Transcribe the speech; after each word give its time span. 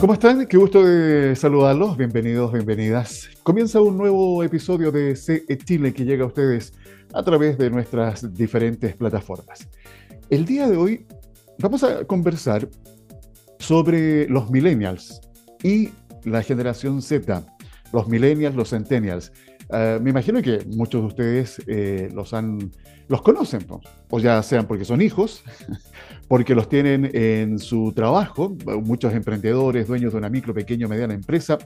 ¿Cómo 0.00 0.12
están? 0.12 0.46
Qué 0.46 0.56
gusto 0.56 0.84
de 0.84 1.34
saludarlos. 1.34 1.96
Bienvenidos, 1.96 2.52
bienvenidas. 2.52 3.28
Comienza 3.42 3.80
un 3.80 3.98
nuevo 3.98 4.44
episodio 4.44 4.92
de 4.92 5.16
CE 5.16 5.58
Chile 5.58 5.92
que 5.92 6.04
llega 6.04 6.22
a 6.22 6.28
ustedes 6.28 6.72
a 7.12 7.22
través 7.24 7.58
de 7.58 7.68
nuestras 7.68 8.32
diferentes 8.32 8.94
plataformas. 8.94 9.68
El 10.30 10.44
día 10.44 10.68
de 10.68 10.76
hoy 10.76 11.06
vamos 11.58 11.82
a 11.82 12.04
conversar 12.04 12.68
sobre 13.58 14.28
los 14.28 14.50
millennials 14.50 15.20
y 15.64 15.90
la 16.24 16.42
generación 16.42 17.02
Z, 17.02 17.44
los 17.92 18.08
millennials, 18.08 18.54
los 18.54 18.70
centennials. 18.70 19.32
Uh, 19.70 20.00
me 20.00 20.10
imagino 20.10 20.40
que 20.40 20.64
muchos 20.74 21.02
de 21.02 21.06
ustedes 21.06 21.62
eh, 21.66 22.08
los, 22.14 22.32
han, 22.32 22.70
los 23.08 23.20
conocen, 23.20 23.66
¿no? 23.68 23.80
o 24.10 24.18
ya 24.18 24.42
sean 24.42 24.66
porque 24.66 24.84
son 24.84 25.02
hijos, 25.02 25.44
porque 26.28 26.54
los 26.54 26.68
tienen 26.68 27.10
en 27.12 27.58
su 27.58 27.92
trabajo, 27.92 28.56
muchos 28.82 29.12
emprendedores, 29.12 29.86
dueños 29.86 30.12
de 30.12 30.18
una 30.18 30.30
micro, 30.30 30.54
pequeño, 30.54 30.88
mediana 30.88 31.14
empresa, 31.14 31.58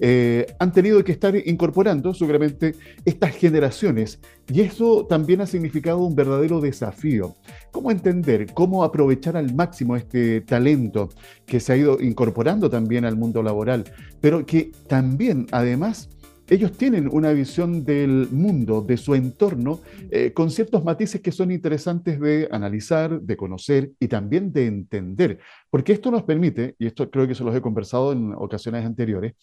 eh, 0.00 0.46
han 0.58 0.72
tenido 0.72 1.02
que 1.02 1.12
estar 1.12 1.34
incorporando 1.34 2.12
seguramente 2.12 2.74
estas 3.04 3.34
generaciones 3.34 4.20
y 4.52 4.60
eso 4.60 5.06
también 5.06 5.40
ha 5.40 5.46
significado 5.46 5.98
un 5.98 6.14
verdadero 6.14 6.60
desafío. 6.60 7.34
¿Cómo 7.72 7.90
entender, 7.90 8.52
cómo 8.52 8.84
aprovechar 8.84 9.36
al 9.36 9.54
máximo 9.54 9.96
este 9.96 10.42
talento 10.42 11.08
que 11.46 11.60
se 11.60 11.72
ha 11.72 11.76
ido 11.76 12.00
incorporando 12.00 12.68
también 12.68 13.06
al 13.06 13.16
mundo 13.16 13.42
laboral, 13.42 13.84
pero 14.20 14.44
que 14.44 14.72
también 14.86 15.46
además 15.52 16.10
ellos 16.48 16.72
tienen 16.72 17.08
una 17.10 17.32
visión 17.32 17.84
del 17.84 18.28
mundo, 18.30 18.82
de 18.82 18.96
su 18.96 19.14
entorno, 19.14 19.80
eh, 20.10 20.32
con 20.32 20.50
ciertos 20.50 20.84
matices 20.84 21.20
que 21.20 21.32
son 21.32 21.50
interesantes 21.50 22.20
de 22.20 22.48
analizar, 22.50 23.20
de 23.20 23.36
conocer 23.36 23.92
y 23.98 24.08
también 24.08 24.52
de 24.52 24.66
entender, 24.66 25.38
porque 25.70 25.92
esto 25.92 26.10
nos 26.10 26.22
permite, 26.22 26.76
y 26.78 26.86
esto 26.86 27.10
creo 27.10 27.26
que 27.26 27.34
se 27.34 27.44
los 27.44 27.54
he 27.54 27.60
conversado 27.60 28.12
en 28.12 28.32
ocasiones 28.34 28.84
anteriores, 28.84 29.34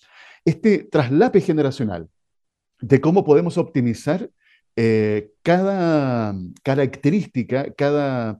este 0.45 0.79
traslape 0.79 1.41
generacional 1.41 2.07
de 2.79 3.01
cómo 3.01 3.23
podemos 3.23 3.57
optimizar 3.57 4.29
eh, 4.75 5.31
cada 5.41 6.35
característica, 6.63 7.71
cada 7.73 8.39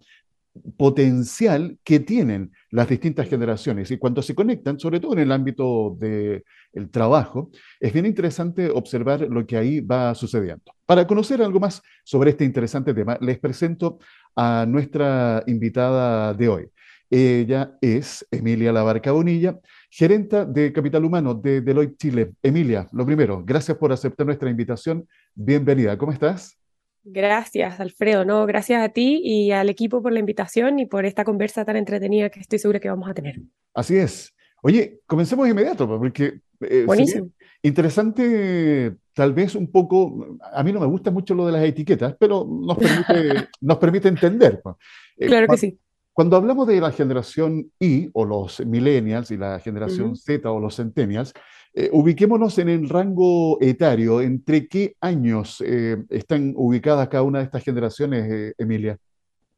potencial 0.78 1.78
que 1.84 2.00
tienen 2.00 2.52
las 2.70 2.88
distintas 2.88 3.28
generaciones 3.28 3.90
y 3.92 3.98
cuando 3.98 4.22
se 4.22 4.36
conectan, 4.36 4.80
sobre 4.80 5.00
todo 5.00 5.14
en 5.14 5.20
el 5.20 5.32
ámbito 5.32 5.98
del 6.00 6.44
trabajo, 6.92 7.50
es 7.80 7.92
bien 7.94 8.06
interesante 8.06 8.70
observar 8.70 9.22
lo 9.22 9.46
que 9.46 9.58
ahí 9.58 9.80
va 9.80 10.14
sucediendo. 10.16 10.64
Para 10.86 11.08
conocer 11.08 11.42
algo 11.42 11.60
más 11.60 11.82
sobre 12.04 12.32
este 12.32 12.46
interesante 12.46 12.94
tema, 12.94 13.18
les 13.22 13.40
presento 13.40 14.00
a 14.36 14.66
nuestra 14.68 15.44
invitada 15.48 16.34
de 16.34 16.50
hoy. 16.50 16.70
Ella 17.10 17.78
es 17.80 18.26
Emilia 18.32 18.72
Labarca 18.72 19.12
Bonilla, 19.12 19.60
gerenta 19.90 20.46
de 20.46 20.74
Capital 20.74 21.06
Humano 21.06 21.36
de 21.36 21.62
Deloitte 21.62 21.98
Chile. 21.98 22.32
Emilia, 22.42 22.88
lo 22.92 23.06
primero, 23.06 23.44
gracias 23.46 23.78
por 23.78 23.92
aceptar 23.92 24.26
nuestra 24.26 24.50
invitación. 24.50 25.08
Bienvenida, 25.36 25.96
¿cómo 25.98 26.12
estás? 26.12 26.63
Gracias, 27.04 27.80
Alfredo. 27.80 28.24
No, 28.24 28.46
gracias 28.46 28.82
a 28.82 28.90
ti 28.90 29.22
y 29.24 29.52
al 29.52 29.70
equipo 29.70 30.02
por 30.02 30.14
la 30.14 30.20
invitación 30.20 30.80
y 30.80 30.86
por 30.86 31.06
esta 31.06 31.26
conversa 31.26 31.66
tan 31.66 31.76
entretenida 31.76 32.30
que 32.30 32.40
estoy 32.40 32.60
segura 32.60 32.80
que 32.80 32.90
vamos 32.90 33.10
a 33.10 33.14
tener. 33.14 33.42
Así 33.74 33.98
es. 33.98 34.34
Oye, 34.62 35.02
comencemos 35.06 35.48
inmediato, 35.48 35.86
pues, 35.88 36.00
porque 36.00 36.40
eh, 36.62 36.86
Buenísimo. 36.86 37.30
interesante, 37.62 38.96
tal 39.14 39.34
vez 39.34 39.56
un 39.56 39.70
poco, 39.70 40.38
a 40.54 40.64
mí 40.64 40.72
no 40.72 40.80
me 40.80 40.86
gusta 40.86 41.12
mucho 41.12 41.36
lo 41.36 41.46
de 41.46 41.52
las 41.52 41.64
etiquetas, 41.64 42.16
pero 42.18 42.48
nos 42.50 42.78
permite, 42.78 43.50
nos 43.62 43.78
permite 43.78 44.08
entender. 44.08 44.62
Pues. 44.64 44.76
Eh, 45.18 45.28
claro 45.28 45.48
que 45.48 45.58
sí. 45.58 45.78
Cuando 46.14 46.38
hablamos 46.38 46.68
de 46.68 46.80
la 46.80 46.92
generación 46.92 47.72
I 47.80 48.10
o 48.14 48.24
los 48.24 48.64
millennials 48.66 49.32
y 49.32 49.38
la 49.38 49.60
generación 49.60 50.16
Z 50.16 50.50
o 50.50 50.60
los 50.60 50.76
centennials, 50.76 51.34
eh, 51.74 51.90
ubiquémonos 51.92 52.58
en 52.60 52.70
el 52.70 52.90
rango 52.90 53.60
etario. 53.62 54.22
¿Entre 54.22 54.68
qué 54.68 54.96
años 55.02 55.62
eh, 55.66 55.98
están 56.10 56.54
ubicadas 56.56 57.08
cada 57.10 57.24
una 57.24 57.40
de 57.40 57.46
estas 57.46 57.64
generaciones, 57.64 58.32
eh, 58.32 58.54
Emilia? 58.58 58.98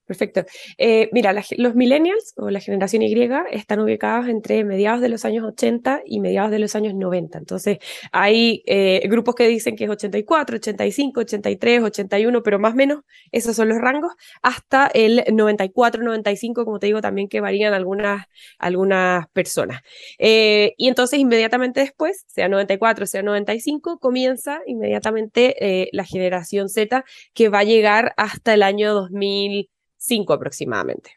Perfecto. 0.05 0.45
Eh, 0.77 1.09
mira, 1.13 1.33
los 1.57 1.75
millennials 1.75 2.33
o 2.37 2.51
la 2.51 2.59
generación 2.59 3.01
Y 3.01 3.15
están 3.51 3.79
ubicados 3.79 4.27
entre 4.27 4.63
mediados 4.63 5.01
de 5.01 5.09
los 5.09 5.25
años 5.25 5.43
80 5.45 6.03
y 6.05 6.19
mediados 6.19 6.51
de 6.51 6.59
los 6.59 6.75
años 6.75 6.93
90. 6.93 7.39
Entonces, 7.39 7.79
hay 8.11 8.61
eh, 8.67 9.07
grupos 9.07 9.33
que 9.33 9.47
dicen 9.47 9.75
que 9.75 9.85
es 9.85 9.89
84, 9.89 10.57
85, 10.57 11.21
83, 11.21 11.81
81, 11.83 12.43
pero 12.43 12.59
más 12.59 12.73
o 12.73 12.75
menos 12.75 12.99
esos 13.31 13.55
son 13.55 13.69
los 13.69 13.79
rangos, 13.79 14.13
hasta 14.43 14.87
el 14.93 15.23
94, 15.31 16.03
95, 16.03 16.65
como 16.65 16.77
te 16.77 16.85
digo, 16.85 17.01
también 17.01 17.27
que 17.27 17.41
varían 17.41 17.73
algunas, 17.73 18.25
algunas 18.59 19.27
personas. 19.29 19.81
Eh, 20.19 20.73
y 20.77 20.87
entonces, 20.87 21.19
inmediatamente 21.19 21.79
después, 21.79 22.25
sea 22.27 22.47
94, 22.47 23.07
sea 23.07 23.23
95, 23.23 23.97
comienza 23.99 24.59
inmediatamente 24.67 25.89
la 25.91 26.03
generación 26.03 26.69
Z 26.69 27.03
que 27.33 27.49
va 27.49 27.59
a 27.59 27.63
llegar 27.63 28.13
hasta 28.17 28.53
el 28.53 28.61
año 28.63 28.93
2000 28.93 29.69
cinco 30.05 30.33
aproximadamente. 30.33 31.11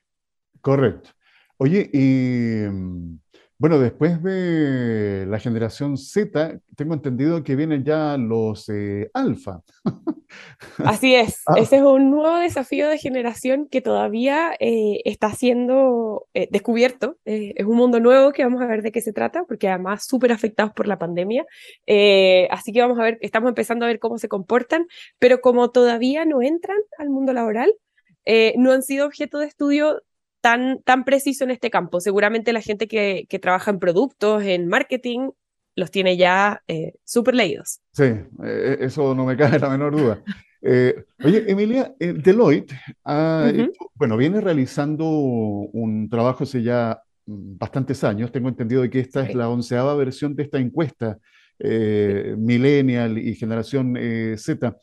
Correcto. 0.60 1.10
Oye, 1.58 1.90
y 1.92 2.62
bueno, 3.60 3.80
después 3.80 4.22
de 4.22 5.26
la 5.26 5.40
generación 5.40 5.96
Z, 5.96 6.60
tengo 6.76 6.94
entendido 6.94 7.42
que 7.42 7.56
vienen 7.56 7.82
ya 7.82 8.16
los 8.16 8.68
eh, 8.68 9.10
alfa. 9.12 9.62
Así 10.84 11.16
es, 11.16 11.42
ah. 11.48 11.54
ese 11.56 11.78
es 11.78 11.82
un 11.82 12.12
nuevo 12.12 12.36
desafío 12.36 12.88
de 12.88 12.98
generación 12.98 13.66
que 13.68 13.80
todavía 13.80 14.52
eh, 14.60 15.00
está 15.04 15.32
siendo 15.32 16.28
eh, 16.34 16.46
descubierto. 16.52 17.16
es 17.24 17.66
un 17.66 17.76
mundo 17.76 17.98
nuevo 17.98 18.30
que 18.30 18.44
vamos 18.44 18.62
a 18.62 18.66
ver 18.66 18.82
de 18.82 18.92
qué 18.92 19.00
se 19.00 19.12
trata, 19.12 19.42
porque 19.42 19.68
además 19.68 20.06
súper 20.06 20.30
afectados 20.30 20.72
por 20.72 20.86
la 20.86 21.00
pandemia. 21.00 21.44
así 22.50 22.72
que 22.72 22.80
vamos 22.80 23.00
a 23.00 23.02
ver, 23.02 23.18
estamos 23.22 23.48
empezando 23.48 23.84
a 23.84 23.88
ver 23.88 23.98
cómo 23.98 24.18
se 24.18 24.28
comportan, 24.28 24.86
pero 25.18 25.40
como 25.40 25.72
todavía 25.72 26.24
no 26.24 26.42
entran 26.42 26.78
al 26.96 27.10
mundo 27.10 27.32
laboral, 27.32 27.74
eh, 28.24 28.54
no 28.56 28.72
han 28.72 28.82
sido 28.82 29.06
objeto 29.06 29.38
de 29.38 29.46
estudio 29.46 30.02
tan, 30.40 30.82
tan 30.82 31.04
preciso 31.04 31.44
en 31.44 31.50
este 31.50 31.70
campo. 31.70 32.00
Seguramente 32.00 32.52
la 32.52 32.60
gente 32.60 32.88
que, 32.88 33.26
que 33.28 33.38
trabaja 33.38 33.70
en 33.70 33.78
productos, 33.78 34.42
en 34.42 34.68
marketing, 34.68 35.30
los 35.74 35.90
tiene 35.90 36.16
ya 36.16 36.62
eh, 36.68 36.94
súper 37.04 37.34
leídos. 37.34 37.80
Sí, 37.92 38.04
eh, 38.44 38.78
eso 38.80 39.14
no 39.14 39.24
me 39.24 39.36
cabe 39.36 39.58
la 39.58 39.70
menor 39.70 39.96
duda. 39.96 40.22
oye, 41.24 41.44
Emilia, 41.46 41.94
Deloitte 41.98 42.74
bueno, 43.94 44.16
viene 44.16 44.40
realizando 44.40 45.08
un 45.08 46.08
trabajo 46.10 46.44
hace 46.44 46.62
ya 46.62 47.00
mm, 47.26 47.58
bastantes 47.58 48.02
años. 48.04 48.32
Tengo 48.32 48.48
entendido 48.48 48.88
que 48.90 49.00
esta 49.00 49.22
es 49.22 49.34
la 49.34 49.48
onceava 49.48 49.94
versión 49.94 50.34
de 50.34 50.42
esta 50.42 50.58
encuesta 50.58 51.18
Millennial 51.60 53.18
y 53.18 53.34
Generación 53.34 53.96
Z 54.36 54.78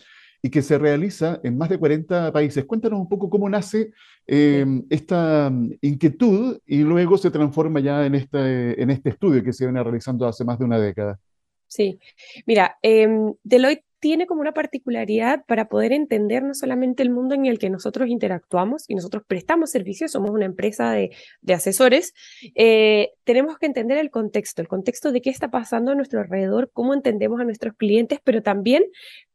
y 0.46 0.52
que 0.52 0.62
se 0.62 0.78
realiza 0.78 1.40
en 1.44 1.58
más 1.58 1.70
de 1.70 1.80
40 1.80 2.32
países. 2.32 2.66
Cuéntanos 2.66 3.00
un 3.00 3.10
poco 3.10 3.32
cómo 3.32 3.50
nace 3.50 3.90
em, 4.28 4.86
esta 4.92 5.50
mm, 5.50 5.72
inquietud 5.82 6.60
y 6.68 6.84
luego 6.84 7.18
se 7.18 7.32
transforma 7.32 7.80
ya 7.80 8.06
en 8.06 8.14
este, 8.14 8.80
en 8.80 8.92
este 8.92 9.10
estudio 9.10 9.44
que 9.44 9.52
se 9.52 9.66
viene 9.66 9.84
realizando 9.84 10.28
hace 10.28 10.46
más 10.46 10.60
de 10.60 10.66
una 10.66 10.78
década. 10.78 11.20
Sí, 11.66 11.98
mira, 12.46 12.78
em, 12.84 13.34
Deloitte 13.44 13.86
tiene 14.00 14.28
como 14.28 14.42
una 14.42 14.54
particularidad 14.54 15.44
para 15.48 15.68
poder 15.68 15.92
entender 15.92 16.44
no 16.44 16.54
solamente 16.54 17.02
el 17.02 17.10
mundo 17.10 17.34
en 17.34 17.48
el 17.48 17.58
que 17.58 17.72
nosotros 17.72 18.08
interactuamos 18.08 18.88
y 18.88 18.94
nosotros 18.94 19.24
prestamos 19.26 19.72
servicios, 19.72 20.12
somos 20.12 20.30
una 20.30 20.46
empresa 20.46 20.92
de, 20.92 21.10
asesores, 21.52 22.14
eh, 22.54 23.14
tenemos 23.24 23.58
que 23.58 23.66
entender 23.66 23.98
el 23.98 24.12
contexto, 24.12 24.62
el 24.62 24.68
contexto 24.68 25.12
de 25.12 25.22
qué 25.24 25.32
está 25.32 25.50
pasando 25.50 25.92
a 25.92 25.96
nuestro 25.96 26.20
alrededor, 26.20 26.70
cómo 26.72 26.94
entendemos 26.94 27.42
a 27.42 27.46
nuestros 27.46 27.74
clientes, 27.78 28.20
pero 28.24 28.44
también 28.44 28.84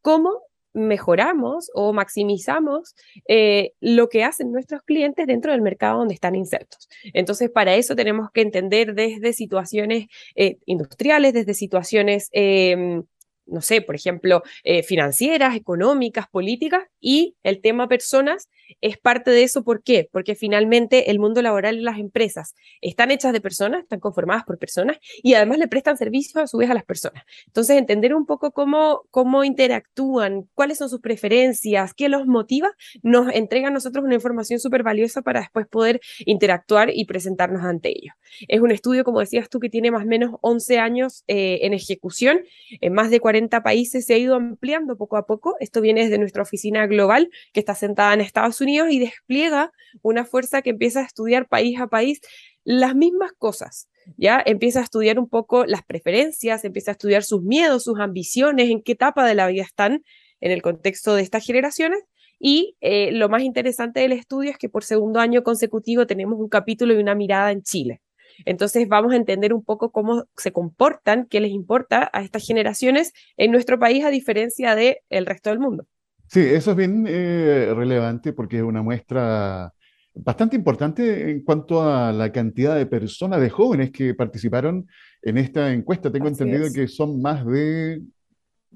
cómo 0.03 0.41
mejoramos 0.72 1.71
o 1.74 1.92
maximizamos 1.92 2.95
eh, 3.28 3.72
lo 3.80 4.09
que 4.09 4.24
hacen 4.24 4.53
nuestros 4.53 4.83
clientes 4.83 5.27
dentro 5.27 5.53
del 5.53 5.62
mercado 5.62 5.98
donde 5.98 6.15
están 6.15 6.34
insertos. 6.34 6.89
Entonces, 7.12 7.50
para 7.50 7.74
eso 7.74 7.97
tenemos 7.97 8.30
que 8.33 8.42
entender 8.42 8.95
desde 8.95 9.33
situaciones 9.33 10.06
eh, 10.34 10.59
industriales, 10.66 11.34
desde 11.34 11.54
situaciones 11.54 12.28
em, 12.33 13.03
no 13.50 13.60
sé, 13.62 13.83
por 13.83 13.97
ejemplo, 13.97 14.42
eh, 14.62 14.83
financieras, 14.83 15.56
económicas, 15.56 16.28
políticas, 16.28 16.84
y 17.00 17.36
el 17.42 17.60
tema 17.60 17.89
personas 17.89 18.48
es 18.81 18.99
parte 18.99 19.31
de 19.31 19.43
eso. 19.43 19.65
¿Por 19.65 19.83
qué? 19.83 20.09
Porque 20.13 20.34
finalmente 20.34 21.11
el 21.11 21.19
mundo 21.19 21.43
laboral 21.43 21.78
y 21.78 21.83
las 21.83 21.99
empresas 21.99 22.55
están 22.81 23.11
hechas 23.11 23.33
de 23.33 23.41
personas, 23.41 23.83
están 23.83 24.01
conformadas 24.01 24.45
por 24.45 24.59
personas, 24.59 24.99
y 25.22 25.34
además 25.34 25.59
le 25.59 25.69
prestan 25.69 25.97
servicios 25.97 26.37
a 26.37 26.47
su 26.47 26.59
vez 26.59 26.71
a 26.71 26.75
las 26.75 26.84
personas. 26.84 27.25
Entonces, 27.47 27.77
entender 27.77 28.15
un 28.15 28.27
poco 28.27 28.53
cómo, 28.53 29.03
cómo 29.11 29.45
interactúan, 29.45 30.49
cuáles 30.55 30.78
son 30.78 30.89
sus 30.89 31.01
preferencias, 31.01 31.95
qué 31.95 32.09
los 32.09 32.27
motiva, 32.27 32.71
nos 33.03 33.33
entrega 33.33 33.69
a 33.69 33.71
nosotros 33.71 34.05
una 34.05 34.15
información 34.15 34.61
súper 34.61 34.83
valiosa 34.83 35.22
para 35.22 35.41
después 35.41 35.67
poder 35.67 36.01
interactuar 36.25 36.91
y 36.95 37.05
presentarnos 37.05 37.65
ante 37.65 37.91
ellos. 37.91 38.15
Es 38.49 38.61
un 38.61 38.71
estudio, 38.71 39.03
como 39.03 39.21
decías 39.21 39.49
tú, 39.49 39.59
que 39.59 39.69
tiene 39.71 39.91
más 39.91 40.05
o 40.05 40.07
menos 40.07 40.37
11 40.41 40.78
años 40.78 41.25
eh, 41.27 41.61
en 41.63 41.75
ejecución, 41.75 42.41
en 42.81 42.93
más 42.93 43.11
de 43.11 43.19
40 43.19 43.41
40 43.41 43.63
países 43.63 44.07
se 44.07 44.15
ha 44.15 44.19
ido 44.19 44.34
ampliando 44.34 44.97
poco 44.97 45.17
a 45.17 45.25
poco. 45.25 45.57
Esto 45.61 45.81
viene 45.81 46.03
desde 46.03 46.19
nuestra 46.19 46.43
oficina 46.43 46.87
global, 46.87 47.31
que 47.53 47.61
está 47.61 47.75
sentada 47.75 48.13
en 48.13 48.21
Estados 48.21 48.59
Unidos 48.60 48.89
y 48.91 48.98
despliega 48.98 49.72
una 50.03 50.24
fuerza 50.24 50.62
que 50.62 50.71
empieza 50.71 51.01
a 51.01 51.04
estudiar 51.04 51.48
país 51.48 51.80
a 51.80 51.86
país 51.86 52.21
las 52.65 52.95
mismas 52.95 53.33
cosas. 53.36 53.89
¿Ya? 54.16 54.42
Empieza 54.45 54.80
a 54.80 54.83
estudiar 54.83 55.18
un 55.18 55.28
poco 55.28 55.66
las 55.66 55.84
preferencias, 55.84 56.65
empieza 56.65 56.91
a 56.91 56.92
estudiar 56.92 57.22
sus 57.22 57.42
miedos, 57.42 57.84
sus 57.84 58.01
ambiciones, 58.01 58.71
en 58.71 58.83
qué 58.83 58.92
etapa 58.92 59.27
de 59.27 59.34
la 59.34 59.47
vida 59.47 59.62
están 59.62 60.03
en 60.41 60.51
el 60.51 60.62
contexto 60.62 61.15
de 61.15 61.22
estas 61.22 61.45
generaciones. 61.45 62.01
Y 62.39 62.77
eh, 62.80 63.12
lo 63.12 63.28
más 63.28 63.42
interesante 63.42 64.01
del 64.01 64.12
estudio 64.12 64.51
es 64.51 64.59
que 64.59 64.71
por 64.71 64.83
segundo 64.83 65.21
año 65.21 65.42
consecutivo 65.42 66.07
tenemos 66.07 66.41
un 66.41 66.48
capítulo 66.48 66.95
y 66.95 66.97
una 66.97 67.15
mirada 67.15 67.53
en 67.53 67.62
Chile. 67.62 68.01
Entonces 68.45 68.89
vamos 68.89 69.12
a 69.12 69.16
entender 69.16 69.53
un 69.53 69.62
poco 69.62 69.91
cómo 69.92 70.24
se 70.36 70.53
comportan, 70.53 71.27
qué 71.27 71.41
les 71.41 71.51
importa 71.51 72.10
a 72.12 72.22
estas 72.22 72.47
generaciones 72.47 73.12
en 73.36 73.53
nuestro 73.53 73.78
país 73.78 74.04
a 74.04 74.10
diferencia 74.10 74.74
del 74.74 74.97
el 75.10 75.27
resto 75.27 75.51
del 75.51 75.59
mundo. 75.59 75.86
Sí, 76.30 76.38
eso 76.41 76.71
es 76.71 76.77
bien 76.77 77.06
eh, 77.09 77.72
relevante 77.74 78.32
porque 78.32 78.59
es 78.59 78.62
una 78.62 78.82
muestra 78.82 79.74
bastante 80.15 80.54
importante 80.54 81.28
en 81.28 81.42
cuanto 81.42 81.82
a 81.82 82.12
la 82.12 82.30
cantidad 82.30 82.77
de 82.77 82.86
personas, 82.86 83.41
de 83.41 83.50
jóvenes 83.50 83.91
que 83.91 84.15
participaron 84.15 84.86
en 85.22 85.38
esta 85.38 85.72
encuesta. 85.72 86.12
Tengo 86.12 86.28
entendido 86.28 86.68
que 86.72 86.86
son 86.86 87.21
más 87.21 87.44
de 87.44 88.00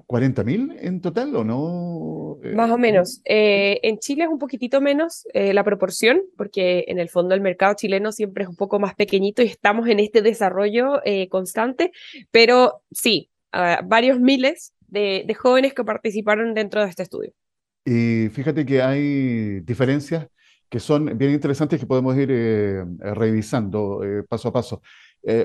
40.000 0.05 0.77
en 0.81 0.99
total, 0.99 1.33
¿o 1.33 1.43
no? 1.45 2.39
Eh, 2.43 2.53
Más 2.53 2.69
o 2.69 2.77
menos. 2.77 3.21
Eh, 3.23 3.79
en 3.83 3.99
Chile 3.99 4.25
es 4.25 4.29
un 4.29 4.37
poquitito 4.37 4.81
menos 4.81 5.25
eh, 5.33 5.53
la 5.53 5.63
proporción, 5.63 6.23
porque 6.35 6.83
en 6.89 6.99
el 6.99 7.07
fondo 7.07 7.35
el 7.35 7.41
mercado 7.41 7.75
chileno 7.75 8.11
siempre 8.11 8.43
es 8.43 8.49
un 8.49 8.57
poco 8.57 8.79
más 8.79 8.95
pequeñito 8.95 9.41
y 9.41 9.45
estamos 9.45 9.87
en 9.87 10.01
este 10.01 10.21
desarrollo 10.21 11.01
constante, 11.29 11.93
pero 12.31 12.81
sí, 12.91 13.29
varios 13.85 14.19
miles 14.19 14.73
de, 14.87 15.33
jóvenes 15.39 15.73
que 15.73 15.83
participaron 15.83 16.53
dentro 16.53 16.81
de 16.81 16.89
este 16.89 17.03
estudio. 17.03 17.31
Y 17.85 18.29
fíjate 18.29 18.65
que 18.65 18.81
hay 18.81 19.59
diferencias 19.61 20.27
que 20.69 20.79
son 20.79 21.17
bien 21.17 21.31
interesantes 21.31 21.79
que 21.79 21.85
podemos 21.85 22.17
ir 22.17 22.29
revisando 22.99 24.01
paso 24.27 24.49
a 24.49 24.53
paso. 24.53 24.81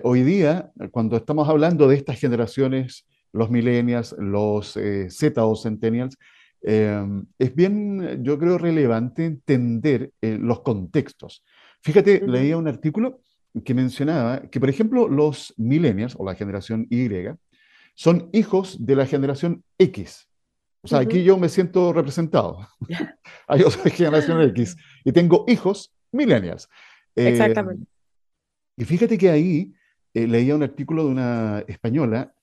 hoy 0.02 0.22
día, 0.22 0.72
cuando 0.90 1.16
estamos 1.16 1.48
hablando 1.48 1.86
de 1.86 1.96
estas 1.96 2.18
generaciones 2.18 3.06
los 3.32 3.50
millennials, 3.50 4.14
los 4.18 4.76
eh, 4.76 5.08
Z 5.10 5.44
o 5.44 5.56
centennials, 5.56 6.16
em, 6.62 7.26
es 7.38 7.54
bien, 7.54 8.22
yo 8.22 8.38
creo, 8.38 8.58
relevante 8.58 9.24
entender 9.24 10.12
eh, 10.20 10.38
los 10.40 10.60
contextos. 10.60 11.44
Fíjate, 11.82 12.22
leía 12.26 12.56
un 12.56 12.68
artículo 12.68 13.20
que 13.64 13.74
mencionaba 13.74 14.42
que, 14.42 14.60
por 14.60 14.68
ejemplo, 14.68 15.08
los 15.08 15.54
millennials 15.56 16.14
o 16.18 16.24
la 16.24 16.34
generación 16.34 16.86
Y 16.90 17.08
son 17.94 18.28
hijos 18.32 18.84
de 18.84 18.96
la 18.96 19.06
generación 19.06 19.64
X. 19.78 20.28
O 20.82 20.88
sea, 20.88 21.00
aquí 21.00 21.22
yo 21.22 21.36
me 21.36 21.48
siento 21.48 21.92
representado. 21.92 22.66
Hay 23.48 23.62
otra 23.62 23.90
generación 23.90 24.40
X 24.50 24.76
y 25.04 25.12
tengo 25.12 25.44
hijos 25.48 25.92
millennials. 26.12 26.68
Exactamente. 27.14 27.86
Y 28.76 28.84
fíjate 28.84 29.18
que 29.18 29.28
ahí 29.28 29.72
eh, 30.14 30.26
leía 30.26 30.54
un 30.54 30.62
artículo 30.62 31.04
de 31.04 31.10
una 31.10 31.64
española 31.68 32.34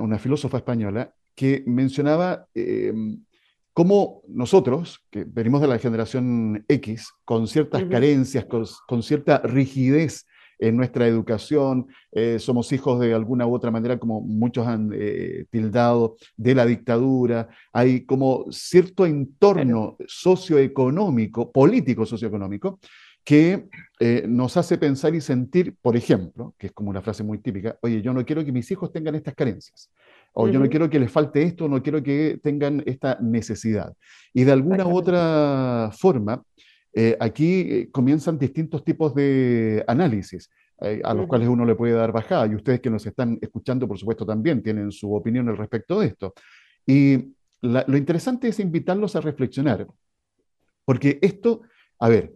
una 0.00 0.18
filósofa 0.18 0.58
española, 0.58 1.14
que 1.34 1.62
mencionaba 1.66 2.48
em, 2.54 3.24
cómo 3.72 4.22
nosotros, 4.28 5.04
que 5.10 5.24
venimos 5.24 5.60
de 5.60 5.68
la 5.68 5.78
generación 5.78 6.64
X, 6.68 7.12
con 7.24 7.46
ciertas 7.46 7.84
carencias, 7.84 8.46
con, 8.46 9.02
cierta 9.02 9.38
rigidez 9.38 10.26
en 10.58 10.76
nuestra 10.76 11.06
educación, 11.06 11.86
eh, 12.12 12.38
somos 12.38 12.72
hijos 12.72 13.00
de 13.00 13.14
alguna 13.14 13.46
u 13.46 13.54
otra 13.54 13.70
manera, 13.70 13.98
como 13.98 14.20
muchos 14.20 14.66
han 14.66 14.90
eh, 14.94 15.44
tildado, 15.50 16.16
de 16.36 16.54
la 16.54 16.66
dictadura, 16.66 17.48
hay 17.72 18.04
como 18.04 18.46
cierto 18.50 19.06
entorno 19.06 19.96
socioeconómico, 20.06 21.50
político 21.52 22.06
socioeconómico, 22.06 22.78
que 23.26 23.68
eh, 23.98 24.24
nos 24.28 24.56
hace 24.56 24.78
pensar 24.78 25.12
y 25.16 25.20
sentir, 25.20 25.74
por 25.82 25.96
ejemplo, 25.96 26.54
que 26.56 26.68
es 26.68 26.72
como 26.72 26.90
una 26.90 27.02
frase 27.02 27.24
muy 27.24 27.38
típica, 27.38 27.76
oye, 27.82 28.00
yo 28.00 28.12
no 28.12 28.24
quiero 28.24 28.44
que 28.44 28.52
mis 28.52 28.70
hijos 28.70 28.92
tengan 28.92 29.16
estas 29.16 29.34
carencias, 29.34 29.90
o 30.32 30.48
yo 30.48 30.60
no 30.60 30.68
quiero 30.68 30.88
que 30.88 31.00
les 31.00 31.10
falte 31.10 31.42
esto, 31.42 31.66
no 31.66 31.82
quiero 31.82 32.02
que 32.02 32.38
tengan 32.42 32.82
esta 32.86 33.18
necesidad. 33.20 33.94
Y 34.32 34.44
de 34.44 34.52
alguna 34.52 34.86
u 34.86 34.94
otra 34.94 35.90
forma, 35.98 36.42
eh, 36.98 37.14
aquí 37.20 37.60
eh, 37.60 37.88
comienzan 37.92 38.38
distintos 38.38 38.82
tipos 38.82 39.14
de 39.14 39.84
análisis. 39.86 40.50
a 41.04 41.14
los 41.14 41.26
cuales 41.26 41.48
uno 41.48 41.64
le 41.64 41.74
puede 41.74 41.94
dar 41.94 42.12
bajada, 42.12 42.46
y 42.46 42.54
ustedes 42.54 42.80
que 42.80 42.90
nos 42.90 43.06
están 43.06 43.38
escuchando, 43.40 43.88
por 43.88 43.98
supuesto, 43.98 44.26
también 44.26 44.62
tienen 44.62 44.92
su 44.92 45.14
opinión 45.14 45.48
al 45.48 45.56
respecto 45.56 46.00
de 46.00 46.06
esto. 46.08 46.34
Y 46.86 47.32
lo 47.62 47.96
interesante 47.96 48.48
es 48.48 48.60
invitarlos 48.60 49.16
a 49.16 49.20
reflexionar, 49.20 49.86
porque 50.84 51.18
esto, 51.22 51.62
a 51.98 52.08
ver, 52.08 52.34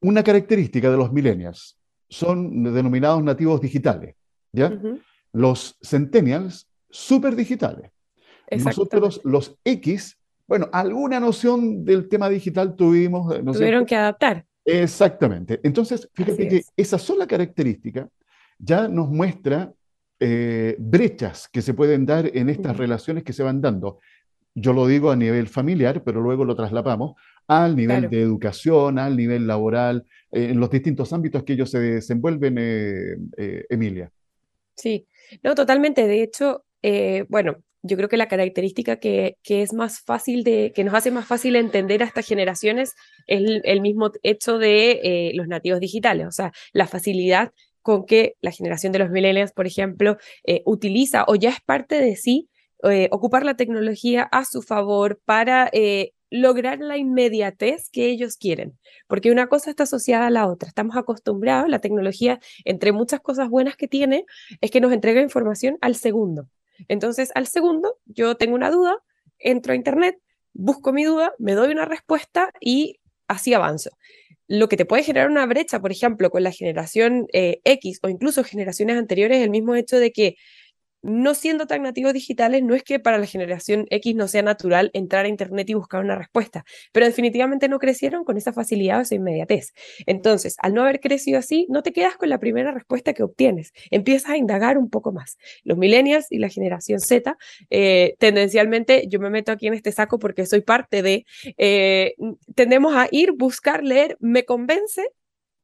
una 0.00 0.22
característica 0.22 0.90
de 0.90 0.96
los 0.96 1.12
millennials 1.12 1.78
son 2.08 2.64
denominados 2.64 3.22
nativos 3.22 3.60
digitales, 3.60 4.16
¿ya? 4.52 4.78
Los 5.32 5.78
centennials, 5.82 6.68
super 6.90 7.34
digitales. 7.36 7.90
Nosotros, 8.50 9.20
los 9.24 9.56
X, 9.64 10.18
bueno, 10.52 10.68
alguna 10.70 11.18
noción 11.18 11.82
del 11.82 12.10
tema 12.10 12.28
digital 12.28 12.76
tuvimos. 12.76 13.42
¿no 13.42 13.54
Tuvieron 13.54 13.86
que 13.86 13.96
adaptar. 13.96 14.44
Exactamente. 14.66 15.58
Entonces, 15.62 16.10
fíjate 16.12 16.46
que 16.46 16.62
esa 16.76 16.98
sola 16.98 17.26
característica 17.26 18.06
ya 18.58 18.86
nos 18.86 19.08
muestra 19.08 19.72
eh, 20.20 20.76
brechas 20.78 21.48
que 21.50 21.62
se 21.62 21.72
pueden 21.72 22.04
dar 22.04 22.30
en 22.36 22.50
estas 22.50 22.76
relaciones 22.76 23.24
que 23.24 23.32
se 23.32 23.42
van 23.42 23.62
dando. 23.62 24.00
Yo 24.54 24.74
lo 24.74 24.86
digo 24.86 25.10
a 25.10 25.16
nivel 25.16 25.48
familiar, 25.48 26.02
pero 26.04 26.20
luego 26.20 26.44
lo 26.44 26.54
trasladamos 26.54 27.14
al 27.48 27.74
nivel 27.74 28.10
de 28.10 28.20
educación, 28.20 28.98
al 28.98 29.16
nivel 29.16 29.46
laboral, 29.46 30.04
eh, 30.32 30.48
en 30.50 30.60
los 30.60 30.68
distintos 30.68 31.14
ámbitos 31.14 31.44
que 31.44 31.54
ellos 31.54 31.70
se 31.70 31.80
desenvuelven, 31.80 32.58
eh, 32.58 33.16
eh, 33.38 33.64
Emilia. 33.70 34.12
Sí, 34.76 35.06
no, 35.42 35.54
totalmente. 35.54 36.06
De 36.06 36.22
hecho, 36.22 36.66
bueno, 37.30 37.56
yo 37.82 37.96
creo 37.96 38.08
que 38.08 38.16
la 38.16 38.28
característica 38.28 38.96
que, 38.96 39.36
es 39.44 39.72
más 39.72 40.00
fácil 40.00 40.44
de, 40.44 40.72
que 40.74 40.84
nos 40.84 40.94
hace 40.94 41.10
más 41.10 41.26
fácil 41.26 41.56
entender 41.56 42.02
a 42.02 42.06
estas 42.06 42.26
generaciones 42.26 42.94
es 43.26 43.60
el, 43.64 43.80
mismo 43.80 44.12
hecho 44.22 44.58
de 44.58 45.32
los 45.34 45.48
nativos 45.48 45.80
digitales, 45.80 46.26
o 46.26 46.32
sea, 46.32 46.52
la 46.72 46.86
facilidad 46.86 47.52
con 47.82 48.06
que 48.06 48.36
la 48.40 48.52
generación 48.52 48.92
de 48.92 49.00
los 49.00 49.10
millennials, 49.10 49.52
por 49.52 49.66
ejemplo, 49.66 50.16
utiliza 50.64 51.24
o 51.26 51.34
ya 51.34 51.50
es 51.50 51.60
parte 51.60 52.00
de 52.00 52.16
sí 52.16 52.48
ocupar 53.10 53.44
la 53.44 53.56
tecnología 53.56 54.22
a 54.22 54.44
su 54.44 54.62
favor 54.62 55.20
para 55.24 55.70
lograr 56.32 56.80
la 56.80 56.96
inmediatez 56.96 57.90
que 57.90 58.06
ellos 58.06 58.36
quieren, 58.36 58.78
porque 59.06 59.30
una 59.30 59.48
cosa 59.48 59.70
está 59.70 59.82
asociada 59.82 60.28
a 60.28 60.30
la 60.30 60.48
otra. 60.48 60.68
Estamos 60.68 60.96
acostumbrados, 60.96 61.68
la 61.68 61.78
tecnología, 61.78 62.40
entre 62.64 62.90
muchas 62.92 63.20
cosas 63.20 63.50
buenas 63.50 63.76
que 63.76 63.86
tiene, 63.86 64.24
es 64.62 64.70
que 64.70 64.80
nos 64.80 64.92
entrega 64.92 65.20
información 65.20 65.76
al 65.82 65.94
segundo. 65.94 66.48
Entonces, 66.88 67.30
al 67.34 67.46
segundo, 67.46 67.98
yo 68.06 68.36
tengo 68.36 68.54
una 68.54 68.70
duda, 68.70 68.98
entro 69.38 69.72
a 69.72 69.76
Internet, 69.76 70.18
busco 70.52 70.92
mi 70.92 71.04
duda, 71.04 71.34
me 71.38 71.52
doy 71.52 71.72
una 71.72 71.84
respuesta 71.84 72.52
y 72.60 73.00
así 73.28 73.54
avanzo. 73.54 73.90
Lo 74.48 74.68
que 74.68 74.76
te 74.76 74.84
puede 74.84 75.02
generar 75.02 75.30
una 75.30 75.46
brecha, 75.46 75.80
por 75.80 75.92
ejemplo, 75.92 76.30
con 76.30 76.42
la 76.42 76.52
generación 76.52 77.26
eh, 77.32 77.60
X 77.64 78.00
o 78.02 78.08
incluso 78.08 78.44
generaciones 78.44 78.96
anteriores, 78.96 79.38
es 79.38 79.44
el 79.44 79.50
mismo 79.50 79.74
hecho 79.74 79.98
de 79.98 80.12
que 80.12 80.36
no 81.02 81.34
siendo 81.34 81.66
tan 81.66 81.82
nativos 81.82 82.12
digitales, 82.12 82.62
no 82.62 82.74
es 82.74 82.82
que 82.82 82.98
para 83.00 83.18
la 83.18 83.26
generación 83.26 83.86
X 83.90 84.14
no 84.14 84.28
sea 84.28 84.42
natural 84.42 84.90
entrar 84.94 85.24
a 85.24 85.28
Internet 85.28 85.68
y 85.70 85.74
buscar 85.74 86.02
una 86.02 86.16
respuesta, 86.16 86.64
pero 86.92 87.06
definitivamente 87.06 87.68
no 87.68 87.78
crecieron 87.78 88.24
con 88.24 88.36
esa 88.36 88.52
facilidad 88.52 88.98
o 88.98 89.02
esa 89.02 89.14
inmediatez. 89.14 89.72
Entonces, 90.06 90.56
al 90.58 90.74
no 90.74 90.82
haber 90.82 91.00
crecido 91.00 91.38
así, 91.38 91.66
no 91.68 91.82
te 91.82 91.92
quedas 91.92 92.16
con 92.16 92.28
la 92.28 92.38
primera 92.38 92.72
respuesta 92.72 93.12
que 93.12 93.22
obtienes, 93.22 93.72
empiezas 93.90 94.30
a 94.30 94.36
indagar 94.36 94.78
un 94.78 94.90
poco 94.90 95.12
más. 95.12 95.38
Los 95.64 95.78
millennials 95.78 96.26
y 96.30 96.38
la 96.38 96.48
generación 96.48 97.00
Z, 97.00 97.36
eh, 97.70 98.14
tendencialmente, 98.18 99.06
yo 99.08 99.20
me 99.20 99.30
meto 99.30 99.52
aquí 99.52 99.66
en 99.66 99.74
este 99.74 99.92
saco 99.92 100.18
porque 100.18 100.46
soy 100.46 100.60
parte 100.60 101.02
de, 101.02 101.24
eh, 101.58 102.14
tendemos 102.54 102.94
a 102.96 103.08
ir, 103.10 103.32
buscar, 103.32 103.82
leer, 103.82 104.16
me 104.20 104.44
convence, 104.44 105.02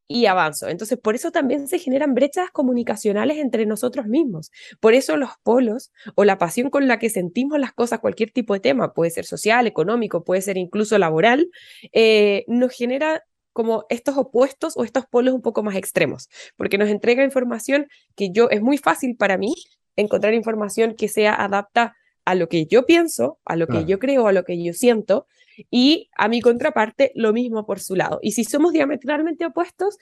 y 0.09 0.25
avanzo. 0.27 0.69
Entonces, 0.69 0.99
por 0.99 1.15
eso 1.15 1.31
también 1.31 1.69
se 1.69 1.79
generan 1.79 2.15
brechas 2.15 2.51
comunicacionales 2.51 3.37
entre 3.37 3.67
nosotros 3.67 4.07
mismos. 4.07 4.51
Por 4.81 4.95
eso 4.95 5.17
los 5.17 5.31
polos 5.43 5.93
o 6.15 6.25
la 6.25 6.39
pasión 6.39 6.71
con 6.71 6.89
la 6.89 6.99
que 6.99 7.11
sentimos 7.11 7.61
las 7.61 7.73
cosas, 7.73 8.01
cualquier 8.01 8.31
tipo 8.31 8.55
de 8.55 8.61
tema, 8.61 8.95
puede 8.95 9.11
ser 9.11 9.27
social, 9.27 9.67
económico, 9.67 10.25
puede 10.25 10.41
ser 10.41 10.57
incluso 10.57 10.99
laboral, 10.99 11.51
eh, 11.93 12.45
nos 12.49 12.73
genera 12.73 13.23
como 13.53 13.85
estos 13.91 14.17
opuestos 14.17 14.77
o 14.77 14.85
estos 14.85 15.05
polos 15.07 15.35
un 15.35 15.43
poco 15.43 15.63
más 15.63 15.77
extremos, 15.77 16.29
porque 16.57 16.79
nos 16.79 16.89
entrega 16.89 17.25
información 17.25 17.89
que 18.15 18.31
yo 18.31 18.49
es 18.51 18.63
muy 18.63 18.79
fácil 18.79 19.17
para 19.17 19.37
mí 19.37 19.53
encontrar 19.97 20.33
información 20.33 20.95
que 20.95 21.09
sea 21.09 21.35
adapta 21.35 21.97
a 22.25 22.35
lo 22.35 22.49
que 22.49 22.67
yo 22.67 22.87
pienso, 22.87 23.39
a 23.45 23.57
lo 23.57 23.67
que 23.67 23.85
yo 23.85 23.99
creo, 23.99 24.29
a 24.29 24.33
lo 24.33 24.45
que 24.45 24.63
yo 24.63 24.75
siento, 24.75 25.27
y 25.71 26.09
a 26.17 26.29
mi 26.29 26.41
contraparte 26.41 27.13
lo 27.15 27.33
mismo 27.33 27.67
por 27.67 27.81
su 27.81 27.97
lado. 27.97 28.19
Y 28.23 28.33
si 28.33 28.45
somos 28.45 28.73
diametralmente 28.73 29.47
opuestos, 29.47 29.99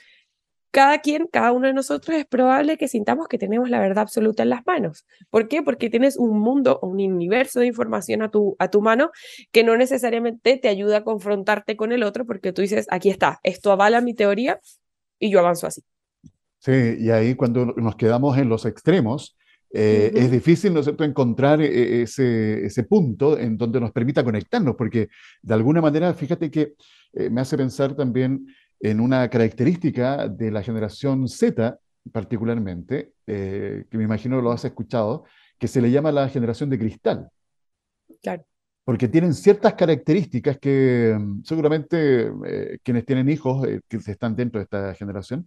cada 0.71 0.99
quien, 0.99 1.27
cada 1.27 1.53
uno 1.53 1.69
de 1.69 1.73
nosotros 1.73 2.17
es 2.19 2.27
probable 2.27 2.77
que 2.77 2.87
sintamos 2.87 3.29
que 3.29 3.39
tenemos 3.39 3.71
la 3.71 3.81
verdad 3.81 4.03
absoluta 4.03 4.43
en 4.43 4.51
las 4.51 4.67
manos. 4.67 5.07
¿Por 5.31 5.49
qué? 5.49 5.63
Porque 5.63 5.89
tienes 5.89 6.19
un 6.19 6.39
mundo 6.39 6.79
o 6.83 6.89
un 6.89 7.01
universo 7.01 7.61
de 7.61 7.67
información 7.67 8.21
a 8.21 8.31
tu, 8.31 8.57
a 8.59 8.69
tu 8.69 8.83
mano 8.83 9.11
que 9.53 9.65
no 9.65 9.77
necesariamente 9.77 10.59
te 10.59 10.69
ayuda 10.69 10.99
a 10.99 11.05
confrontarte 11.05 11.77
con 11.77 11.93
el 11.93 12.03
otro 12.03 12.27
porque 12.27 12.53
tú 12.53 12.61
dices, 12.61 12.87
aquí 12.91 13.09
está, 13.09 13.41
esto 13.43 13.73
avala 13.73 14.03
mi 14.03 14.13
teoría 14.13 14.61
y 15.19 15.31
yo 15.31 15.39
avanzo 15.39 15.67
así. 15.67 15.83
Sí, 16.59 16.97
y 16.99 17.11
ahí 17.11 17.35
cuando 17.37 17.65
nos 17.65 17.97
quedamos 17.97 18.37
en 18.37 18.49
los 18.49 18.67
extremos, 18.67 19.39
eh, 19.79 20.11
es 20.15 20.31
difícil, 20.31 20.73
¿no 20.73 20.81
es 20.81 20.87
cierto?, 20.87 21.05
encontrar 21.05 21.61
eh, 21.61 22.01
ese, 22.01 22.65
ese, 22.65 22.85
punto 22.85 23.39
en 23.39 23.59
donde 23.59 23.79
nos 23.79 23.93
permita 23.93 24.25
conectarnos, 24.25 24.75
porque 24.75 25.11
de 25.43 25.55
alguna 25.55 25.83
manera, 25.83 26.15
fíjate 26.15 26.51
que 26.51 26.73
eh, 27.13 27.29
me 27.29 27.43
hace 27.43 27.59
pensar 27.59 27.95
también 27.95 28.47
en 28.81 29.01
una 29.01 29.29
característica 29.29 30.29
de 30.29 30.51
la 30.51 30.63
generación 30.63 31.29
Z, 31.29 31.79
particularmente, 32.11 33.13
que 33.27 33.87
me 33.93 34.05
imagino 34.05 34.41
lo 34.41 34.51
has 34.51 34.65
escuchado, 34.65 35.25
que 35.59 35.69
se 35.69 35.83
le 35.83 35.91
llama 35.91 36.11
la 36.11 36.29
generación 36.31 36.71
de 36.71 36.79
cristal. 36.79 37.29
Claro. 38.23 38.47
Porque 38.83 39.09
tienen 39.09 39.35
ciertas 39.35 39.75
características 39.75 40.59
que 40.59 41.17
mm, 41.19 41.43
seguramente 41.43 42.31
quienes 42.83 43.05
tienen 43.05 43.29
hijos 43.29 43.67
que 43.89 43.97
están 43.97 44.37
dentro 44.37 44.59
de 44.59 44.65
esta 44.65 44.95
generación 44.95 45.47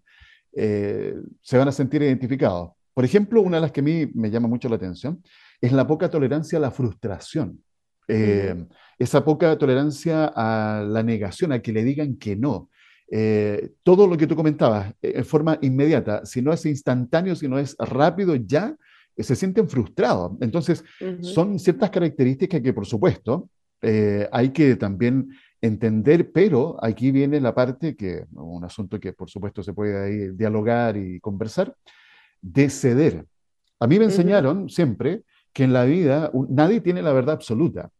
se 0.51 1.57
van 1.57 1.67
a 1.67 1.71
sentir 1.71 2.01
identificados 2.01 2.71
por 2.99 3.05
ejemplo, 3.05 3.41
una 3.41 3.55
de 3.55 3.61
las 3.61 3.71
que 3.71 3.79
a 3.79 3.83
mí 3.83 4.11
me 4.13 4.29
llama 4.29 4.49
mucho 4.49 4.67
la 4.67 4.75
atención 4.75 5.23
es 5.61 5.71
la 5.71 5.87
poca 5.87 6.09
tolerancia 6.09 6.57
a 6.57 6.61
la 6.61 6.69
frustración. 6.69 7.63
Eh, 8.09 8.53
esa 8.97 9.23
poca 9.23 9.57
tolerancia 9.57 10.29
a 10.35 10.83
la 10.85 11.01
negación, 11.01 11.53
a 11.53 11.61
que 11.61 11.71
le 11.71 11.85
digan 11.85 12.17
que 12.17 12.35
no. 12.35 12.69
Eh, 13.09 13.69
todo 13.83 14.05
lo 14.05 14.17
que 14.17 14.27
tú 14.27 14.35
comentabas, 14.35 14.89
eh, 15.01 15.13
en 15.15 15.23
forma 15.23 15.57
inmediata, 15.61 16.25
si 16.25 16.41
no 16.41 16.51
es 16.51 16.65
instantáneo, 16.65 17.37
si 17.37 17.47
no 17.47 17.57
es 17.57 17.73
rápido, 17.79 18.35
ya 18.35 18.75
se 19.17 19.33
sienten 19.33 19.69
frustrados. 19.69 20.33
Entonces, 20.41 20.83
son 21.21 21.57
ciertas 21.57 21.91
características 21.91 22.59
que, 22.59 22.73
por 22.73 22.85
supuesto, 22.85 23.49
hay 23.81 24.49
que 24.49 24.75
también 24.75 25.29
entender, 25.61 26.33
pero 26.33 26.77
aquí 26.83 27.11
viene 27.11 27.39
la 27.39 27.55
parte 27.55 27.95
que, 27.95 28.25
un 28.33 28.65
asunto 28.65 28.99
que, 28.99 29.13
por 29.13 29.29
supuesto, 29.29 29.63
se 29.63 29.71
puede 29.71 29.97
ahí 30.03 30.35
dialogar 30.35 30.97
y 30.97 31.21
conversar, 31.21 31.73
de 32.41 32.69
ceder. 32.69 33.25
A 33.79 33.87
mí 33.87 33.99
me 33.99 34.05
enseñaron 34.05 34.69
siempre 34.69 35.23
que 35.53 35.63
en 35.63 35.73
la 35.73 35.85
vida 35.85 36.31
nadie 36.49 36.81
tiene 36.81 37.01
la 37.01 37.13
verdad 37.13 37.35
absoluta. 37.35 37.91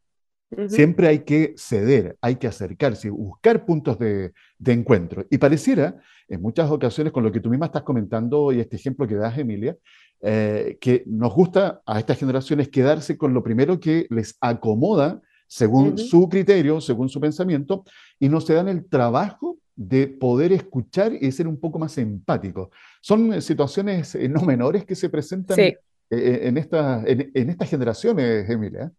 Siempre 0.68 1.08
hay 1.08 1.20
que 1.20 1.54
ceder, 1.58 2.18
hay 2.22 2.38
que 2.38 2.48
acercarse, 2.48 3.12
buscar 3.12 3.66
puntos 3.66 4.00
de, 4.00 4.34
encuentro. 4.66 5.26
Y 5.30 5.38
pareciera, 5.38 6.02
en 6.28 6.42
muchas 6.42 6.72
ocasiones, 6.72 7.14
con 7.14 7.24
lo 7.24 7.32
que 7.32 7.40
tú 7.40 7.50
misma 7.50 7.68
estás 7.68 7.84
comentando 7.84 8.52
y 8.52 8.60
este 8.60 8.78
ejemplo 8.78 9.08
que 9.08 9.16
das, 9.16 9.38
Emilia, 9.38 9.78
eh, 10.22 10.78
que 10.82 11.04
nos 11.06 11.34
gusta 11.36 11.82
a 11.86 12.00
estas 12.00 12.18
generaciones 12.18 12.70
quedarse 12.70 13.16
con 13.16 13.34
lo 13.34 13.44
primero 13.44 13.80
que 13.80 14.08
les 14.10 14.38
acomoda 14.42 15.22
según 15.48 15.98
su 15.98 16.28
criterio, 16.30 16.82
según 16.82 17.10
su 17.10 17.20
pensamiento, 17.20 17.84
y 18.20 18.28
no 18.28 18.42
se 18.42 18.54
dan 18.54 18.68
el 18.70 18.88
trabajo 18.88 19.58
de 19.80 20.08
poder 20.08 20.52
escuchar 20.52 21.14
y 21.14 21.32
ser 21.32 21.48
un 21.48 21.58
poco 21.58 21.80
más 21.80 21.98
empático. 21.98 22.70
Son 23.00 23.34
eh, 23.34 23.40
situaciones 23.40 24.14
eh, 24.14 24.28
no 24.28 24.42
menores 24.42 24.84
que 24.84 24.94
se 24.94 25.10
presentan 25.10 25.58
eh, 25.58 25.78
en, 26.10 26.58
esta, 26.58 27.02
en, 27.08 27.50
estas 27.50 27.70
generaciones, 27.70 28.50
Emilia. 28.50 28.92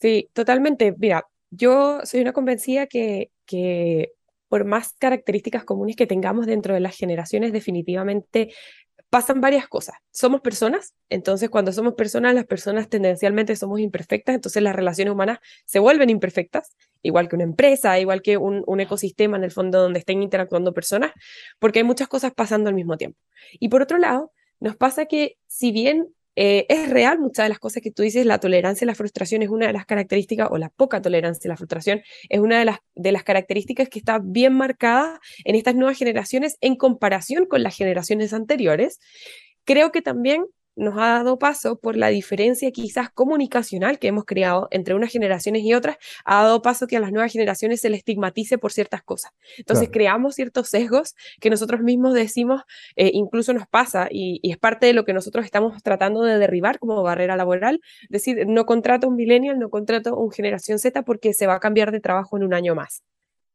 Sí, 0.00 0.28
totalmente. 0.32 0.92
Mira, 0.98 1.24
yo 1.50 2.00
soy 2.02 2.22
una 2.22 2.32
convencida 2.32 2.88
que, 2.88 3.30
que 3.46 4.14
por 4.48 4.64
más 4.64 4.94
características 4.98 5.62
comunes 5.62 5.94
que 5.94 6.08
tengamos 6.08 6.46
dentro 6.46 6.74
de 6.74 6.80
las 6.80 6.96
generaciones, 6.96 7.52
definitivamente 7.52 8.52
pasan 9.14 9.40
varias 9.40 9.68
cosas. 9.68 9.94
Somos 10.10 10.40
personas, 10.40 10.92
entonces 11.08 11.48
cuando 11.48 11.70
somos 11.70 11.94
personas, 11.94 12.34
las 12.34 12.46
personas 12.46 12.88
tendencialmente 12.88 13.54
somos 13.54 13.78
imperfectas, 13.78 14.34
entonces 14.34 14.60
las 14.60 14.74
relaciones 14.74 15.14
humanas 15.14 15.38
se 15.66 15.78
vuelven 15.78 16.10
imperfectas, 16.10 16.74
igual 17.00 17.28
que 17.28 17.36
una 17.36 17.44
empresa, 17.44 17.96
igual 18.00 18.22
que 18.22 18.38
un, 18.38 18.80
ecosistema 18.80 19.36
en 19.36 19.44
el 19.44 19.52
fondo 19.52 19.80
donde 19.80 20.00
estén 20.00 20.20
interactuando 20.20 20.74
personas, 20.74 21.12
porque 21.60 21.78
hay 21.78 21.84
muchas 21.84 22.08
cosas 22.08 22.32
pasando 22.34 22.70
al 22.70 22.74
mismo 22.74 22.96
tiempo. 22.96 23.16
Y 23.60 23.68
por 23.68 23.82
otro 23.82 23.98
lado, 23.98 24.32
nos 24.58 24.74
pasa 24.74 25.06
que 25.06 25.36
si 25.46 25.70
bien 25.70 26.08
eh, 26.36 26.66
es 26.68 26.90
real 26.90 27.18
muchas 27.18 27.44
de 27.44 27.48
las 27.48 27.58
cosas 27.58 27.82
que 27.82 27.90
tú 27.90 28.02
dices, 28.02 28.26
la 28.26 28.38
tolerancia 28.38 28.84
a 28.84 28.86
la 28.86 28.94
frustración 28.94 29.42
es 29.42 29.48
una 29.48 29.66
de 29.66 29.72
las 29.72 29.86
características, 29.86 30.48
o 30.50 30.58
la 30.58 30.68
poca 30.68 31.00
tolerancia 31.00 31.48
a 31.48 31.52
la 31.52 31.56
frustración 31.56 32.02
es 32.28 32.40
una 32.40 32.58
de 32.58 32.64
las, 32.64 32.78
de 32.94 33.12
las 33.12 33.22
características 33.22 33.88
que 33.88 33.98
está 33.98 34.20
bien 34.22 34.54
marcada 34.54 35.20
en 35.44 35.54
estas 35.54 35.74
nuevas 35.74 35.98
generaciones 35.98 36.56
en 36.60 36.76
comparación 36.76 37.46
con 37.46 37.62
las 37.62 37.76
generaciones 37.76 38.32
anteriores. 38.32 39.00
Creo 39.64 39.92
que 39.92 40.02
también 40.02 40.44
nos 40.76 40.94
ha 40.96 41.14
dado 41.14 41.38
paso 41.38 41.78
por 41.78 41.96
la 41.96 42.08
diferencia 42.08 42.70
quizás 42.70 43.10
comunicacional 43.10 43.98
que 43.98 44.08
hemos 44.08 44.24
creado 44.24 44.68
entre 44.70 44.94
unas 44.94 45.12
generaciones 45.12 45.62
y 45.62 45.74
otras, 45.74 45.96
ha 46.24 46.42
dado 46.42 46.62
paso 46.62 46.86
que 46.86 46.96
a 46.96 47.00
las 47.00 47.12
nuevas 47.12 47.32
generaciones 47.32 47.80
se 47.80 47.90
les 47.90 47.98
estigmatice 47.98 48.58
por 48.58 48.72
ciertas 48.72 49.02
cosas. 49.02 49.32
Entonces 49.58 49.88
creamos 49.90 50.34
ciertos 50.34 50.68
sesgos 50.68 51.14
que 51.40 51.50
nosotros 51.50 51.80
mismos 51.80 52.14
decimos, 52.14 52.62
eh, 52.96 53.10
incluso 53.14 53.52
nos 53.52 53.66
pasa, 53.66 54.08
y, 54.10 54.40
es 54.42 54.58
parte 54.58 54.86
de 54.86 54.92
lo 54.92 55.04
que 55.04 55.12
nosotros 55.12 55.44
estamos 55.44 55.82
tratando 55.82 56.22
de 56.22 56.38
derribar 56.38 56.78
como 56.78 57.02
barrera 57.02 57.36
laboral, 57.36 57.80
decir, 58.08 58.46
no 58.46 58.66
contrato 58.66 59.08
un 59.08 59.16
millennial, 59.16 59.58
no 59.58 59.70
contrato 59.70 60.16
un 60.16 60.30
generación 60.30 60.78
Z 60.78 61.02
porque 61.02 61.32
se 61.32 61.46
va 61.46 61.54
a 61.54 61.60
cambiar 61.60 61.92
de 61.92 62.00
trabajo 62.00 62.36
en 62.36 62.44
un 62.44 62.54
año 62.54 62.74
más. 62.74 63.02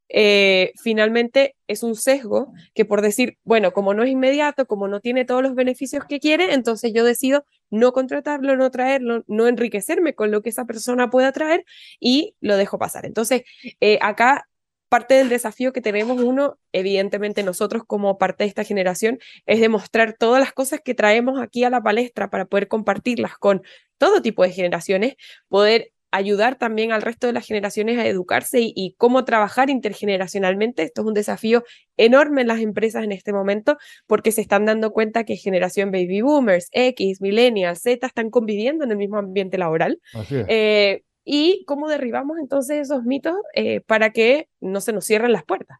Eh, 0.09 0.73
finalmente 0.81 1.55
es 1.67 1.83
un 1.83 1.95
sesgo 1.95 2.51
que 2.73 2.83
por 2.83 3.01
decir, 3.01 3.37
bueno, 3.43 3.71
como 3.73 3.93
no 3.93 4.03
es 4.03 4.09
inmediato, 4.09 4.65
como 4.65 4.87
no 4.87 4.99
tiene 4.99 5.23
todos 5.23 5.43
los 5.43 5.55
beneficios 5.55 6.03
que 6.05 6.19
quiere, 6.19 6.53
entonces 6.53 6.91
yo 6.93 7.03
decido 7.03 7.45
no 7.69 7.91
contratarlo, 7.93 8.55
no 8.57 8.71
traerlo, 8.71 9.23
no 9.27 9.47
enriquecerme 9.47 10.15
con 10.15 10.31
lo 10.31 10.41
que 10.41 10.49
esa 10.49 10.65
persona 10.65 11.09
pueda 11.09 11.31
traer 11.31 11.63
y 11.99 12.35
lo 12.41 12.57
dejo 12.57 12.79
pasar. 12.79 13.05
Entonces, 13.05 13.43
eh, 13.79 13.99
acá 14.01 14.47
parte 14.89 15.13
del 15.13 15.29
desafío 15.29 15.71
que 15.71 15.81
tenemos 15.81 16.19
uno, 16.19 16.57
evidentemente 16.71 17.43
nosotros 17.43 17.83
como 17.85 18.17
parte 18.17 18.43
de 18.43 18.49
esta 18.49 18.63
generación, 18.63 19.19
es 19.45 19.61
demostrar 19.61 20.15
todas 20.17 20.39
las 20.41 20.51
cosas 20.51 20.81
que 20.83 20.95
traemos 20.95 21.39
aquí 21.39 21.63
a 21.63 21.69
la 21.69 21.81
palestra 21.81 22.29
para 22.29 22.45
poder 22.45 22.67
compartirlas 22.67 23.37
con 23.37 23.61
todo 23.97 24.21
tipo 24.21 24.43
de 24.43 24.51
generaciones, 24.51 25.15
poder 25.47 25.91
ayudar 26.11 26.57
también 26.57 26.91
al 26.91 27.01
resto 27.01 27.27
de 27.27 27.33
las 27.33 27.45
generaciones 27.45 27.97
a 27.97 28.05
educarse 28.07 28.59
y, 28.61 28.95
cómo 28.97 29.25
trabajar 29.25 29.69
intergeneracionalmente. 29.69 30.83
Esto 30.83 31.01
es 31.01 31.07
un 31.07 31.13
desafío 31.13 31.63
enorme 31.97 32.41
en 32.41 32.47
las 32.47 32.59
empresas 32.59 33.03
en 33.03 33.11
este 33.11 33.33
momento 33.33 33.77
porque 34.07 34.31
se 34.31 34.41
están 34.41 34.65
dando 34.65 34.91
cuenta 34.91 35.23
que 35.23 35.35
generación 35.35 35.91
baby 35.91 36.21
boomers, 36.21 36.69
X, 36.71 37.21
millennials, 37.21 37.81
Z 37.81 38.05
están 38.05 38.29
conviviendo 38.29 38.83
en 38.83 38.91
el 38.91 38.97
mismo 38.97 39.17
ambiente 39.17 39.57
laboral. 39.57 39.99
Eh, 40.29 41.03
y 41.23 41.63
cómo 41.65 41.87
derribamos 41.87 42.37
entonces 42.39 42.79
esos 42.79 43.03
mitos 43.03 43.35
eh, 43.53 43.81
para 43.81 44.11
que 44.11 44.47
no 44.59 44.81
se 44.81 44.93
nos 44.93 45.05
cierren 45.05 45.31
las 45.31 45.43
puertas. 45.43 45.77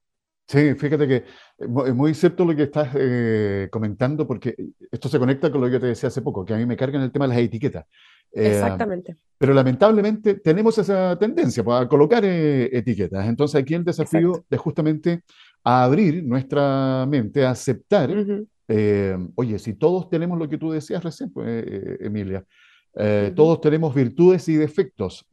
Sí, 0.50 0.74
fíjate 0.74 1.08
que 1.08 1.26
es 1.60 1.94
muy 1.94 2.16
cierto 2.16 2.44
lo 2.44 2.56
que 2.56 2.64
estás 2.64 2.90
eh, 2.96 3.68
comentando, 3.70 4.26
porque 4.26 4.56
esto 4.92 5.08
se 5.08 5.20
conecta 5.20 5.52
con 5.52 5.62
lo 5.62 5.70
que 5.70 5.80
te 5.80 5.86
decía 5.86 6.08
hace 6.08 6.24
poco, 6.24 6.44
que 6.44 6.56
a 6.56 6.58
mí 6.58 6.66
me 6.66 6.76
cargan 6.76 7.04
el 7.04 7.12
tema 7.12 7.28
de 7.28 7.36
las 7.36 7.44
etiquetas. 7.44 7.86
Exactamente. 8.32 9.18
Pero 9.38 9.54
lamentablemente 9.54 10.36
tenemos 10.36 10.78
esa 10.78 11.18
tendencia 11.18 11.64
pues, 11.64 11.82
a 11.82 11.88
colocar 11.88 12.24
eh, 12.26 12.70
etiquetas. 12.78 13.26
Entonces 13.26 13.62
aquí 13.62 13.74
el 13.74 13.86
desafío 13.86 14.44
de 14.50 14.58
justamente 14.58 15.24
a 15.64 15.86
abrir 15.86 16.24
nuestra 16.26 17.06
mente, 17.08 17.46
a 17.46 17.52
aceptar, 17.52 18.10
eh, 18.68 19.18
oye, 19.36 19.58
si 19.58 19.76
todos 19.76 20.10
tenemos 20.10 20.38
lo 20.38 20.50
que 20.50 20.58
tú 20.58 20.72
decías 20.72 21.04
recién, 21.04 21.32
pues, 21.32 21.48
eh, 21.48 21.98
Emilia, 22.02 22.46
todos 23.34 23.62
tenemos 23.62 23.96
virtudes 23.96 24.50
y 24.50 24.56
defectos, 24.56 25.26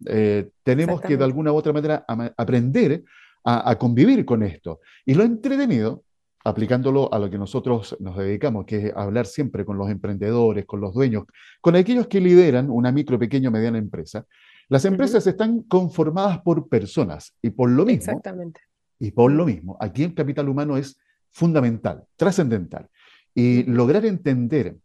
tenemos 0.62 1.00
que 1.00 1.16
de 1.16 1.24
alguna 1.24 1.52
u 1.52 1.56
otra 1.56 1.72
manera 1.72 2.04
aprender 2.36 3.02
a, 3.42 3.70
a, 3.70 3.76
convivir 3.76 4.24
con 4.24 4.44
esto. 4.44 4.78
Y 5.04 5.14
lo 5.14 5.24
entretenido 5.24 6.04
aplicándolo 6.46 7.12
a 7.12 7.18
lo 7.18 7.28
que 7.28 7.38
nosotros 7.38 7.96
nos 7.98 8.16
dedicamos, 8.16 8.66
que 8.66 8.86
es 8.86 8.96
hablar 8.96 9.26
siempre 9.26 9.64
con 9.64 9.76
los 9.76 9.90
emprendedores, 9.90 10.64
con 10.64 10.80
los 10.80 10.94
dueños, 10.94 11.24
con 11.60 11.74
aquellos 11.74 12.06
que 12.06 12.20
lideran 12.20 12.70
una 12.70 12.92
micro, 12.92 13.18
pequeña 13.18 13.48
o 13.48 13.52
mediana 13.52 13.78
empresa. 13.78 14.24
Las 14.68 14.84
empresas 14.84 15.26
están 15.26 15.62
conformadas 15.62 16.38
por 16.42 16.68
personas 16.68 17.34
y 17.42 17.50
por 17.50 17.68
lo 17.68 17.84
mismo. 17.84 18.12
Exactamente. 18.12 18.60
Y 19.00 19.10
por 19.10 19.32
lo 19.32 19.44
mismo, 19.44 19.76
aquí 19.80 20.04
el 20.04 20.14
capital 20.14 20.48
humano 20.48 20.76
es 20.76 20.96
fundamental, 21.32 22.04
trascendental. 22.14 22.88
Y 23.34 23.64
lograr 23.64 24.06
entender 24.06 24.76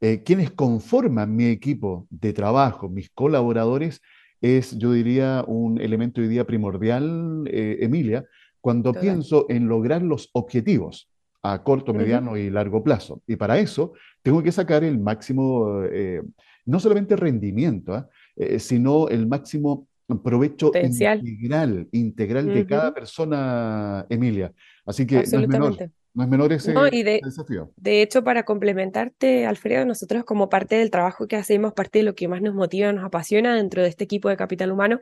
eh, 0.00 0.22
quiénes 0.24 0.50
conforman 0.50 1.36
mi 1.36 1.46
equipo 1.46 2.06
de 2.08 2.32
trabajo, 2.32 2.88
mis 2.88 3.10
colaboradores, 3.10 4.00
es, 4.40 4.76
yo 4.78 4.92
diría, 4.92 5.44
un 5.46 5.78
elemento 5.82 6.22
hoy 6.22 6.28
día 6.28 6.46
primordial, 6.46 7.44
eh, 7.46 7.76
Emilia, 7.82 8.24
cuando 8.62 8.94
pienso 8.94 9.44
en 9.50 9.68
lograr 9.68 10.02
los 10.02 10.30
objetivos 10.32 11.09
a 11.42 11.62
corto, 11.62 11.94
mediano 11.94 12.36
y 12.36 12.50
largo 12.50 12.82
plazo. 12.82 13.22
Y 13.26 13.36
para 13.36 13.58
eso 13.58 13.92
tengo 14.22 14.42
que 14.42 14.52
sacar 14.52 14.84
el 14.84 14.98
máximo, 14.98 15.82
eh, 15.84 16.22
no 16.66 16.80
solamente 16.80 17.16
rendimiento, 17.16 17.94
¿ah? 17.94 18.08
eh, 18.36 18.58
sino 18.58 19.08
el 19.08 19.26
máximo 19.26 19.88
provecho 20.22 20.72
integral, 20.74 21.88
integral 21.92 22.46
de 22.46 22.66
cada 22.66 22.92
persona, 22.92 24.06
Emilia. 24.08 24.52
Así 24.84 25.06
que 25.06 25.16
no 25.16 25.22
es 25.22 25.48
menor, 25.48 25.76
No 26.12 26.24
es 26.24 26.28
menor 26.28 26.52
ese, 26.52 26.72
de, 26.72 27.20
desafío. 27.22 27.70
De 27.76 28.02
hecho, 28.02 28.24
para 28.24 28.44
complementarte, 28.44 29.46
Alfredo, 29.46 29.84
nosotros 29.84 30.24
como 30.24 30.48
parte 30.48 30.74
del 30.76 30.90
trabajo 30.90 31.28
que 31.28 31.36
hacemos, 31.36 31.72
parte 31.72 32.00
de 32.00 32.02
lo 32.02 32.14
que 32.14 32.26
más 32.26 32.42
nos 32.42 32.54
motiva, 32.54 32.92
nos 32.92 33.04
apasiona 33.04 33.54
dentro 33.54 33.82
de 33.82 33.88
este 33.88 34.04
equipo 34.04 34.28
de 34.28 34.36
capital 34.36 34.72
humano, 34.72 34.98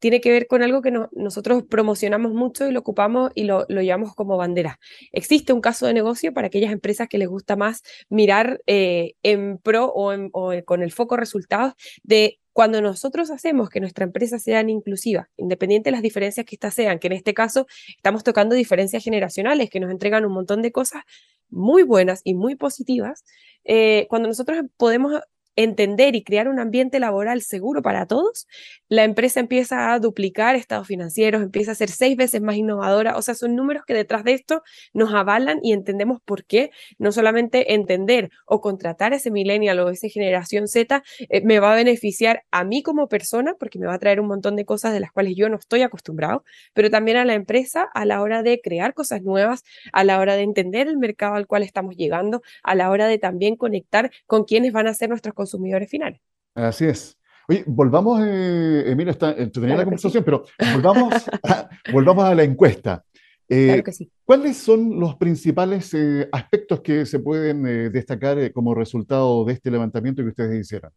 tiene 0.00 0.20
que 0.20 0.30
ver 0.30 0.46
con 0.46 0.62
algo 0.62 0.82
que 0.82 0.92
nosotros 1.12 1.62
promocionamos 1.62 2.34
mucho 2.34 2.68
y 2.68 2.72
lo 2.72 2.80
ocupamos 2.80 3.30
y 3.34 3.44
lo, 3.44 3.66
llevamos 3.68 4.14
como 4.14 4.36
bandera. 4.36 4.78
Existe 5.12 5.52
un 5.52 5.60
caso 5.62 5.86
de 5.86 5.94
negocio 5.94 6.34
para 6.34 6.48
aquellas 6.48 6.72
empresas 6.72 7.08
que 7.08 7.18
les 7.18 7.28
gusta 7.28 7.56
más 7.56 7.82
mirar 8.10 8.60
eh, 8.66 9.14
en 9.22 9.58
pro 9.58 9.86
o, 9.86 10.12
o 10.32 10.52
con 10.64 10.82
el 10.82 10.92
foco 10.92 11.16
resultados 11.16 11.72
de 12.02 12.39
cuando 12.52 12.80
nosotros 12.82 13.30
hacemos 13.30 13.68
que 13.68 13.80
nuestra 13.80 14.04
empresa 14.04 14.38
sea 14.38 14.60
inclusiva, 14.60 15.30
independiente 15.36 15.88
de 15.88 15.92
las 15.92 16.02
diferencias 16.02 16.44
que 16.46 16.56
éstas 16.56 16.74
sean, 16.74 16.98
que 16.98 17.06
en 17.06 17.14
este 17.14 17.34
caso 17.34 17.66
estamos 17.96 18.24
tocando 18.24 18.54
diferencias 18.54 19.04
generacionales 19.04 19.70
que 19.70 19.80
nos 19.80 19.90
entregan 19.90 20.24
un 20.24 20.32
montón 20.32 20.62
de 20.62 20.72
cosas 20.72 21.02
muy 21.48 21.82
buenas 21.82 22.20
y 22.24 22.34
muy 22.34 22.56
positivas, 22.56 23.24
eh, 23.64 24.06
cuando 24.08 24.28
nosotros 24.28 24.58
podemos 24.76 25.20
entender 25.56 26.14
y 26.14 26.22
crear 26.22 26.48
un 26.48 26.58
ambiente 26.58 27.00
laboral 27.00 27.42
seguro 27.42 27.82
para 27.82 28.06
todos, 28.06 28.46
la 28.88 29.04
empresa 29.04 29.40
empieza 29.40 29.92
a 29.92 29.98
duplicar 29.98 30.56
estados 30.56 30.86
financieros, 30.86 31.42
empieza 31.42 31.72
a 31.72 31.74
ser 31.74 31.90
seis 31.90 32.16
veces 32.16 32.40
más 32.40 32.56
innovadora. 32.56 33.16
O 33.16 33.22
sea, 33.22 33.34
son 33.34 33.56
números 33.56 33.84
que 33.86 33.94
detrás 33.94 34.24
de 34.24 34.32
esto 34.32 34.62
nos 34.92 35.12
avalan 35.14 35.60
y 35.62 35.72
entendemos 35.72 36.20
por 36.24 36.44
qué 36.44 36.70
no 36.98 37.12
solamente 37.12 37.74
entender 37.74 38.30
o 38.46 38.60
contratar 38.60 39.12
a 39.12 39.16
ese 39.16 39.30
millennial 39.30 39.78
o 39.80 39.90
esa 39.90 40.08
generación 40.08 40.68
Z 40.68 41.02
eh, 41.18 41.40
me 41.42 41.60
va 41.60 41.72
a 41.72 41.76
beneficiar 41.76 42.44
a 42.50 42.64
mí 42.64 42.82
como 42.82 43.08
persona, 43.08 43.54
porque 43.58 43.78
me 43.78 43.86
va 43.86 43.94
a 43.94 43.98
traer 43.98 44.20
un 44.20 44.26
montón 44.26 44.56
de 44.56 44.64
cosas 44.64 44.92
de 44.92 45.00
las 45.00 45.12
cuales 45.12 45.34
yo 45.36 45.48
no 45.48 45.56
estoy 45.56 45.82
acostumbrado, 45.82 46.44
pero 46.74 46.90
también 46.90 47.16
a 47.16 47.24
la 47.24 47.34
empresa 47.34 47.88
a 47.94 48.04
la 48.04 48.22
hora 48.22 48.42
de 48.42 48.60
crear 48.60 48.94
cosas 48.94 49.22
nuevas, 49.22 49.64
a 49.92 50.04
la 50.04 50.18
hora 50.18 50.36
de 50.36 50.42
entender 50.42 50.88
el 50.88 50.98
mercado 50.98 51.34
al 51.34 51.46
cual 51.46 51.62
estamos 51.62 51.96
llegando, 51.96 52.42
a 52.62 52.74
la 52.74 52.90
hora 52.90 53.06
de 53.06 53.18
también 53.18 53.56
conectar 53.56 54.10
con 54.26 54.44
quienes 54.44 54.72
van 54.72 54.86
a 54.86 54.94
ser 54.94 55.08
nuestros 55.08 55.34
consumidores 55.40 55.88
finales. 55.88 56.20
Así 56.54 56.84
es. 56.84 57.16
Oye, 57.48 57.64
volvamos, 57.66 58.20
eh, 58.22 58.84
Emilio, 58.86 59.10
está 59.10 59.30
entretenida 59.30 59.78
la 59.78 59.84
conversación, 59.84 60.22
pero 60.22 60.44
volvamos 60.74 61.14
a, 61.44 61.68
volvamos 61.90 62.24
a 62.24 62.34
la 62.34 62.44
encuesta. 62.44 63.02
Eh, 63.48 63.66
claro 63.66 63.82
que 63.82 63.92
sí. 63.92 64.12
¿Cuáles 64.24 64.58
son 64.58 65.00
los 65.00 65.16
principales 65.16 65.92
eh, 65.94 66.28
aspectos 66.30 66.82
que 66.82 67.06
se 67.06 67.18
pueden 67.18 67.66
eh, 67.66 67.90
destacar 67.90 68.52
como 68.52 68.74
resultado 68.74 69.44
de 69.44 69.54
este 69.54 69.70
levantamiento 69.70 70.22
que 70.22 70.28
ustedes 70.28 70.60
hicieron? 70.60 70.92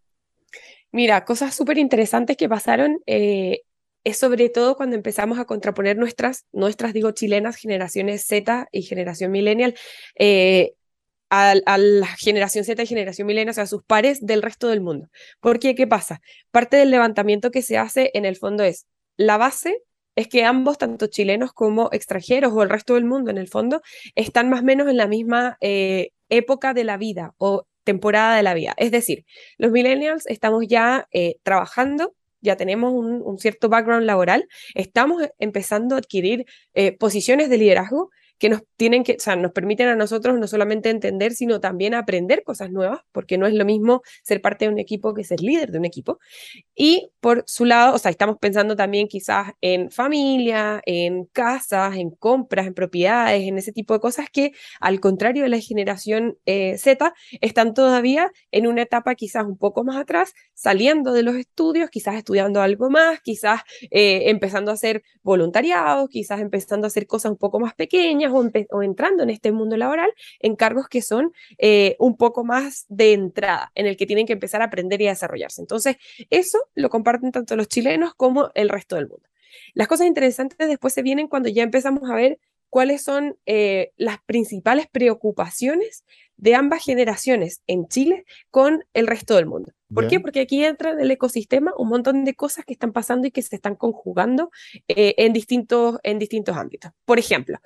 Mira, 0.91 1.23
cosas 1.25 1.55
súper 1.55 1.79
interesantes 1.79 2.37
que 2.37 2.47
pasaron 2.47 3.01
es 3.07 4.17
sobre 4.17 4.49
todo 4.49 4.75
cuando 4.75 4.95
empezamos 4.95 5.39
a 5.39 5.45
contraponer 5.45 5.97
nuestras, 5.97 6.45
nuestras 6.51 6.93
digo, 6.93 7.11
chilenas, 7.11 7.55
generaciones 7.55 8.25
Z 8.27 8.67
y 8.71 8.83
generación 8.83 9.31
millennial, 9.31 9.73
a, 11.33 11.77
la 11.77 12.07
generación 12.17 12.63
Z 12.63 12.83
y 12.83 12.87
generación 12.87 13.27
milenial, 13.27 13.51
o 13.51 13.53
sea, 13.53 13.63
a 13.63 13.67
sus 13.67 13.83
pares 13.83 14.25
del 14.25 14.41
resto 14.41 14.67
del 14.67 14.81
mundo. 14.81 15.09
Porque, 15.39 15.73
¿qué 15.75 15.87
pasa? 15.87 16.21
Parte 16.51 16.77
del 16.77 16.91
levantamiento 16.91 17.49
que 17.49 17.61
se 17.61 17.77
hace 17.77 18.11
en 18.13 18.25
el 18.25 18.35
fondo 18.35 18.63
es, 18.63 18.85
la 19.17 19.37
base 19.37 19.79
es 20.15 20.27
que 20.27 20.43
ambos, 20.43 20.77
tanto 20.77 21.07
chilenos 21.07 21.51
como 21.51 21.89
extranjeros 21.91 22.53
o 22.53 22.61
el 22.61 22.69
resto 22.69 22.93
del 22.93 23.05
mundo 23.05 23.31
en 23.31 23.39
el 23.39 23.47
fondo, 23.47 23.81
están 24.15 24.49
más 24.49 24.61
o 24.61 24.63
menos 24.63 24.87
en 24.87 24.97
la 24.97 25.07
misma 25.07 25.57
eh, 25.59 26.11
época 26.29 26.75
de 26.75 26.83
la 26.83 26.97
vida 26.97 27.33
o 27.39 27.65
temporada 27.83 28.35
de 28.35 28.43
la 28.43 28.53
vida. 28.53 28.75
Es 28.77 28.91
decir, 28.91 29.25
los 29.57 29.71
millennials 29.71 30.27
estamos 30.27 30.65
ya 30.67 31.07
eh, 31.11 31.37
trabajando, 31.41 32.13
ya 32.41 32.57
tenemos 32.57 32.93
un, 32.93 33.39
cierto 33.39 33.69
background 33.69 34.05
laboral, 34.05 34.47
estamos 34.75 35.23
empezando 35.39 35.95
a 35.95 35.97
adquirir 35.97 36.45
eh, 36.73 36.91
posiciones 36.91 37.49
de 37.49 37.57
liderazgo 37.57 38.11
que 38.37 38.49
nos 38.49 38.61
tienen 38.75 39.03
que, 39.03 39.13
o 39.13 39.19
sea, 39.19 39.35
nos 39.35 39.51
permiten 39.51 39.87
a 39.87 39.95
nosotros 39.95 40.37
no 40.37 40.47
solamente 40.47 40.89
entender, 40.89 41.33
sino 41.33 41.59
también 41.59 41.93
aprender 41.93 42.43
cosas 42.43 42.71
nuevas, 42.71 43.01
porque 43.11 43.37
no 43.37 43.47
es 43.47 43.53
lo 43.53 43.65
mismo 43.65 44.01
ser 44.23 44.41
parte 44.41 44.65
de 44.65 44.71
un 44.71 44.79
equipo 44.79 45.13
que 45.13 45.23
ser 45.23 45.41
líder 45.41 45.71
de 45.71 45.79
un 45.79 45.85
equipo. 45.85 46.19
Y 46.75 47.11
por 47.19 47.43
su 47.47 47.65
lado, 47.65 47.95
o 47.95 47.97
sea, 47.97 48.11
estamos 48.11 48.37
pensando 48.39 48.75
también 48.75 49.07
quizás 49.07 49.51
en 49.61 49.91
familia, 49.91 50.81
en 50.85 51.25
casas, 51.25 51.95
en 51.95 52.11
compras, 52.11 52.67
en 52.67 52.73
propiedades, 52.73 53.43
en 53.43 53.57
ese 53.57 53.71
tipo 53.71 53.93
de 53.93 53.99
cosas 53.99 54.27
que, 54.31 54.51
al 54.79 54.99
contrario 54.99 55.43
de 55.43 55.49
la 55.49 55.59
generación 55.59 56.37
eh, 56.45 56.77
Z, 56.77 57.13
están 57.41 57.73
todavía 57.73 58.31
en 58.51 58.67
una 58.67 58.81
etapa 58.83 59.15
quizás 59.15 59.45
un 59.45 59.57
poco 59.57 59.83
más 59.83 59.97
atrás, 59.97 60.33
saliendo 60.63 61.11
de 61.11 61.23
los 61.23 61.35
estudios, 61.35 61.89
quizás 61.89 62.15
estudiando 62.15 62.61
algo 62.61 62.89
más, 62.89 63.19
quizás 63.19 63.63
eh, 63.91 64.29
empezando 64.29 64.71
a 64.71 64.75
hacer 64.75 65.03
voluntariados, 65.21 66.07
quizás 66.09 66.39
empezando 66.39 66.85
a 66.85 66.87
hacer 66.87 67.05
cosas 67.05 67.33
un 67.33 67.37
poco 67.37 67.59
más 67.59 67.73
pequeñas 67.73 68.31
o, 68.33 68.81
entrando 68.81 69.23
en 69.23 69.29
este 69.29 69.51
mundo 69.51 69.75
laboral 69.75 70.09
en 70.39 70.55
cargos 70.55 70.87
que 70.87 71.01
son 71.01 71.33
eh, 71.57 71.97
un 71.99 72.15
poco 72.15 72.45
más 72.45 72.85
de 72.87 73.11
entrada, 73.11 73.73
en 73.75 73.87
el 73.87 73.97
que 73.97 74.05
tienen 74.05 74.25
que 74.25 74.31
empezar 74.31 74.61
a 74.61 74.65
aprender 74.65 75.01
y 75.01 75.07
a 75.07 75.09
desarrollarse. 75.09 75.59
Entonces, 75.59 75.97
eso 76.29 76.59
lo 76.75 76.89
comparten 76.89 77.33
tanto 77.33 77.57
los 77.57 77.67
chilenos 77.67 78.13
como 78.15 78.49
el 78.55 78.69
resto 78.69 78.95
del 78.95 79.09
mundo. 79.09 79.27
Las 79.73 79.89
cosas 79.89 80.07
interesantes 80.07 80.69
después 80.69 80.93
se 80.93 81.01
vienen 81.01 81.27
cuando 81.27 81.49
ya 81.49 81.63
empezamos 81.63 82.09
a 82.09 82.15
ver 82.15 82.39
cuáles 82.69 83.03
son 83.03 83.37
eh, 83.45 83.91
las 83.97 84.23
principales 84.23 84.87
preocupaciones 84.89 86.05
de 86.37 86.55
ambas 86.55 86.83
generaciones 86.83 87.61
en 87.67 87.87
Chile 87.87 88.23
con 88.49 88.85
el 88.93 89.07
resto 89.07 89.35
del 89.35 89.45
mundo. 89.45 89.73
¿Por 89.93 90.07
qué? 90.07 90.19
Porque 90.19 90.41
aquí 90.41 90.63
entra 90.63 90.91
en 90.91 90.99
el 90.99 91.11
ecosistema 91.11 91.73
un 91.77 91.89
montón 91.89 92.23
de 92.23 92.33
cosas 92.33 92.65
que 92.65 92.73
están 92.73 92.91
pasando 92.91 93.27
y 93.27 93.31
que 93.31 93.41
se 93.41 93.55
están 93.55 93.75
conjugando 93.75 94.51
eh, 94.87 95.15
en, 95.17 95.33
distintos, 95.33 95.97
en 96.03 96.19
distintos 96.19 96.57
ámbitos. 96.57 96.91
Por 97.05 97.19
ejemplo, 97.19 97.57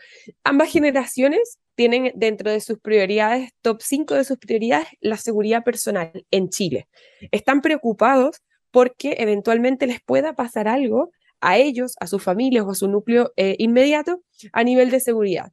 ambas 0.44 0.72
generaciones 0.72 1.60
tienen 1.76 2.12
dentro 2.16 2.52
de 2.52 2.60
sus 2.60 2.80
prioridades, 2.80 3.52
top 3.62 3.82
5 3.82 4.16
de 4.16 4.24
sus 4.24 4.38
prioridades, 4.38 4.88
la 5.00 5.18
seguridad 5.18 5.64
personal 5.64 6.26
en 6.32 6.50
Chile. 6.50 6.88
Están 7.32 7.62
preocupados 7.62 8.42
porque 8.72 9.18
eventualmente 9.20 9.88
les 9.88 10.02
pueda 10.02 10.34
pasar 10.34 10.68
algo 10.68 11.12
a 11.40 11.58
ellos, 11.58 11.96
a 12.00 12.08
sus 12.08 12.24
familias 12.24 12.66
o 12.66 12.72
a 12.72 12.76
su 12.76 12.88
núcleo 12.88 13.32
eh, 13.36 13.56
inmediato 13.60 14.24
a 14.54 14.64
nivel 14.64 14.90
de 14.90 15.00
seguridad. 15.00 15.52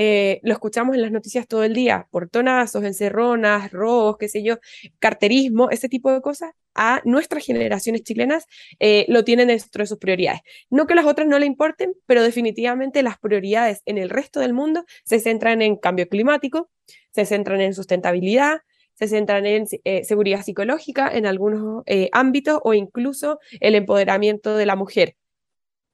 Eh, 0.00 0.38
lo 0.44 0.52
escuchamos 0.52 0.94
en 0.94 1.02
las 1.02 1.10
noticias 1.10 1.48
todo 1.48 1.64
el 1.64 1.74
día, 1.74 2.06
portonazos, 2.12 2.84
encerronas, 2.84 3.72
robos, 3.72 4.16
qué 4.16 4.28
sé 4.28 4.44
yo, 4.44 4.58
carterismo, 5.00 5.70
ese 5.70 5.88
tipo 5.88 6.12
de 6.12 6.20
cosas, 6.20 6.52
a 6.76 7.02
nuestras 7.04 7.44
generaciones 7.44 8.04
chilenas 8.04 8.46
eh, 8.78 9.06
lo 9.08 9.24
tienen 9.24 9.48
dentro 9.48 9.82
de 9.82 9.88
sus 9.88 9.98
prioridades. 9.98 10.42
No 10.70 10.86
que 10.86 10.94
las 10.94 11.04
otras 11.04 11.26
no 11.26 11.40
le 11.40 11.46
importen, 11.46 11.94
pero 12.06 12.22
definitivamente 12.22 13.02
las 13.02 13.18
prioridades 13.18 13.82
en 13.86 13.98
el 13.98 14.08
resto 14.08 14.38
del 14.38 14.52
mundo 14.52 14.84
se 15.02 15.18
centran 15.18 15.62
en 15.62 15.74
cambio 15.74 16.08
climático, 16.08 16.70
se 17.10 17.26
centran 17.26 17.60
en 17.60 17.74
sustentabilidad, 17.74 18.60
se 18.94 19.08
centran 19.08 19.46
en 19.46 19.66
eh, 19.82 20.04
seguridad 20.04 20.44
psicológica 20.44 21.10
en 21.12 21.26
algunos 21.26 21.82
ámbitos 22.12 22.60
o 22.62 22.72
incluso 22.72 23.40
el 23.58 23.74
empoderamiento 23.74 24.54
de 24.56 24.66
la 24.66 24.76
mujer. 24.76 25.16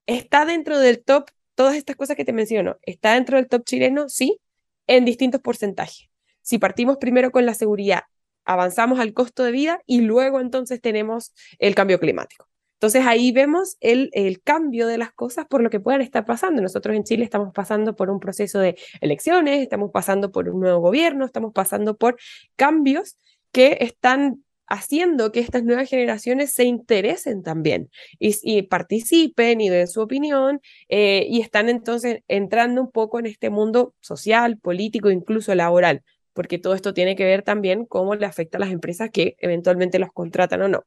Está 0.05 0.45
dentro 0.45 0.79
del 0.79 1.03
top 1.03 1.31
todas 1.55 1.77
estas 1.77 1.97
cosas 1.97 2.17
que 2.17 2.25
te 2.25 2.33
menciono, 2.33 2.77
¿está 2.83 3.15
dentro 3.15 3.37
del 3.37 3.49
top 3.49 3.65
chileno? 3.65 4.09
Sí, 4.09 4.41
en 4.87 5.05
distintos 5.05 5.41
porcentajes. 5.41 6.09
Si 6.43 6.59
partimos 6.59 6.99
primero 6.99 7.31
con 7.31 7.47
la 7.47 7.55
seguridad, 7.55 8.03
avanzamos 8.45 8.99
al 9.01 9.15
costo 9.15 9.45
de 9.45 9.53
vida 9.53 9.81
y 9.87 10.03
luego 10.03 10.41
entonces 10.41 10.81
tenemos 10.81 11.33
el 11.59 11.75
cambio 11.75 11.99
climático. 11.99 12.49
Entonces 12.75 13.07
ahí 13.07 13.33
vemos 13.33 13.77
el, 13.81 14.11
el, 14.13 14.43
cambio 14.43 14.87
de 14.87 14.99
las 14.99 15.11
cosas 15.13 15.47
por 15.47 15.63
lo 15.63 15.71
que 15.71 15.81
puedan 15.81 16.03
estar 16.03 16.27
pasando. 16.27 16.61
Nosotros 16.61 16.95
en 16.95 17.05
Chile 17.05 17.25
estamos 17.25 17.55
pasando 17.55 17.97
por 17.97 18.11
un 18.11 18.21
proceso 18.21 18.59
de 18.59 18.77
elecciones, 19.01 19.63
estamos 19.63 19.91
pasando 19.91 20.31
por 20.31 20.51
un 20.51 20.61
nuevo 20.61 20.81
gobierno, 20.81 21.25
estamos 21.25 21.55
pasando 21.55 21.97
por 21.97 22.19
cambios 22.57 23.17
que 23.53 23.79
están 23.81 24.45
haciendo 24.67 25.33
que 25.33 25.41
estas 25.41 25.65
nuevas 25.65 25.89
generaciones 25.89 26.53
se 26.53 26.65
interesen 26.65 27.43
también 27.43 27.91
y, 28.19 28.63
participen 28.63 29.61
y 29.61 29.69
den 29.69 29.89
su 29.89 30.01
opinión 30.01 30.61
eh, 30.89 31.27
y 31.29 31.41
están 31.41 31.69
entonces 31.69 32.23
entrando 32.29 32.81
un 32.81 32.91
poco 32.91 33.19
en 33.19 33.27
este 33.27 33.51
mundo 33.51 33.95
social, 34.01 34.59
político, 34.59 35.11
incluso 35.11 35.55
laboral, 35.55 36.03
porque 36.33 36.59
todo 36.59 36.75
esto 36.75 36.95
tiene 36.95 37.17
que 37.17 37.25
ver 37.25 37.43
también 37.43 37.85
cómo 37.87 38.15
le 38.15 38.27
afecta 38.27 38.59
a 38.59 38.61
las 38.61 38.71
empresas 38.71 39.11
que 39.11 39.37
eventualmente 39.39 39.99
los 39.99 40.13
contratan 40.13 40.63
o 40.63 40.69
no. 40.69 40.85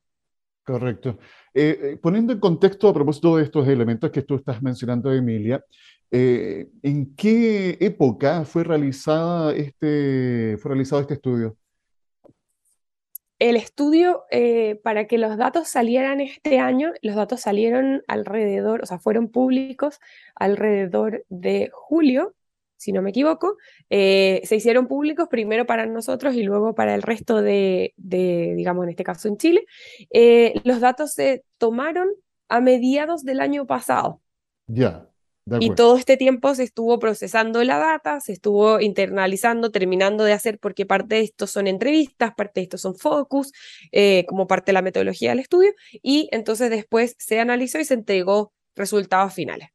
Correcto. 0.63 1.17
Eh, 1.53 1.79
eh, 1.81 1.97
poniendo 2.01 2.33
en 2.33 2.39
contexto 2.39 2.89
a 2.89 2.93
propósito 2.93 3.37
de 3.37 3.43
estos 3.43 3.67
elementos 3.67 4.11
que 4.11 4.23
tú 4.23 4.35
estás 4.35 4.61
mencionando, 4.61 5.13
Emilia, 5.13 5.63
¿en 6.09 7.15
qué 7.15 7.77
época 7.79 8.43
fue, 8.45 8.63
realizada 8.63 9.53
este, 9.53 10.57
fue 10.57 10.69
realizado 10.69 11.01
este 11.01 11.15
estudio? 11.15 11.57
El 13.39 13.55
estudio, 13.55 14.23
eh, 14.31 14.79
para 14.83 15.05
que 15.05 15.17
los 15.17 15.37
datos 15.37 15.67
salieran 15.67 16.21
este 16.21 16.59
año, 16.59 16.91
los 17.01 17.15
datos 17.15 17.41
salieron 17.41 18.03
alrededor, 18.07 18.81
o 18.81 18.85
sea, 18.85 18.97
fueron 18.97 19.29
públicos 19.29 19.99
alrededor 20.35 21.23
de 21.29 21.69
julio, 21.71 22.33
si 22.77 22.91
no 22.91 23.01
me 23.01 23.11
equivoco. 23.11 23.57
Eh, 23.89 24.41
se 24.43 24.55
hicieron 24.55 24.87
públicos 24.87 25.27
primero 25.29 25.65
para 25.65 25.85
nosotros 25.85 26.35
y 26.35 26.43
luego 26.43 26.73
para 26.73 26.95
el 26.95 27.03
resto 27.03 27.41
de, 27.41 27.93
digamos, 27.97 28.85
en 28.85 28.89
este 28.89 29.03
caso 29.03 29.27
en 29.27 29.37
Chile. 29.37 29.65
Eh, 30.09 30.59
los 30.63 30.79
datos 30.79 31.13
se 31.13 31.43
tomaron 31.57 32.07
a 32.49 32.59
mediados 32.59 33.23
del 33.23 33.39
año 33.39 33.67
pasado. 33.67 34.21
Ya. 34.67 35.09
Y 35.59 35.71
todo 35.75 35.97
este 35.97 36.17
tiempo 36.17 36.53
se 36.55 36.63
estuvo 36.63 36.99
procesando 36.99 37.63
la 37.63 37.77
data, 37.77 38.19
se 38.19 38.33
estuvo 38.33 38.79
internalizando, 38.79 39.71
terminando 39.71 40.23
de 40.23 40.33
hacer, 40.33 40.59
porque 40.59 40.85
parte 40.85 41.15
de 41.15 41.21
esto 41.21 41.47
son 41.47 41.67
entrevistas, 41.67 42.33
parte 42.35 42.59
de 42.59 42.63
esto 42.63 42.77
son 42.77 42.95
focus, 42.95 43.51
eh, 43.91 44.25
como 44.27 44.47
parte 44.47 44.71
de 44.71 44.73
la 44.73 44.81
metodología 44.81 45.29
del 45.29 45.39
estudio, 45.39 45.71
y 46.01 46.27
entonces 46.31 46.69
después 46.69 47.15
se 47.17 47.39
analizó 47.39 47.79
y 47.79 47.85
se 47.85 47.93
entregó 47.93 48.53
resultados 48.75 49.33
finales. 49.33 49.69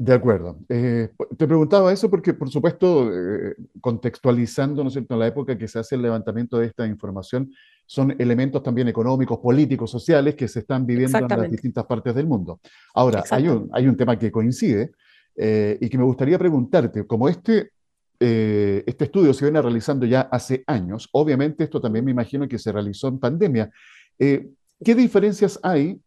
De 0.00 0.14
acuerdo. 0.14 0.60
Eh, 0.68 1.08
te 1.36 1.46
preguntaba 1.48 1.92
eso 1.92 2.08
porque, 2.08 2.32
por 2.32 2.48
supuesto, 2.48 3.10
eh, 3.12 3.56
contextualizando, 3.80 4.84
¿no 4.84 4.88
es 4.88 4.92
cierto?, 4.94 5.14
en 5.14 5.20
la 5.20 5.26
época 5.26 5.58
que 5.58 5.66
se 5.66 5.80
hace 5.80 5.96
el 5.96 6.02
levantamiento 6.02 6.56
de 6.58 6.66
esta 6.66 6.86
información, 6.86 7.52
son 7.84 8.14
elementos 8.18 8.62
también 8.62 8.86
económicos, 8.86 9.38
políticos, 9.38 9.90
sociales 9.90 10.36
que 10.36 10.46
se 10.46 10.60
están 10.60 10.86
viviendo 10.86 11.18
en 11.18 11.26
las 11.26 11.50
distintas 11.50 11.84
partes 11.84 12.14
del 12.14 12.28
mundo. 12.28 12.60
Ahora, 12.94 13.24
hay 13.30 13.48
un, 13.48 13.68
hay 13.72 13.88
un 13.88 13.96
tema 13.96 14.16
que 14.16 14.30
coincide, 14.30 14.92
eh, 15.40 15.78
y 15.80 15.88
que 15.88 15.96
me 15.96 16.02
gustaría 16.02 16.36
preguntarte, 16.36 17.06
como 17.06 17.28
este, 17.28 17.70
eh, 18.18 18.82
este 18.88 19.04
estudio 19.04 19.32
se 19.32 19.44
viene 19.44 19.62
realizando 19.62 20.04
ya 20.04 20.22
hace 20.22 20.64
años, 20.66 21.08
obviamente 21.12 21.62
esto 21.62 21.80
también 21.80 22.04
me 22.04 22.10
imagino 22.10 22.48
que 22.48 22.58
se 22.58 22.72
realizó 22.72 23.06
en 23.06 23.20
pandemia, 23.20 23.70
eh, 24.18 24.48
¿qué 24.84 24.96
diferencias 24.96 25.60
hay 25.62 26.00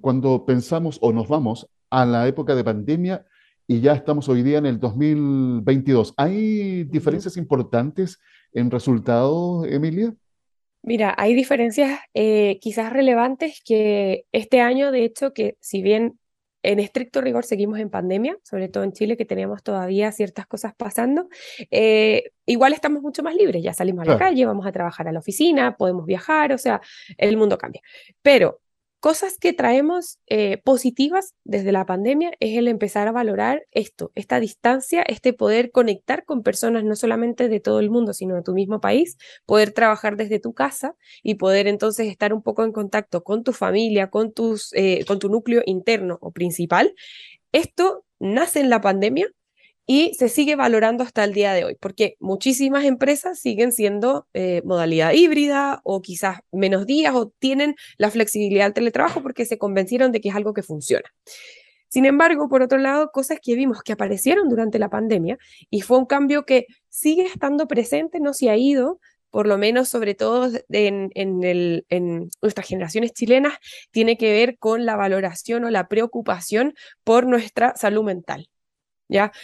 cuando 0.00 0.46
pensamos 0.46 0.98
o 1.00 1.12
nos 1.12 1.26
vamos 1.26 1.68
a 1.90 2.06
la 2.06 2.28
época 2.28 2.54
de 2.54 2.62
pandemia 2.62 3.26
y 3.66 3.80
ya 3.80 3.92
estamos 3.92 4.28
hoy 4.28 4.44
día 4.44 4.58
en 4.58 4.66
el 4.66 4.78
2022? 4.78 6.14
¿Hay 6.16 6.84
diferencias 6.84 7.36
importantes 7.36 8.20
en 8.52 8.70
resultados, 8.70 9.66
Emilia? 9.66 10.14
Mira, 10.82 11.12
hay 11.18 11.34
diferencias 11.34 11.98
quizás 12.60 12.92
relevantes 12.92 13.60
que 13.66 14.26
este 14.30 14.60
año, 14.60 14.92
de 14.92 15.04
hecho, 15.04 15.32
que 15.32 15.56
si 15.60 15.82
bien 15.82 16.20
en 16.66 16.80
estricto 16.80 17.20
rigor 17.20 17.44
seguimos 17.44 17.78
en 17.78 17.90
pandemia, 17.90 18.36
sobre 18.42 18.68
todo 18.68 18.82
en 18.82 18.92
Chile, 18.92 19.16
que 19.16 19.24
tenemos 19.24 19.62
todavía 19.62 20.10
ciertas 20.10 20.48
cosas 20.48 20.74
pasando. 20.74 21.28
Eh, 21.70 22.32
igual 22.44 22.72
estamos 22.72 23.02
mucho 23.02 23.22
más 23.22 23.36
libres, 23.36 23.62
ya 23.62 23.72
salimos 23.72 24.06
a 24.06 24.10
la 24.10 24.18
calle, 24.18 24.44
vamos 24.44 24.66
a 24.66 24.72
trabajar 24.72 25.06
a 25.06 25.12
la 25.12 25.20
oficina, 25.20 25.76
podemos 25.76 26.06
viajar, 26.06 26.52
o 26.52 26.58
sea, 26.58 26.80
el 27.18 27.36
mundo 27.36 27.56
cambia. 27.56 27.82
Pero 28.20 28.62
cosas 29.06 29.38
que 29.38 29.52
traemos 29.52 30.18
eh, 30.26 30.60
positivas 30.64 31.36
desde 31.44 31.70
la 31.70 31.86
pandemia 31.86 32.32
es 32.40 32.58
el 32.58 32.66
empezar 32.66 33.06
a 33.06 33.12
valorar 33.12 33.62
esto, 33.70 34.10
esta 34.16 34.40
distancia, 34.40 35.02
este 35.02 35.32
poder 35.32 35.70
conectar 35.70 36.24
con 36.24 36.42
personas 36.42 36.82
no 36.82 36.96
solamente 36.96 37.48
de 37.48 37.60
todo 37.60 37.78
el 37.78 37.88
mundo, 37.88 38.14
sino 38.14 38.34
de 38.34 38.42
tu 38.42 38.52
mismo 38.52 38.80
país, 38.80 39.16
poder 39.46 39.70
trabajar 39.70 40.16
desde 40.16 40.40
tu 40.40 40.54
casa 40.54 40.96
y 41.22 41.36
poder 41.36 41.68
entonces 41.68 42.08
estar 42.08 42.32
un 42.32 42.42
poco 42.42 42.64
en 42.64 42.72
contacto 42.72 43.22
con 43.22 43.44
tu 43.44 43.52
familia, 43.52 44.10
con, 44.10 44.32
tus, 44.32 44.72
eh, 44.72 45.04
con 45.06 45.20
tu 45.20 45.28
núcleo 45.28 45.62
interno 45.66 46.18
o 46.20 46.32
principal. 46.32 46.92
Esto 47.52 48.04
nace 48.18 48.58
en 48.58 48.70
la 48.70 48.80
pandemia 48.80 49.28
y 49.86 50.14
se 50.14 50.28
sigue 50.28 50.56
valorando 50.56 51.04
hasta 51.04 51.22
el 51.24 51.32
día 51.32 51.52
de 51.52 51.64
hoy, 51.64 51.76
porque 51.80 52.16
muchísimas 52.18 52.84
empresas 52.84 53.38
siguen 53.38 53.72
siendo 53.72 54.26
eh, 54.34 54.60
modalidad 54.64 55.12
híbrida 55.12 55.80
o 55.84 56.02
quizás 56.02 56.40
menos 56.50 56.86
días 56.86 57.14
o 57.14 57.28
tienen 57.38 57.76
la 57.96 58.10
flexibilidad 58.10 58.64
del 58.66 58.74
teletrabajo 58.74 59.22
porque 59.22 59.46
se 59.46 59.58
convencieron 59.58 60.10
de 60.10 60.20
que 60.20 60.30
es 60.30 60.34
algo 60.34 60.54
que 60.54 60.62
funciona. 60.64 61.08
Sin 61.88 62.04
embargo, 62.04 62.48
por 62.48 62.62
otro 62.62 62.78
lado, 62.78 63.10
cosas 63.12 63.38
que 63.40 63.54
vimos 63.54 63.82
que 63.82 63.92
aparecieron 63.92 64.48
durante 64.48 64.78
la 64.78 64.90
pandemia 64.90 65.38
y 65.70 65.82
fue 65.82 65.98
un 65.98 66.06
cambio 66.06 66.44
que 66.44 66.66
sigue 66.88 67.22
estando 67.22 67.68
presente, 67.68 68.18
no 68.18 68.34
se 68.34 68.50
ha 68.50 68.56
ido, 68.56 68.98
por 69.30 69.46
lo 69.46 69.56
menos 69.56 69.88
sobre 69.88 70.14
todo 70.14 70.50
en, 70.70 71.10
en, 71.14 72.28
nuestras 72.42 72.66
generaciones 72.66 73.12
chilenas, 73.12 73.54
tiene 73.92 74.16
que 74.16 74.32
ver 74.32 74.58
con 74.58 74.84
la 74.84 74.96
valoración 74.96 75.64
o 75.64 75.70
la 75.70 75.88
preocupación 75.88 76.74
por 77.04 77.26
nuestra 77.26 77.76
salud 77.76 78.02
mental. 78.02 78.48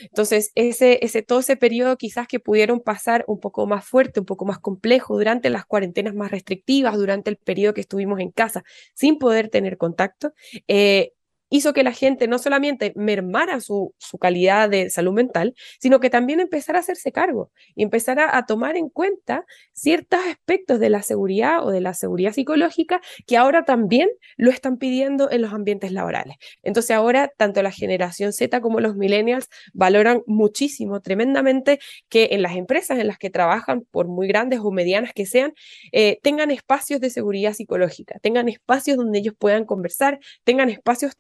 Entonces, 0.01 0.51
ese, 0.55 0.99
ese, 1.05 1.23
todo 1.23 1.41
ese 1.41 1.57
periodo 1.57 1.97
quizás 1.97 2.27
que 2.29 2.41
pudieron 2.41 2.81
pasar 2.81 3.25
un 3.29 3.41
poco 3.41 3.67
más 3.67 3.85
fuerte, 3.85 4.21
un 4.21 4.27
poco 4.27 4.45
más 4.45 4.59
complejo 4.59 5.17
durante 5.17 5.51
las 5.51 5.65
cuarentenas 5.67 6.15
más 6.15 6.31
restrictivas, 6.31 6.97
durante 6.97 7.31
el 7.31 7.37
periodo 7.37 7.75
que 7.75 7.81
estuvimos 7.83 8.21
en 8.21 8.31
casa 8.31 8.65
sin 8.95 9.19
poder 9.19 9.49
tener 9.49 9.79
contacto, 9.79 10.33
eh, 10.69 11.13
hizo 11.53 11.75
que 11.75 11.83
la 11.83 11.93
gente 11.93 12.27
no 12.27 12.39
solamente 12.39 12.93
mermara 12.97 13.61
su, 13.61 13.95
su, 13.99 14.19
calidad 14.19 14.71
de 14.71 14.89
salud 14.89 15.13
mental, 15.13 15.55
sino 15.79 16.01
que 16.01 16.09
también 16.09 16.41
empezara 16.41 16.79
a 16.79 16.81
hacerse 16.81 17.13
cargo 17.13 17.51
y 17.75 17.83
empezara 17.83 18.37
a 18.37 18.47
tomar 18.47 18.77
en 18.77 18.89
cuenta 18.89 19.45
ciertos 19.75 20.21
aspectos 20.29 20.81
de 20.81 20.89
la 20.89 21.03
seguridad 21.03 21.65
o 21.65 21.71
de 21.71 21.83
la 21.83 21.93
seguridad 21.93 22.33
psicológica 22.33 23.03
que 23.27 23.37
ahora 23.37 23.65
también 23.65 24.09
lo 24.37 24.51
están 24.51 24.79
pidiendo 24.79 25.31
en 25.31 25.43
los 25.43 25.53
ambientes 25.53 25.93
laborales. 25.93 26.37
Entonces 26.63 26.97
ahora 26.97 27.31
tanto 27.37 27.63
la 27.63 27.71
generación 27.71 28.33
Z 28.33 28.61
como 28.63 28.81
los 28.81 28.97
millennials 28.97 29.49
valoran 29.75 30.23
muchísimo, 30.27 31.01
tremendamente, 31.01 31.81
que 32.09 32.29
en 32.33 32.41
las 32.41 32.57
empresas 32.57 32.99
en 32.99 33.09
las 33.09 33.19
que 33.19 33.29
trabajan, 33.29 33.83
por 33.91 34.09
muy 34.09 34.27
grandes 34.27 34.61
o 34.61 34.71
medianas 34.71 35.13
que 35.13 35.27
sean, 35.27 35.53
eh, 35.93 36.19
tengan 36.23 36.51
espacios 36.51 37.01
de 37.01 37.11
seguridad 37.11 37.53
psicológica, 37.53 38.19
tengan 38.21 38.49
espacios 38.49 38.97
donde 38.97 39.19
ellos 39.19 39.35
puedan 39.39 39.67
conversar, 39.67 40.19
tengan 40.45 40.71
espacios 40.71 41.15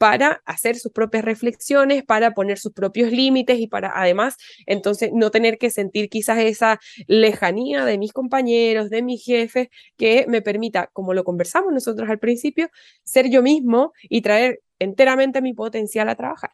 para 0.00 0.40
hacer 0.46 0.76
sus 0.76 0.92
propias 0.92 1.26
reflexiones, 1.26 2.02
para 2.02 2.32
poner 2.32 2.58
sus 2.58 2.72
propios 2.72 3.12
límites 3.12 3.58
y 3.58 3.66
para 3.66 3.92
además 3.94 4.38
entonces 4.64 5.10
no 5.12 5.30
tener 5.30 5.58
que 5.58 5.68
sentir 5.68 6.08
quizás 6.08 6.38
esa 6.38 6.80
lejanía 7.06 7.84
de 7.84 7.98
mis 7.98 8.14
compañeros, 8.14 8.88
de 8.88 9.02
mis 9.02 9.22
jefes, 9.22 9.68
que 9.98 10.24
me 10.26 10.40
permita, 10.40 10.88
como 10.94 11.12
lo 11.12 11.22
conversamos 11.22 11.70
nosotros 11.74 12.08
al 12.08 12.18
principio, 12.18 12.70
ser 13.04 13.28
yo 13.28 13.42
mismo 13.42 13.92
y 14.02 14.22
traer 14.22 14.62
enteramente 14.78 15.42
mi 15.42 15.52
potencial 15.52 16.08
a 16.08 16.14
trabajar. 16.14 16.52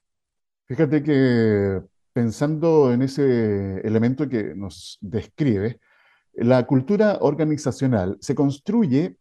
Fíjate 0.67 1.05
que 1.05 1.81
pensando 2.13 2.93
en 2.93 3.03
ese 3.03 3.81
elemento 3.87 4.29
que 4.29 4.57
nos 4.57 4.99
describe, 5.01 5.79
la 6.35 6.67
cultura 6.67 7.19
organizacional 7.21 8.19
se 8.21 8.35
construye 8.35 9.19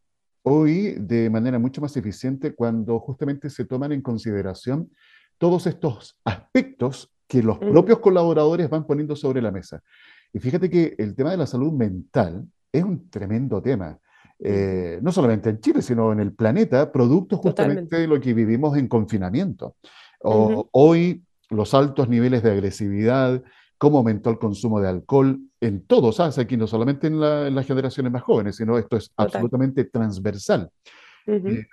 hoy 0.48 0.96
de 1.00 1.30
manera 1.30 1.58
mucho 1.58 1.82
más 1.82 1.98
eficiente 1.98 2.54
cuando 2.54 3.00
justamente 3.00 3.50
se 3.50 3.66
toman 3.66 3.92
en 3.92 4.02
consideración 4.02 4.92
todos 5.38 5.66
estos 5.68 6.20
aspectos 6.24 7.12
que 7.28 7.42
los 7.42 7.58
mm. 7.58 7.72
propios 7.72 8.00
colaboradores 8.00 8.70
van 8.70 8.86
poniendo 8.86 9.16
sobre 9.16 9.42
la 9.42 9.52
mesa. 9.52 9.82
Y 10.32 10.40
fíjate 10.40 10.70
que 10.70 10.96
el 10.98 11.16
tema 11.16 11.32
de 11.32 11.38
la 11.38 11.48
salud 11.48 11.72
mental 11.72 12.46
es 12.72 12.84
un 12.84 13.10
tremendo 13.10 13.62
tema. 13.62 13.98
Eh, 14.38 15.00
no 15.02 15.12
solamente 15.12 15.50
en 15.50 15.60
Chile, 15.60 15.82
sino 15.82 16.12
en 16.12 16.20
el 16.20 16.34
planeta, 16.34 16.92
producto 16.92 17.38
justamente 17.38 17.98
de 17.98 18.08
lo 18.08 18.20
que 18.20 18.34
vivimos 18.34 18.78
en 18.78 18.88
confinamiento. 18.88 19.76
Hoy 20.20 21.24
los 21.50 21.74
altos 21.74 22.08
niveles 22.08 22.44
de 22.44 22.52
agresividad, 22.52 23.42
cómo 23.78 24.00
aumentó 24.00 24.30
el 24.30 24.38
consumo 24.38 24.80
de 24.80 24.90
alcohol 24.90 25.40
en 25.60 25.86
todos, 25.86 26.18
¿sabes? 26.18 26.38
Aquí 26.38 26.58
no 26.58 26.68
solamente 26.68 27.08
en, 27.08 27.20
las 27.20 27.66
generaciones 27.66 28.12
más 28.12 28.24
jóvenes, 28.24 28.56
sino 28.56 28.78
esto 28.78 28.98
es 28.98 29.12
absolutamente 29.18 29.86
transversal. 29.86 30.70
Eh, 31.28 31.66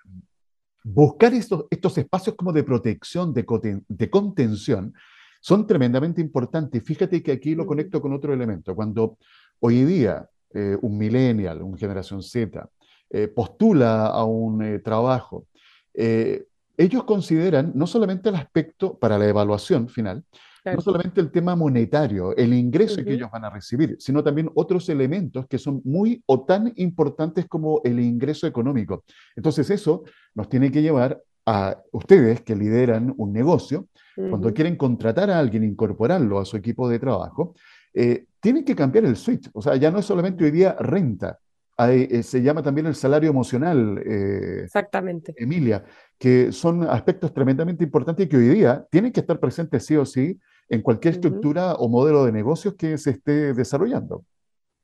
buscar 0.82 1.32
estos, 1.34 1.66
estos 1.70 1.98
espacios 1.98 2.34
como 2.36 2.52
de 2.52 2.64
protección, 2.64 3.32
de, 3.32 3.44
de 3.88 4.10
contención, 4.10 4.94
son 5.40 5.66
tremendamente 5.66 6.20
importantes. 6.20 6.82
Fíjate 6.84 7.22
que 7.22 7.32
aquí 7.32 7.54
lo 7.54 7.66
conecto 7.66 8.00
con 8.00 8.12
otro 8.12 8.32
elemento. 8.32 8.74
Cuando 8.74 9.18
hoy 9.60 9.84
día 9.84 10.28
eh, 10.54 10.76
un 10.80 10.96
millennial, 10.96 11.62
una 11.62 11.76
generación 11.76 12.22
Z, 12.22 12.68
eh, 13.10 13.28
postula 13.28 14.06
a 14.06 14.24
un 14.24 14.80
trabajo, 14.82 15.46
ellos 15.94 17.04
consideran 17.04 17.72
no 17.74 17.86
solamente 17.86 18.30
el 18.30 18.34
aspecto 18.36 18.98
para 18.98 19.18
la 19.18 19.28
evaluación 19.28 19.90
final, 19.90 20.24
no 20.64 20.80
solamente 20.80 21.20
el 21.20 21.30
tema 21.30 21.56
monetario, 21.56 22.36
el 22.36 22.54
ingreso 22.54 23.02
que 23.04 23.14
ellos 23.14 23.30
van 23.30 23.44
a 23.44 23.50
recibir, 23.50 23.96
sino 23.98 24.22
también 24.22 24.50
otros 24.54 24.88
elementos 24.88 25.46
que 25.46 25.58
son 25.58 25.80
muy 25.84 26.22
o 26.26 26.44
tan 26.44 26.72
importantes 26.76 27.46
como 27.46 27.80
el 27.84 27.98
ingreso 28.00 28.46
económico. 28.46 29.04
Entonces 29.34 29.70
eso 29.70 30.04
nos 30.34 30.48
tiene 30.48 30.70
que 30.70 30.82
llevar 30.82 31.22
a 31.46 31.82
ustedes 31.90 32.42
que 32.42 32.54
lideran 32.54 33.12
un 33.16 33.32
negocio, 33.32 33.88
cuando 34.14 34.52
quieren 34.52 34.76
contratar 34.76 35.30
a 35.30 35.38
alguien, 35.38 35.64
incorporarlo 35.64 36.38
a 36.38 36.44
su 36.44 36.56
equipo 36.56 36.88
de 36.88 36.98
trabajo, 36.98 37.54
eh, 37.94 38.26
tienen 38.40 38.64
que 38.64 38.76
cambiar 38.76 39.06
el 39.06 39.16
switch. 39.16 39.48
O 39.54 39.62
sea, 39.62 39.74
ya 39.76 39.90
no 39.90 39.98
es 39.98 40.04
solamente 40.04 40.44
hoy 40.44 40.50
día 40.50 40.76
renta, 40.78 41.38
eh, 41.78 42.22
se 42.22 42.42
llama 42.42 42.62
también 42.62 42.86
el 42.86 42.94
salario 42.94 43.30
emocional. 43.30 44.02
Eh, 44.04 44.62
Exactamente. 44.64 45.34
Emilia, 45.36 45.84
que 46.18 46.52
son 46.52 46.84
aspectos 46.84 47.32
tremendamente 47.32 47.84
importantes 47.84 48.26
y 48.26 48.28
que 48.28 48.36
hoy 48.36 48.48
día 48.48 48.86
tienen 48.90 49.12
que 49.12 49.20
estar 49.20 49.40
presentes 49.40 49.84
sí 49.86 49.96
o 49.96 50.04
sí 50.04 50.38
en 50.72 50.80
cualquier 50.80 51.14
estructura 51.14 51.74
o 51.74 51.88
modelo 51.88 52.24
de 52.24 52.32
negocios 52.32 52.74
que 52.74 52.96
se 52.96 53.10
esté 53.10 53.52
desarrollando. 53.52 54.24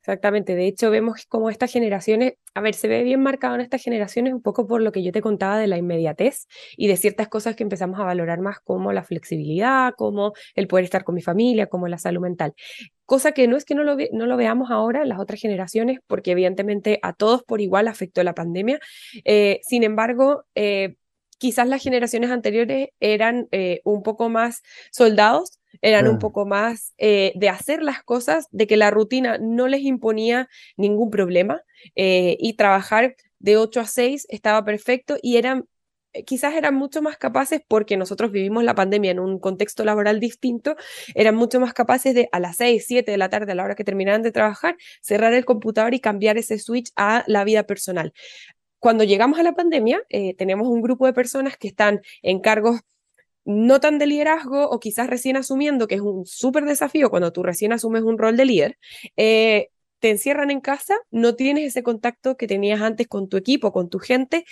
Exactamente, 0.02 0.54
de 0.54 0.66
hecho 0.66 0.90
vemos 0.90 1.24
como 1.26 1.48
estas 1.48 1.72
generaciones, 1.72 2.34
a 2.54 2.60
ver, 2.60 2.74
se 2.74 2.88
ve 2.88 3.02
bien 3.02 3.22
marcado 3.22 3.54
en 3.54 3.62
estas 3.62 3.82
generaciones 3.82 4.34
un 4.34 4.42
poco 4.42 4.66
por 4.66 4.82
lo 4.82 4.92
que 4.92 5.02
yo 5.02 5.12
te 5.12 5.22
contaba 5.22 5.58
de 5.58 5.66
la 5.66 5.78
inmediatez 5.78 6.46
y 6.76 6.88
de 6.88 6.96
ciertas 6.98 7.28
cosas 7.28 7.56
que 7.56 7.62
empezamos 7.62 7.98
a 8.00 8.04
valorar 8.04 8.40
más 8.40 8.60
como 8.60 8.92
la 8.92 9.02
flexibilidad, 9.02 9.94
como 9.96 10.34
el 10.54 10.68
poder 10.68 10.84
estar 10.84 11.04
con 11.04 11.14
mi 11.14 11.22
familia, 11.22 11.66
como 11.66 11.88
la 11.88 11.98
salud 11.98 12.20
mental. 12.20 12.54
Cosa 13.06 13.32
que 13.32 13.48
no 13.48 13.56
es 13.56 13.64
que 13.64 13.74
no 13.74 13.82
lo, 13.82 13.96
no 14.12 14.26
lo 14.26 14.36
veamos 14.36 14.70
ahora 14.70 15.02
en 15.02 15.08
las 15.08 15.20
otras 15.20 15.40
generaciones, 15.40 16.00
porque 16.06 16.32
evidentemente 16.32 16.98
a 17.02 17.14
todos 17.14 17.42
por 17.44 17.62
igual 17.62 17.88
afectó 17.88 18.22
la 18.22 18.34
pandemia. 18.34 18.78
Eh, 19.24 19.60
sin 19.62 19.84
embargo, 19.84 20.44
eh, 20.54 20.96
quizás 21.38 21.68
las 21.68 21.82
generaciones 21.82 22.30
anteriores 22.30 22.88
eran 23.00 23.48
eh, 23.52 23.80
un 23.84 24.02
poco 24.02 24.28
más 24.28 24.62
soldados, 24.90 25.57
eran 25.80 26.08
un 26.08 26.18
poco 26.18 26.46
más 26.46 26.94
eh, 26.98 27.32
de 27.36 27.48
hacer 27.48 27.82
las 27.82 28.02
cosas, 28.02 28.48
de 28.50 28.66
que 28.66 28.76
la 28.76 28.90
rutina 28.90 29.38
no 29.38 29.68
les 29.68 29.82
imponía 29.82 30.48
ningún 30.76 31.10
problema 31.10 31.62
y 31.94 32.54
trabajar 32.54 33.14
de 33.38 33.56
8 33.56 33.80
a 33.80 33.86
6 33.86 34.26
estaba 34.30 34.64
perfecto 34.64 35.16
y 35.22 35.36
eran 35.36 35.66
eh, 36.12 36.24
quizás 36.24 36.54
eran 36.54 36.74
mucho 36.74 37.02
más 37.02 37.16
capaces, 37.18 37.60
porque 37.66 37.96
nosotros 37.96 38.32
vivimos 38.32 38.64
la 38.64 38.74
pandemia 38.74 39.10
en 39.10 39.20
un 39.20 39.38
contexto 39.38 39.84
laboral 39.84 40.20
distinto, 40.20 40.76
eran 41.14 41.34
mucho 41.34 41.60
más 41.60 41.74
capaces 41.74 42.14
de 42.14 42.28
a 42.32 42.40
las 42.40 42.56
6, 42.56 42.84
7 42.86 43.10
de 43.10 43.18
la 43.18 43.28
tarde, 43.28 43.52
a 43.52 43.54
la 43.54 43.64
hora 43.64 43.74
que 43.74 43.84
terminaran 43.84 44.22
de 44.22 44.32
trabajar, 44.32 44.76
cerrar 45.00 45.34
el 45.34 45.44
computador 45.44 45.94
y 45.94 46.00
cambiar 46.00 46.38
ese 46.38 46.58
switch 46.58 46.90
a 46.96 47.24
la 47.26 47.44
vida 47.44 47.64
personal. 47.64 48.12
Cuando 48.78 49.04
llegamos 49.04 49.38
a 49.38 49.42
la 49.42 49.54
pandemia, 49.54 50.02
eh, 50.08 50.34
tenemos 50.34 50.68
un 50.68 50.82
grupo 50.82 51.06
de 51.06 51.12
personas 51.12 51.56
que 51.56 51.68
están 51.68 52.00
en 52.22 52.40
cargos 52.40 52.80
no 53.48 53.80
tan 53.80 53.98
de 53.98 54.06
liderazgo 54.06 54.68
o 54.68 54.78
quizás 54.78 55.08
recién 55.08 55.38
asumiendo, 55.38 55.88
que 55.88 55.94
es 55.94 56.02
un 56.02 56.26
súper 56.26 56.66
desafío 56.66 57.08
cuando 57.08 57.32
tú 57.32 57.42
recién 57.42 57.72
asumes 57.72 58.02
un 58.02 58.18
rol 58.18 58.36
de 58.36 58.44
líder, 58.44 58.78
eh, 59.16 59.68
te 60.00 60.10
encierran 60.10 60.50
en 60.50 60.60
casa, 60.60 60.98
no 61.10 61.34
tienes 61.34 61.64
ese 61.64 61.82
contacto 61.82 62.36
que 62.36 62.46
tenías 62.46 62.82
antes 62.82 63.08
con 63.08 63.26
tu 63.30 63.38
equipo, 63.38 63.72
con 63.72 63.88
tu 63.88 64.00
gente, 64.00 64.44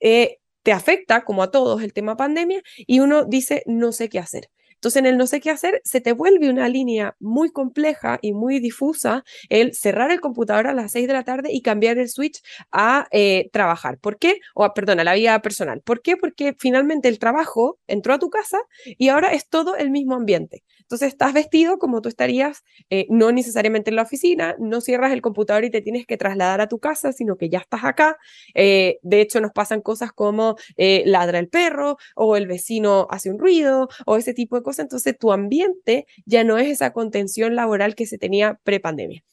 eh, 0.00 0.38
te 0.62 0.72
afecta, 0.72 1.24
como 1.24 1.42
a 1.42 1.50
todos, 1.50 1.82
el 1.82 1.92
tema 1.92 2.16
pandemia, 2.16 2.62
y 2.78 3.00
uno 3.00 3.26
dice, 3.26 3.62
no 3.66 3.92
sé 3.92 4.08
qué 4.08 4.18
hacer. 4.18 4.48
Entonces, 4.78 5.00
en 5.00 5.06
el 5.06 5.16
no 5.16 5.26
sé 5.26 5.40
qué 5.40 5.50
hacer, 5.50 5.80
se 5.84 6.00
te 6.00 6.12
vuelve 6.12 6.48
una 6.48 6.68
línea 6.68 7.16
muy 7.18 7.50
compleja 7.50 8.20
y 8.22 8.32
muy 8.32 8.60
difusa 8.60 9.24
el 9.48 9.74
cerrar 9.74 10.12
el 10.12 10.20
computador 10.20 10.68
a 10.68 10.72
las 10.72 10.92
6 10.92 11.08
de 11.08 11.12
la 11.14 11.24
tarde 11.24 11.48
y 11.52 11.62
cambiar 11.62 11.98
el 11.98 12.08
switch 12.08 12.40
a 12.70 13.08
eh, 13.10 13.50
trabajar. 13.52 13.98
¿Por 13.98 14.18
qué? 14.18 14.38
O, 14.54 14.72
perdón, 14.74 15.00
a 15.00 15.04
la 15.04 15.14
vida 15.14 15.40
personal. 15.42 15.82
¿Por 15.82 16.00
qué? 16.00 16.16
Porque 16.16 16.54
finalmente 16.56 17.08
el 17.08 17.18
trabajo 17.18 17.78
entró 17.88 18.14
a 18.14 18.20
tu 18.20 18.30
casa 18.30 18.58
y 18.84 19.08
ahora 19.08 19.32
es 19.32 19.48
todo 19.48 19.74
el 19.76 19.90
mismo 19.90 20.14
ambiente. 20.14 20.62
Entonces, 20.82 21.08
estás 21.08 21.34
vestido 21.34 21.78
como 21.78 22.00
tú 22.00 22.08
estarías, 22.08 22.62
eh, 22.88 23.06
no 23.10 23.32
necesariamente 23.32 23.90
en 23.90 23.96
la 23.96 24.02
oficina, 24.02 24.54
no 24.60 24.80
cierras 24.80 25.12
el 25.12 25.22
computador 25.22 25.64
y 25.64 25.70
te 25.70 25.82
tienes 25.82 26.06
que 26.06 26.16
trasladar 26.16 26.60
a 26.60 26.68
tu 26.68 26.78
casa, 26.78 27.12
sino 27.12 27.36
que 27.36 27.48
ya 27.48 27.58
estás 27.58 27.84
acá. 27.84 28.16
Eh, 28.54 28.98
de 29.02 29.20
hecho, 29.20 29.40
nos 29.40 29.50
pasan 29.52 29.80
cosas 29.80 30.12
como 30.12 30.56
ladra 31.04 31.38
el 31.40 31.48
perro 31.48 31.96
o 32.14 32.36
el 32.36 32.46
vecino 32.46 33.06
hace 33.10 33.30
un 33.30 33.38
ruido 33.38 33.88
o 34.06 34.16
ese 34.16 34.34
tipo 34.34 34.56
de 34.56 34.62
entonces 34.78 35.16
tu 35.18 35.32
ambiente 35.32 36.06
ya 36.26 36.44
no 36.44 36.58
es 36.58 36.68
esa 36.68 36.92
contención 36.92 37.56
laboral 37.56 37.94
que 37.94 38.06
se 38.06 38.18
tenía 38.18 38.60
pre-pandemia. 38.64 39.24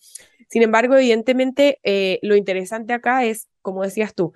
Sin 0.47 0.61
embargo, 0.61 0.95
evidentemente, 0.95 1.79
eh, 1.83 2.19
lo 2.21 2.35
interesante 2.35 2.93
acá 2.93 3.25
es, 3.25 3.49
como 3.61 3.83
decías 3.83 4.13
tú, 4.13 4.33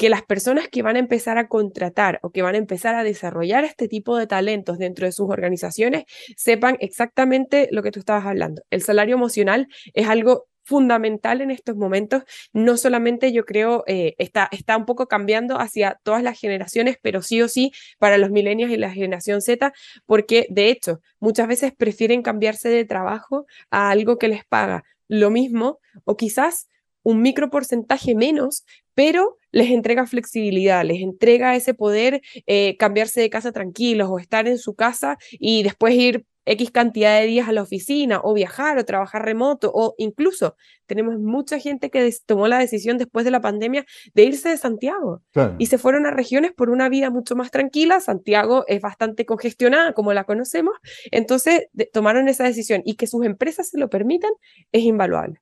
que 0.00 0.08
las 0.08 0.22
personas 0.22 0.66
que 0.68 0.80
van 0.80 0.96
a 0.96 0.98
empezar 0.98 1.36
a 1.36 1.46
contratar 1.46 2.20
o 2.22 2.30
que 2.30 2.40
van 2.40 2.54
a 2.54 2.58
empezar 2.58 2.94
a 2.94 3.04
desarrollar 3.04 3.64
este 3.64 3.86
tipo 3.86 4.16
de 4.16 4.26
talentos 4.26 4.78
dentro 4.78 5.04
de 5.04 5.12
sus 5.12 5.28
organizaciones 5.28 6.04
sepan 6.38 6.78
exactamente 6.80 7.68
lo 7.70 7.82
que 7.82 7.90
tú 7.90 8.00
estabas 8.00 8.24
hablando. 8.24 8.62
El 8.70 8.80
salario 8.80 9.14
emocional 9.14 9.68
es 9.92 10.08
algo 10.08 10.48
fundamental 10.70 11.40
en 11.40 11.50
estos 11.50 11.74
momentos. 11.74 12.22
No 12.52 12.76
solamente 12.76 13.32
yo 13.32 13.44
creo 13.44 13.82
eh, 13.88 14.14
está, 14.18 14.48
está 14.52 14.76
un 14.76 14.86
poco 14.86 15.08
cambiando 15.08 15.58
hacia 15.58 15.98
todas 16.04 16.22
las 16.22 16.38
generaciones, 16.38 16.96
pero 17.02 17.22
sí 17.22 17.42
o 17.42 17.48
sí 17.48 17.72
para 17.98 18.18
los 18.18 18.30
milenios 18.30 18.70
y 18.70 18.76
la 18.76 18.92
generación 18.92 19.42
Z, 19.42 19.72
porque 20.06 20.46
de 20.48 20.70
hecho 20.70 21.00
muchas 21.18 21.48
veces 21.48 21.72
prefieren 21.76 22.22
cambiarse 22.22 22.68
de 22.68 22.84
trabajo 22.84 23.46
a 23.72 23.90
algo 23.90 24.16
que 24.16 24.28
les 24.28 24.44
paga 24.44 24.84
lo 25.08 25.30
mismo 25.30 25.80
o 26.04 26.16
quizás 26.16 26.68
un 27.02 27.20
micro 27.20 27.50
porcentaje 27.50 28.14
menos, 28.14 28.64
pero 28.94 29.38
les 29.50 29.70
entrega 29.70 30.06
flexibilidad, 30.06 30.84
les 30.84 31.00
entrega 31.02 31.56
ese 31.56 31.74
poder 31.74 32.22
eh, 32.46 32.76
cambiarse 32.76 33.20
de 33.20 33.30
casa 33.30 33.50
tranquilos 33.50 34.08
o 34.08 34.20
estar 34.20 34.46
en 34.46 34.58
su 34.58 34.74
casa 34.74 35.18
y 35.32 35.64
después 35.64 35.94
ir 35.94 36.26
X 36.44 36.70
cantidad 36.70 37.20
de 37.20 37.26
días 37.26 37.48
a 37.48 37.52
la 37.52 37.62
oficina 37.62 38.20
o 38.22 38.34
viajar 38.34 38.78
o 38.78 38.84
trabajar 38.84 39.24
remoto 39.24 39.70
o 39.72 39.94
incluso 39.98 40.56
tenemos 40.86 41.18
mucha 41.18 41.58
gente 41.58 41.90
que 41.90 42.12
tomó 42.26 42.48
la 42.48 42.58
decisión 42.58 42.98
después 42.98 43.24
de 43.24 43.30
la 43.30 43.40
pandemia 43.40 43.84
de 44.14 44.24
irse 44.24 44.48
de 44.48 44.56
Santiago 44.56 45.22
y 45.58 45.66
se 45.66 45.78
fueron 45.78 46.06
a 46.06 46.10
regiones 46.10 46.52
por 46.52 46.70
una 46.70 46.88
vida 46.88 47.10
mucho 47.10 47.36
más 47.36 47.50
tranquila. 47.50 48.00
Santiago 48.00 48.64
es 48.66 48.80
bastante 48.80 49.26
congestionada 49.26 49.92
como 49.92 50.12
la 50.12 50.24
conocemos, 50.24 50.74
entonces 51.10 51.68
tomaron 51.92 52.28
esa 52.28 52.44
decisión 52.44 52.82
y 52.84 52.94
que 52.94 53.06
sus 53.06 53.24
empresas 53.24 53.68
se 53.68 53.78
lo 53.78 53.88
permitan 53.88 54.32
es 54.72 54.82
invaluable. 54.82 55.40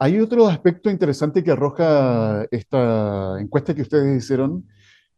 Hay 0.00 0.20
otro 0.20 0.46
aspecto 0.46 0.90
interesante 0.90 1.42
que 1.42 1.50
arroja 1.50 2.46
esta 2.52 3.40
encuesta 3.40 3.74
que 3.74 3.82
ustedes 3.82 4.22
hicieron, 4.22 4.68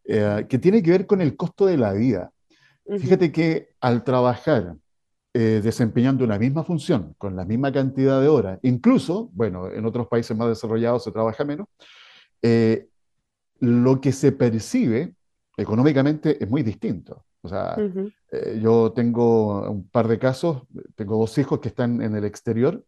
eh, 0.04 0.46
que 0.48 0.58
tiene 0.58 0.82
que 0.82 0.90
ver 0.90 1.06
con 1.06 1.20
el 1.20 1.36
costo 1.36 1.66
de 1.66 1.76
la 1.76 1.92
vida. 1.92 2.32
Fíjate 2.98 3.30
que 3.30 3.74
al 3.80 4.02
trabajar 4.02 4.76
eh, 5.32 5.60
desempeñando 5.62 6.24
una 6.24 6.38
misma 6.38 6.64
función, 6.64 7.14
con 7.16 7.36
la 7.36 7.44
misma 7.44 7.70
cantidad 7.70 8.20
de 8.20 8.28
horas, 8.28 8.58
incluso, 8.62 9.30
bueno, 9.32 9.70
en 9.70 9.86
otros 9.86 10.08
países 10.08 10.36
más 10.36 10.48
desarrollados 10.48 11.04
se 11.04 11.12
trabaja 11.12 11.44
menos, 11.44 11.68
eh, 12.42 12.88
lo 13.60 14.00
que 14.00 14.10
se 14.10 14.32
percibe 14.32 15.14
económicamente 15.56 16.42
es 16.42 16.50
muy 16.50 16.62
distinto. 16.62 17.24
O 17.42 17.48
sea, 17.48 17.76
eh, 18.32 18.58
yo 18.60 18.92
tengo 18.92 19.70
un 19.70 19.88
par 19.88 20.08
de 20.08 20.18
casos, 20.18 20.62
tengo 20.96 21.16
dos 21.16 21.38
hijos 21.38 21.60
que 21.60 21.68
están 21.68 22.02
en 22.02 22.16
el 22.16 22.24
exterior 22.24 22.84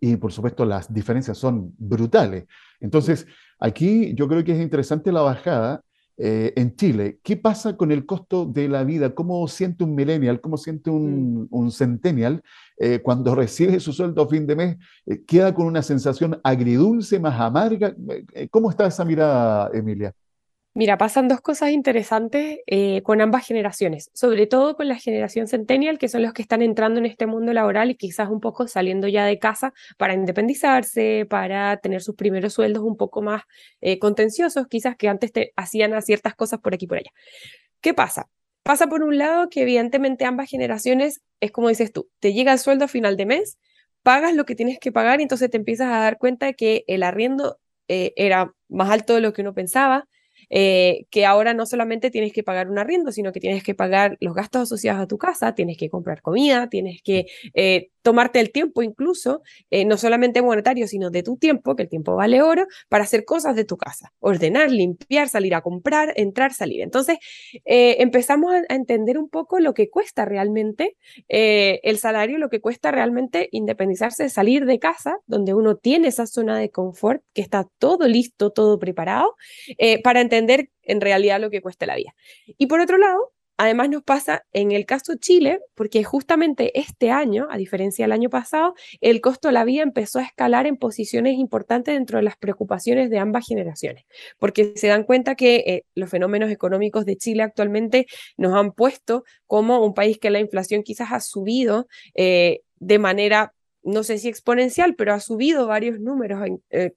y 0.00 0.16
por 0.16 0.32
supuesto 0.32 0.64
las 0.64 0.92
diferencias 0.92 1.36
son 1.36 1.74
brutales. 1.76 2.46
Entonces, 2.80 3.26
aquí 3.60 4.14
yo 4.14 4.26
creo 4.26 4.42
que 4.42 4.52
es 4.52 4.60
interesante 4.60 5.12
la 5.12 5.22
bajada 5.22 5.82
eh, 6.24 6.52
en 6.54 6.76
Chile. 6.76 7.18
¿Qué 7.24 7.36
pasa 7.36 7.76
con 7.76 7.90
el 7.90 8.06
costo 8.06 8.46
de 8.46 8.68
la 8.68 8.84
vida? 8.84 9.12
¿Cómo 9.12 9.48
siente 9.48 9.82
un 9.82 9.96
millennial? 9.96 10.40
¿Cómo 10.40 10.56
siente 10.56 10.88
un, 10.88 11.48
mm. 11.50 11.70
centennial 11.72 12.44
eh, 12.78 13.00
cuando 13.02 13.34
recibe 13.34 13.80
su 13.80 13.92
sueldo 13.92 14.22
a 14.22 14.28
fin 14.28 14.46
de 14.46 14.54
mes? 14.54 14.76
Eh, 15.04 15.24
¿Queda 15.24 15.52
con 15.52 15.66
una 15.66 15.82
sensación 15.82 16.40
agridulce, 16.44 17.18
más 17.18 17.40
amarga? 17.40 17.92
¿Cómo 18.52 18.70
está 18.70 18.86
esa 18.86 19.04
mirada, 19.04 19.68
Emilia? 19.74 20.14
Mira, 20.74 20.96
pasan 20.96 21.28
dos 21.28 21.42
cosas 21.42 21.70
interesantes 21.70 22.60
eh, 22.66 23.02
con 23.02 23.20
ambas 23.20 23.46
generaciones, 23.46 24.10
sobre 24.14 24.46
todo 24.46 24.74
con 24.74 24.88
la 24.88 24.96
generación 24.96 25.46
centennial, 25.46 25.98
que 25.98 26.08
son 26.08 26.22
los 26.22 26.32
que 26.32 26.40
están 26.40 26.62
entrando 26.62 26.98
en 26.98 27.04
este 27.04 27.26
mundo 27.26 27.52
laboral 27.52 27.90
y 27.90 27.94
quizás 27.94 28.30
un 28.30 28.40
poco 28.40 28.66
saliendo 28.66 29.06
ya 29.06 29.26
de 29.26 29.38
casa 29.38 29.74
para 29.98 30.14
independizarse, 30.14 31.26
para 31.28 31.76
tener 31.76 32.00
sus 32.00 32.14
primeros 32.14 32.54
sueldos 32.54 32.82
un 32.84 32.96
poco 32.96 33.20
más 33.20 33.42
eh, 33.82 33.98
contenciosos, 33.98 34.66
quizás 34.66 34.96
que 34.96 35.08
antes 35.08 35.30
te 35.32 35.52
hacían 35.56 36.00
ciertas 36.00 36.34
cosas 36.34 36.60
por 36.60 36.72
aquí 36.72 36.86
y 36.86 36.88
por 36.88 36.98
allá. 36.98 37.10
¿Qué 37.82 37.92
pasa? 37.92 38.30
Pasa 38.62 38.86
por 38.86 39.02
un 39.02 39.18
lado 39.18 39.50
que 39.50 39.62
evidentemente 39.62 40.24
ambas 40.24 40.48
generaciones, 40.48 41.20
es 41.40 41.52
como 41.52 41.68
dices 41.68 41.92
tú, 41.92 42.08
te 42.18 42.32
llega 42.32 42.50
el 42.50 42.58
sueldo 42.58 42.86
a 42.86 42.88
final 42.88 43.18
de 43.18 43.26
mes, 43.26 43.58
pagas 44.02 44.34
lo 44.34 44.46
que 44.46 44.54
tienes 44.54 44.78
que 44.78 44.90
pagar 44.90 45.20
y 45.20 45.24
entonces 45.24 45.50
te 45.50 45.58
empiezas 45.58 45.88
a 45.88 45.98
dar 45.98 46.16
cuenta 46.16 46.46
de 46.46 46.54
que 46.54 46.84
el 46.86 47.02
arriendo 47.02 47.58
eh, 47.88 48.14
era 48.16 48.54
más 48.70 48.88
alto 48.88 49.14
de 49.14 49.20
lo 49.20 49.34
que 49.34 49.42
uno 49.42 49.52
pensaba, 49.52 50.08
eh, 50.54 51.06
que 51.08 51.24
ahora 51.24 51.54
no 51.54 51.64
solamente 51.64 52.10
tienes 52.10 52.30
que 52.34 52.42
pagar 52.42 52.68
un 52.68 52.78
arriendo, 52.78 53.10
sino 53.10 53.32
que 53.32 53.40
tienes 53.40 53.62
que 53.62 53.74
pagar 53.74 54.18
los 54.20 54.34
gastos 54.34 54.62
asociados 54.64 55.00
a 55.00 55.06
tu 55.06 55.16
casa, 55.16 55.54
tienes 55.54 55.78
que 55.78 55.88
comprar 55.88 56.20
comida, 56.20 56.68
tienes 56.68 57.00
que 57.02 57.24
eh, 57.54 57.88
tomarte 58.02 58.38
el 58.38 58.52
tiempo 58.52 58.82
incluso, 58.82 59.40
eh, 59.70 59.86
no 59.86 59.96
solamente 59.96 60.42
monetario, 60.42 60.86
sino 60.88 61.08
de 61.08 61.22
tu 61.22 61.38
tiempo, 61.38 61.74
que 61.74 61.84
el 61.84 61.88
tiempo 61.88 62.16
vale 62.16 62.42
oro, 62.42 62.66
para 62.90 63.04
hacer 63.04 63.24
cosas 63.24 63.56
de 63.56 63.64
tu 63.64 63.78
casa, 63.78 64.12
ordenar, 64.18 64.70
limpiar, 64.70 65.30
salir 65.30 65.54
a 65.54 65.62
comprar, 65.62 66.12
entrar, 66.16 66.52
salir. 66.52 66.82
Entonces, 66.82 67.16
empezamos 67.64 68.52
a, 68.52 68.74
entender 68.74 69.16
un 69.16 69.30
poco 69.30 69.58
lo 69.58 69.72
que 69.72 69.88
cuesta 69.88 70.26
realmente 70.26 70.96
el 71.28 71.98
salario, 71.98 72.36
lo 72.36 72.50
que 72.50 72.60
cuesta 72.60 72.90
realmente 72.90 73.48
independizarse, 73.52 74.28
salir 74.28 74.66
de 74.66 74.78
casa, 74.78 75.16
donde 75.26 75.54
uno 75.54 75.76
tiene 75.76 76.08
esa 76.08 76.26
zona 76.26 76.58
de 76.58 76.70
confort, 76.70 77.22
que 77.32 77.40
está 77.40 77.68
todo 77.78 78.06
listo, 78.06 78.50
todo 78.50 78.78
preparado, 78.78 79.36
para 80.02 80.20
entender 80.20 80.41
en 80.48 81.00
realidad 81.00 81.40
lo 81.40 81.50
que 81.50 81.62
cuesta 81.62 81.86
la 81.86 81.96
vida. 81.96 82.14
Y 82.58 82.66
por 82.66 82.80
otro 82.80 82.98
lado, 82.98 83.32
Además 83.58 83.90
nos 83.90 84.02
pasa 84.02 84.44
en 84.52 84.72
el 84.72 84.86
caso 84.86 85.14
Chile, 85.16 85.60
porque 85.74 86.02
justamente 86.02 86.80
este 86.80 87.10
año, 87.10 87.46
a 87.50 87.56
diferencia 87.56 88.04
del 88.04 88.12
año 88.12 88.30
pasado, 88.30 88.74
el 89.00 89.20
costo 89.20 89.48
de 89.48 89.54
la 89.54 89.64
vida 89.64 89.82
empezó 89.82 90.18
a 90.18 90.24
escalar 90.24 90.66
en 90.66 90.76
posiciones 90.76 91.38
importantes 91.38 91.94
dentro 91.94 92.18
de 92.18 92.24
las 92.24 92.36
preocupaciones 92.36 93.10
de 93.10 93.18
ambas 93.18 93.46
generaciones, 93.46 94.04
porque 94.38 94.72
se 94.74 94.88
dan 94.88 95.04
cuenta 95.04 95.34
que 95.36 95.56
eh, 95.66 95.84
los 95.94 96.10
fenómenos 96.10 96.50
económicos 96.50 97.04
de 97.04 97.16
Chile 97.16 97.44
actualmente 97.44 98.06
nos 98.36 98.54
han 98.54 98.72
puesto 98.72 99.22
como 99.46 99.84
un 99.84 99.94
país 99.94 100.18
que 100.18 100.30
la 100.30 100.40
inflación 100.40 100.82
quizás 100.82 101.12
ha 101.12 101.20
subido 101.20 101.86
eh, 102.14 102.62
de 102.80 102.98
manera 102.98 103.54
no 103.84 104.04
sé 104.04 104.18
si 104.18 104.28
exponencial, 104.28 104.94
pero 104.94 105.12
ha 105.12 105.20
subido 105.20 105.66
varios 105.66 105.98
números 105.98 106.48
eh, 106.70 106.92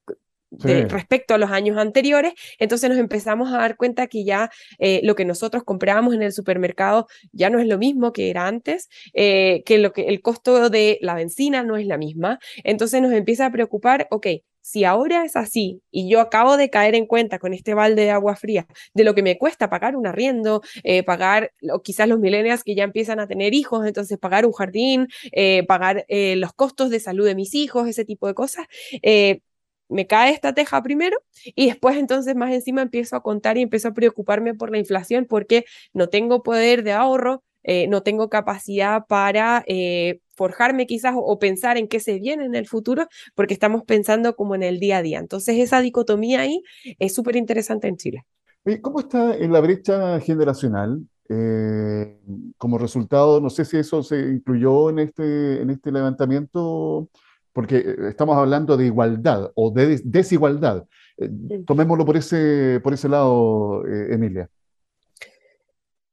respecto 0.59 1.33
a 1.33 1.37
los 1.37 1.51
años 1.51 1.77
anteriores, 1.77 2.33
entonces 2.59 2.89
nos 2.89 2.99
empezamos 2.99 3.53
a 3.53 3.57
dar 3.57 3.77
cuenta 3.77 4.07
que 4.07 4.23
ya 4.23 4.49
eh, 4.79 5.01
lo 5.03 5.15
que 5.15 5.25
nosotros 5.25 5.63
comprábamos 5.63 6.13
en 6.13 6.21
el 6.21 6.31
supermercado 6.31 7.07
ya 7.31 7.49
no 7.49 7.59
es 7.59 7.67
lo 7.67 7.77
mismo 7.77 8.13
que 8.13 8.29
era 8.29 8.47
antes, 8.47 8.89
eh, 9.13 9.63
que, 9.65 9.77
lo 9.77 9.93
que 9.93 10.03
el 10.07 10.21
costo 10.21 10.69
de 10.69 10.97
la 11.01 11.15
benzina 11.15 11.63
no 11.63 11.77
es 11.77 11.85
la 11.85 11.97
misma, 11.97 12.39
entonces 12.63 13.01
nos 13.01 13.13
empieza 13.13 13.45
a 13.45 13.51
preocupar, 13.51 14.07
ok, 14.11 14.27
si 14.65 14.83
ahora 14.83 15.23
es 15.23 15.35
así 15.35 15.83
y 15.91 16.09
yo 16.09 16.19
acabo 16.19 16.57
de 16.57 16.71
caer 16.71 16.95
en 16.95 17.05
cuenta 17.05 17.37
con 17.37 17.53
este 17.53 17.75
balde 17.75 18.01
de 18.01 18.09
agua 18.09 18.35
fría 18.35 18.65
de 18.95 19.03
lo 19.03 19.13
que 19.13 19.21
me 19.21 19.37
cuesta 19.37 19.69
pagar 19.69 19.95
un 19.95 20.07
arriendo, 20.07 20.63
eh, 20.83 21.03
pagar, 21.03 21.51
o 21.71 21.83
quizás 21.83 22.09
los 22.09 22.19
millennials 22.19 22.63
que 22.63 22.73
ya 22.73 22.83
empiezan 22.83 23.19
a 23.19 23.27
tener 23.27 23.53
hijos, 23.53 23.85
entonces 23.85 24.17
pagar 24.17 24.43
un 24.43 24.53
jardín, 24.53 25.07
eh, 25.31 25.63
pagar 25.67 26.05
eh, 26.07 26.35
los 26.37 26.51
costos 26.53 26.89
de 26.89 26.99
salud 26.99 27.27
de 27.27 27.35
mis 27.35 27.53
hijos, 27.53 27.87
ese 27.87 28.05
tipo 28.05 28.25
de 28.25 28.33
cosas, 28.33 28.65
me 29.89 30.07
cae 30.07 30.33
esta 30.33 30.53
teja 30.53 30.81
primero 30.81 31.17
y 31.43 31.67
después 31.67 31.97
entonces 31.97 32.35
más 32.35 32.53
encima 32.53 32.81
empiezo 32.81 33.15
a 33.15 33.23
contar 33.23 33.57
y 33.57 33.61
empiezo 33.61 33.89
a 33.89 33.93
preocuparme 33.93 34.53
por 34.53 34.71
la 34.71 34.77
inflación 34.77 35.25
porque 35.25 35.65
no 35.93 36.09
tengo 36.09 36.43
poder 36.43 36.83
de 36.83 36.93
ahorro, 36.93 37.43
no 37.89 38.03
tengo 38.03 38.29
capacidad 38.29 39.05
para 39.07 39.63
forjarme 40.35 40.85
quizás 40.85 41.15
o, 41.17 41.39
pensar 41.39 41.77
en 41.77 41.87
qué 41.87 41.99
se 41.99 42.19
viene 42.19 42.45
en 42.45 42.55
el 42.55 42.67
futuro, 42.67 43.07
porque 43.33 43.53
estamos 43.53 43.83
pensando 43.83 44.35
como 44.35 44.55
en 44.55 44.63
el 44.63 44.79
día 44.79 44.97
a 44.97 45.01
día. 45.01 45.19
Entonces 45.19 45.57
esa 45.57 45.81
dicotomía 45.81 46.41
ahí 46.41 46.61
es 46.99 47.13
súper 47.13 47.35
interesante 47.35 47.87
en 47.87 47.97
Chile. 47.97 48.25
¿Cómo 48.81 48.99
está 48.99 49.35
en 49.35 49.51
la 49.51 49.61
brecha 49.61 50.19
generacional? 50.19 51.01
Eh, 51.29 52.19
como 52.57 52.77
resultado, 52.77 53.41
no 53.41 53.49
sé 53.49 53.65
si 53.65 53.77
eso 53.77 54.03
se 54.03 54.19
incluyó 54.19 54.89
en 54.89 54.99
este, 54.99 55.61
en 55.61 55.69
este 55.69 55.91
levantamiento, 55.91 57.09
porque 57.55 57.77
eh, 57.77 57.95
estamos 58.09 58.35
hablando 58.37 58.75
de 58.75 58.87
igualdad 58.87 59.49
o 59.55 59.71
de 59.71 60.01
desigualdad. 60.03 60.85
Eh, 61.17 61.29
tomémoslo 61.65 62.05
por 62.05 62.17
ese, 62.17 62.81
por 62.83 62.93
ese 62.93 63.07
lado, 63.07 63.85
Emilia. 63.87 64.49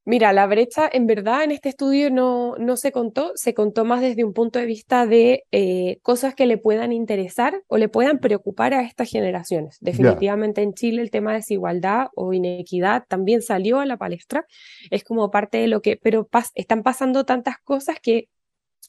Mira, 0.05 0.33
la 0.33 0.47
brecha 0.47 0.89
en 0.93 1.07
verdad 1.07 1.45
en 1.45 1.53
este 1.53 1.69
estudio 1.69 2.11
no, 2.11 2.57
no 2.57 2.77
se 2.77 2.91
contó, 2.91 3.33
se 3.37 3.55
contó 3.55 3.85
más 3.85 4.01
desde 4.01 4.25
un 4.25 4.33
punto 4.33 4.59
de 4.59 4.67
vista 4.67 5.07
de 5.07 5.45
eh, 5.53 5.99
cosas 6.03 6.35
que 6.35 6.47
le 6.47 6.59
puedan 6.59 6.93
interesar 6.93 7.63
o 7.69 7.77
le 7.77 7.89
puedan 7.89 8.19
preocupar 8.19 8.75
a 8.75 8.83
estas 8.83 9.11
generaciones. 9.11 9.79
Definitivamente 9.81 10.63
en 10.63 10.75
Chile 10.75 11.03
el 11.03 11.13
tema 11.13 11.31
de 11.31 11.39
desigualdad 11.39 12.09
o 12.17 12.33
inequidad 12.33 13.05
también 13.07 13.43
salió 13.43 13.79
a 13.79 13.87
la 13.87 13.97
palestra, 13.97 14.45
es 14.91 15.05
como 15.05 15.31
parte 15.31 15.59
de 15.59 15.69
lo 15.69 15.83
que, 15.83 15.97
pero 15.97 16.29
están 16.55 16.83
pasando 16.83 17.25
tantas 17.25 17.59
cosas 17.63 17.99
que 18.03 18.29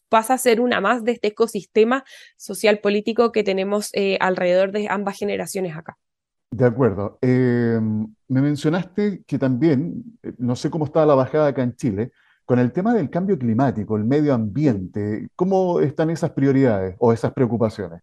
pasa 0.10 0.36
a 0.36 0.38
ser 0.38 0.62
una 0.62 0.82
más 0.82 1.04
de 1.04 1.14
este 1.14 1.30
ecosistema 1.30 2.04
social 2.38 2.80
político 2.80 3.32
que 3.32 3.44
tenemos 3.44 3.90
eh, 3.94 4.18
alrededor 4.20 4.72
de 4.72 4.88
ambas 4.90 5.18
generaciones 5.18 5.76
acá. 5.76 5.98
De 6.52 6.66
acuerdo. 6.66 7.18
Eh, 7.22 7.80
me 8.28 8.42
mencionaste 8.42 9.24
que 9.26 9.40
también, 9.40 10.04
eh, 10.22 10.34
no 10.38 10.56
sé 10.56 10.70
cómo 10.70 10.86
está 10.86 11.06
la 11.06 11.16
bajada 11.16 11.48
acá 11.48 11.64
en 11.64 11.76
Chile, 11.76 12.12
con 12.46 12.60
el 12.60 12.72
tema 12.72 12.94
del 12.94 13.10
cambio 13.10 13.40
climático, 13.40 13.96
el 13.96 14.04
medio 14.04 14.34
ambiente, 14.34 15.30
¿cómo 15.36 15.80
están 15.80 16.10
esas 16.10 16.32
prioridades 16.32 16.96
o 17.00 17.14
esas 17.14 17.34
preocupaciones? 17.34 18.02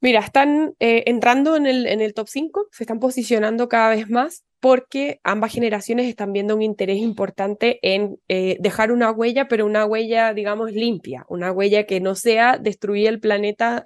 Mira, 0.00 0.20
están 0.20 0.74
eh, 0.78 1.04
entrando 1.06 1.56
en 1.56 1.66
el, 1.66 1.86
en 1.86 2.00
el 2.00 2.14
top 2.14 2.28
5, 2.28 2.68
se 2.70 2.84
están 2.84 3.00
posicionando 3.00 3.68
cada 3.68 3.90
vez 3.90 4.08
más 4.08 4.44
porque 4.60 5.20
ambas 5.22 5.52
generaciones 5.52 6.06
están 6.08 6.32
viendo 6.32 6.56
un 6.56 6.62
interés 6.62 6.98
importante 6.98 7.78
en 7.82 8.18
dejar 8.28 8.90
una 8.90 9.12
huella, 9.12 9.46
pero 9.46 9.64
una 9.64 9.86
huella, 9.86 10.34
digamos, 10.34 10.72
limpia, 10.72 11.24
una 11.28 11.52
huella 11.52 11.86
que 11.86 12.00
no 12.00 12.16
sea 12.16 12.58
destruir 12.58 13.06
el 13.06 13.20
planeta 13.20 13.84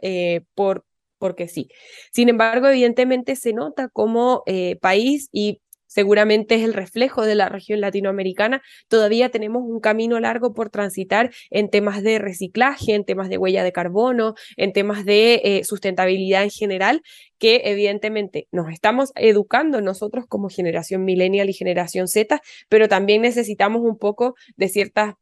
por 0.55 0.87
porque 1.22 1.46
sí. 1.46 1.68
Sin 2.11 2.29
embargo, 2.29 2.66
evidentemente 2.66 3.37
se 3.37 3.53
nota 3.53 3.88
como 3.88 4.42
eh, 4.46 4.77
país 4.81 5.29
y 5.31 5.61
seguramente 5.92 6.55
es 6.55 6.62
el 6.62 6.72
reflejo 6.72 7.22
de 7.22 7.35
la 7.35 7.48
región 7.48 7.81
latinoamericana, 7.81 8.62
todavía 8.88 9.31
tenemos 9.31 9.62
un 9.62 9.81
camino 9.81 10.18
largo 10.20 10.55
por 10.55 10.70
transitar 10.70 11.31
en 11.50 11.68
temas 11.68 12.02
de 12.02 12.18
reciclaje, 12.18 12.94
en 12.94 13.05
temas 13.05 13.28
de 13.28 13.38
huella 13.38 13.62
de 13.62 13.72
carbono, 13.72 14.35
en 14.57 14.72
temas 14.72 15.05
de 15.05 15.40
eh, 15.44 15.64
sustentabilidad 15.64 16.44
en 16.44 16.50
general, 16.50 17.02
que 17.38 17.62
evidentemente 17.64 18.48
nos 18.52 18.70
estamos 18.72 19.12
educando 19.16 19.81
nosotros 19.83 20.24
como 20.26 20.48
generación 20.48 21.05
millennial 21.05 21.50
y 21.50 21.52
generación 21.52 22.09
Z, 22.09 22.40
pero 22.68 22.88
también 22.88 23.22
necesitamos 23.22 23.83
un 23.83 23.98
poco 23.98 24.35
de 24.57 24.68
ciertas 24.68 25.14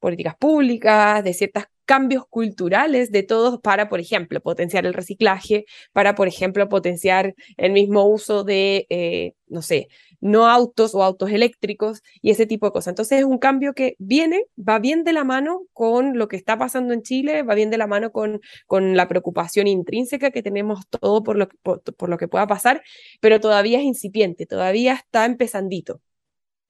políticas 0.00 0.36
públicas, 0.36 1.22
de 1.22 1.34
ciertos 1.34 1.64
cambios 1.86 2.26
culturales 2.28 3.10
de 3.10 3.22
todos 3.22 3.60
para, 3.60 3.88
por 3.88 4.00
ejemplo, 4.00 4.40
potenciar 4.40 4.84
el 4.84 4.94
reciclaje, 4.94 5.64
para, 5.92 6.14
por 6.14 6.28
ejemplo, 6.28 6.68
potenciar 6.68 7.34
el 7.56 7.72
mismo 7.72 8.04
uso 8.04 8.44
de, 8.44 8.86
eh, 8.90 9.32
no 9.48 9.62
sé, 9.62 9.88
no 10.20 10.48
autos 10.48 10.94
o 10.94 11.02
autos 11.02 11.30
eléctricos 11.30 12.02
y 12.20 12.30
ese 12.30 12.46
tipo 12.46 12.66
de 12.66 12.72
cosas. 12.72 12.88
Entonces 12.88 13.20
es 13.20 13.24
un 13.24 13.38
cambio 13.38 13.72
que 13.74 13.96
viene, 13.98 14.44
va 14.56 14.78
bien 14.78 15.04
de 15.04 15.12
la 15.12 15.24
mano 15.24 15.62
con 15.72 16.18
lo 16.18 16.28
que 16.28 16.36
está 16.36 16.58
pasando 16.58 16.92
en 16.92 17.02
Chile, 17.02 17.42
va 17.42 17.54
bien 17.54 17.70
de 17.70 17.78
la 17.78 17.86
mano 17.86 18.12
con, 18.12 18.40
con 18.66 18.96
la 18.96 19.08
preocupación 19.08 19.66
intrínseca 19.66 20.30
que 20.30 20.42
tenemos 20.42 20.86
todo 20.88 21.22
por 21.22 21.36
lo, 21.36 21.48
por 21.62 22.08
lo 22.08 22.18
que 22.18 22.28
pueda 22.28 22.46
pasar, 22.46 22.82
pero 23.20 23.40
todavía 23.40 23.78
es 23.78 23.84
incipiente, 23.84 24.46
todavía 24.46 24.94
está 24.94 25.24
empezandito. 25.24 26.00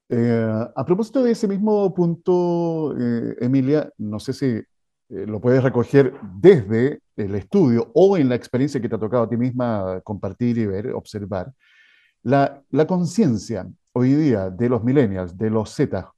Eh, 0.09 0.49
a 0.77 0.85
propósito 0.85 1.23
de 1.23 1.33
ese 1.33 1.49
mismo 1.49 1.93
punto, 1.93 2.95
eh, 2.97 3.37
Emilia, 3.41 3.91
no 3.99 4.21
sé 4.21 4.33
si 4.33 4.63
eh, 5.09 5.27
lo 5.27 5.41
puedes 5.41 5.63
recoger 5.63 6.15
desde 6.39 7.01
el 7.17 7.35
estudio 7.35 7.91
o 7.95 8.17
en 8.17 8.29
la 8.29 8.35
experiencia 8.35 8.81
que 8.81 8.89
te 8.89 8.95
ha 8.95 8.99
tocado 8.99 9.25
a 9.25 9.29
ti 9.29 9.37
misma 9.37 10.01
compartir 10.03 10.59
y 10.59 10.67
ver, 10.67 10.93
observar. 10.93 11.53
La, 12.23 12.63
conciencia 12.87 13.67
hoy 13.93 14.15
día 14.15 14.51
de 14.51 14.69
los 14.69 14.83
millennials, 14.83 15.37
de 15.37 15.49
los 15.49 15.71
Z, 15.71 16.13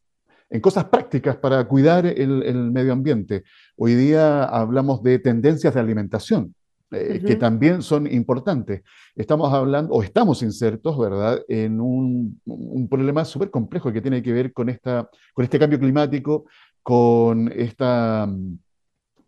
en 0.50 0.60
cosas 0.60 0.84
prácticas 0.86 1.36
para 1.36 1.62
cuidar 1.68 2.06
el 2.06 2.70
medio 2.72 2.92
ambiente. 2.92 3.44
Hoy 3.76 3.94
día 3.94 4.44
hablamos 4.44 5.02
de 5.02 5.18
tendencias 5.18 5.74
de 5.74 5.80
alimentación. 5.80 6.54
Eh, 6.90 7.22
que 7.24 7.36
también 7.36 7.82
son 7.82 8.06
importantes. 8.06 8.82
Estamos 9.14 9.52
hablando, 9.52 9.92
o 9.92 10.02
estamos 10.02 10.42
insertos, 10.42 10.98
¿verdad?, 10.98 11.42
en 11.46 11.80
un, 11.82 12.40
problema 12.88 13.26
súper 13.26 13.50
complejo 13.50 13.92
que 13.92 14.00
tiene 14.00 14.22
que 14.22 14.32
ver 14.32 14.54
con, 14.54 14.70
esta, 14.70 15.08
con 15.34 15.44
este 15.44 15.58
cambio 15.58 15.78
climático, 15.78 16.46
con 16.82 17.52
esta 17.54 18.26
mm, 18.26 18.58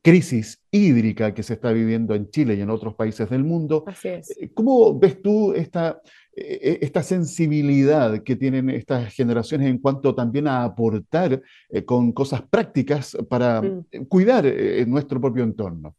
crisis 0.02 0.62
hídrica 0.70 1.34
que 1.34 1.42
se 1.42 1.54
está 1.54 1.72
viviendo 1.72 2.14
en 2.14 2.30
Chile 2.30 2.54
y 2.54 2.60
en 2.60 2.70
otros 2.70 2.94
países 2.94 3.28
del 3.28 3.44
mundo. 3.44 3.84
Así 3.86 4.08
es. 4.08 4.30
Eh, 4.38 4.50
¿Cómo 4.54 4.98
ves 4.98 5.20
tú 5.20 5.52
esta, 5.52 6.00
eh, 6.34 6.78
esta 6.80 7.02
sensibilidad 7.02 8.22
que 8.22 8.36
tienen 8.36 8.70
estas 8.70 9.12
generaciones 9.12 9.68
en 9.68 9.78
cuanto 9.78 10.14
también 10.14 10.48
a 10.48 10.64
aportar 10.64 11.42
con 11.84 12.12
cosas 12.12 12.42
prácticas 12.42 13.16
para 13.28 13.60
mm. 13.60 14.06
cuidar 14.08 14.44
nuestro 14.86 15.20
propio 15.20 15.44
entorno? 15.44 15.94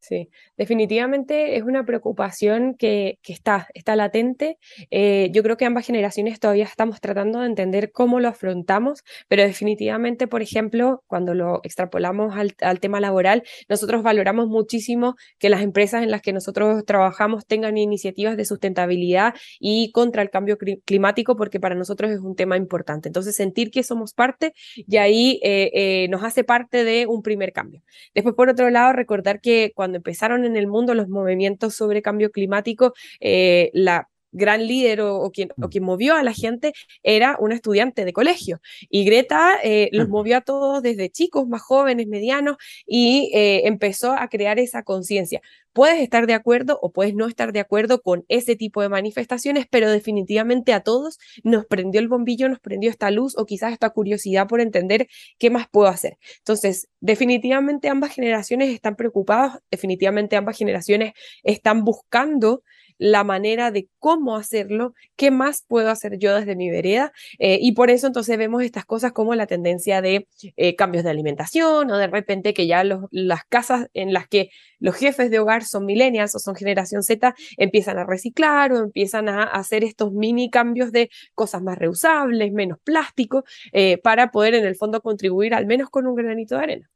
Sí, 0.00 0.30
definitivamente 0.56 1.56
es 1.58 1.62
una 1.62 1.84
preocupación 1.84 2.74
que, 2.74 3.18
está, 3.28 3.68
está 3.74 3.96
latente. 3.96 4.58
Eh, 4.90 5.28
yo 5.32 5.42
creo 5.42 5.58
que 5.58 5.66
ambas 5.66 5.86
generaciones 5.86 6.40
todavía 6.40 6.64
estamos 6.64 7.02
tratando 7.02 7.40
de 7.40 7.46
entender 7.46 7.92
cómo 7.92 8.18
lo 8.18 8.28
afrontamos, 8.28 9.04
pero 9.28 9.42
definitivamente, 9.42 10.26
por 10.26 10.40
ejemplo, 10.40 11.04
cuando 11.06 11.34
lo 11.34 11.60
extrapolamos 11.64 12.34
al, 12.34 12.80
tema 12.80 12.98
laboral, 12.98 13.42
nosotros 13.68 14.02
valoramos 14.02 14.48
muchísimo 14.48 15.16
que 15.38 15.50
las 15.50 15.60
empresas 15.60 16.02
en 16.02 16.10
las 16.10 16.22
que 16.22 16.32
nosotros 16.32 16.82
trabajamos 16.86 17.46
tengan 17.46 17.76
iniciativas 17.76 18.38
de 18.38 18.46
sustentabilidad 18.46 19.34
y 19.58 19.92
contra 19.92 20.22
el 20.22 20.30
cambio 20.30 20.56
climático, 20.86 21.36
porque 21.36 21.60
para 21.60 21.74
nosotros 21.74 22.10
es 22.10 22.20
un 22.20 22.36
tema 22.36 22.56
importante. 22.56 23.10
Entonces, 23.10 23.36
sentir 23.36 23.70
que 23.70 23.82
somos 23.82 24.14
parte 24.14 24.54
y 24.76 24.96
ahí 24.96 25.40
eh, 25.42 25.70
eh, 25.74 26.08
nos 26.08 26.24
hace 26.24 26.42
parte 26.42 26.84
de 26.84 27.06
un 27.06 27.22
primer 27.22 27.52
cambio. 27.52 27.82
Después, 28.14 28.34
por 28.34 28.48
otro 28.48 28.70
lado, 28.70 28.94
recordar 28.94 29.42
que 29.42 29.72
cuando 29.74 29.89
cuando 29.90 29.96
empezaron 29.98 30.44
en 30.44 30.56
el 30.56 30.68
mundo 30.68 30.94
los 30.94 31.08
movimientos 31.08 31.74
sobre 31.74 32.00
cambio 32.02 32.30
climático, 32.30 32.94
eh, 33.20 33.70
la 33.74 34.08
gran 34.32 34.66
líder 34.66 35.00
o, 35.00 35.30
quien, 35.32 35.50
o, 35.56 35.66
mm. 35.66 35.70
quien, 35.70 35.84
movió 35.84 36.14
a 36.14 36.22
la 36.22 36.32
gente 36.32 36.72
era 37.02 37.36
una 37.40 37.54
estudiante 37.54 38.04
de 38.04 38.12
colegio. 38.12 38.60
Y 38.88 39.04
Greta 39.04 39.58
eh, 39.62 39.88
los 39.92 40.08
movió 40.08 40.38
a 40.38 40.40
todos 40.40 40.82
desde 40.82 41.10
chicos, 41.10 41.46
más 41.48 41.62
jóvenes, 41.62 42.06
medianos, 42.06 42.56
y 42.86 43.30
eh, 43.34 43.66
empezó 43.66 44.12
a 44.12 44.28
crear 44.28 44.58
esa 44.58 44.82
conciencia. 44.82 45.40
Puedes 45.72 46.00
estar 46.02 46.26
de 46.26 46.34
acuerdo 46.34 46.80
o 46.82 46.90
puedes 46.90 47.14
no 47.14 47.28
estar 47.28 47.52
de 47.52 47.60
acuerdo 47.60 48.02
con 48.02 48.24
ese 48.28 48.56
tipo 48.56 48.82
de 48.82 48.88
manifestaciones, 48.88 49.66
pero 49.70 49.88
definitivamente 49.88 50.72
a 50.72 50.80
todos 50.80 51.18
nos 51.44 51.64
prendió 51.66 52.00
el 52.00 52.08
bombillo, 52.08 52.48
nos 52.48 52.58
prendió 52.58 52.90
esta 52.90 53.10
luz 53.12 53.38
o 53.38 53.46
quizás 53.46 53.72
esta 53.72 53.90
curiosidad 53.90 54.48
por 54.48 54.60
entender 54.60 55.06
qué 55.38 55.48
más 55.48 55.68
puedo 55.70 55.88
hacer. 55.88 56.18
Entonces, 56.38 56.88
definitivamente 57.00 57.88
ambas 57.88 58.12
generaciones 58.12 58.70
están 58.70 58.96
preocupadas, 58.96 59.60
definitivamente 59.70 60.34
ambas 60.34 60.58
generaciones 60.58 61.12
están 61.44 61.84
buscando 61.84 62.64
la 63.00 63.24
manera 63.24 63.70
de 63.70 63.88
cómo 63.98 64.36
hacerlo, 64.36 64.92
qué 65.16 65.30
más 65.30 65.64
puedo 65.66 65.88
hacer 65.88 66.18
yo 66.18 66.36
desde 66.36 66.54
mi 66.54 66.68
vereda. 66.68 67.12
Eh, 67.38 67.58
y 67.60 67.72
por 67.72 67.90
eso 67.90 68.06
entonces 68.06 68.36
vemos 68.36 68.62
estas 68.62 68.84
cosas 68.84 69.12
como 69.12 69.34
la 69.34 69.46
tendencia 69.46 70.02
de 70.02 70.28
eh, 70.56 70.76
cambios 70.76 71.02
de 71.02 71.10
alimentación 71.10 71.90
o 71.90 71.96
de 71.96 72.06
repente 72.06 72.52
que 72.52 72.66
ya 72.66 72.84
las 72.84 73.44
casas 73.48 73.88
en 73.94 74.12
las 74.12 74.28
que 74.28 74.50
los 74.78 74.96
jefes 74.96 75.30
de 75.30 75.38
hogar 75.38 75.64
son 75.64 75.86
millennials 75.86 76.34
o 76.34 76.38
son 76.38 76.54
generación 76.54 77.02
Z 77.02 77.34
empiezan 77.56 77.98
a 77.98 78.04
reciclar 78.04 78.70
o 78.72 78.78
empiezan 78.78 79.30
a 79.30 79.44
hacer 79.44 79.82
estos 79.82 80.12
mini 80.12 80.50
cambios 80.50 80.92
de 80.92 81.08
cosas 81.34 81.62
más 81.62 81.78
reusables, 81.78 82.52
menos 82.52 82.78
plástico, 82.84 83.44
eh, 83.72 83.96
para 83.96 84.30
poder 84.30 84.54
en 84.54 84.66
el 84.66 84.76
fondo 84.76 85.00
contribuir 85.00 85.54
al 85.54 85.64
menos 85.64 85.88
con 85.88 86.06
un 86.06 86.16
granito 86.16 86.56
de 86.56 86.62
arena. 86.62 86.90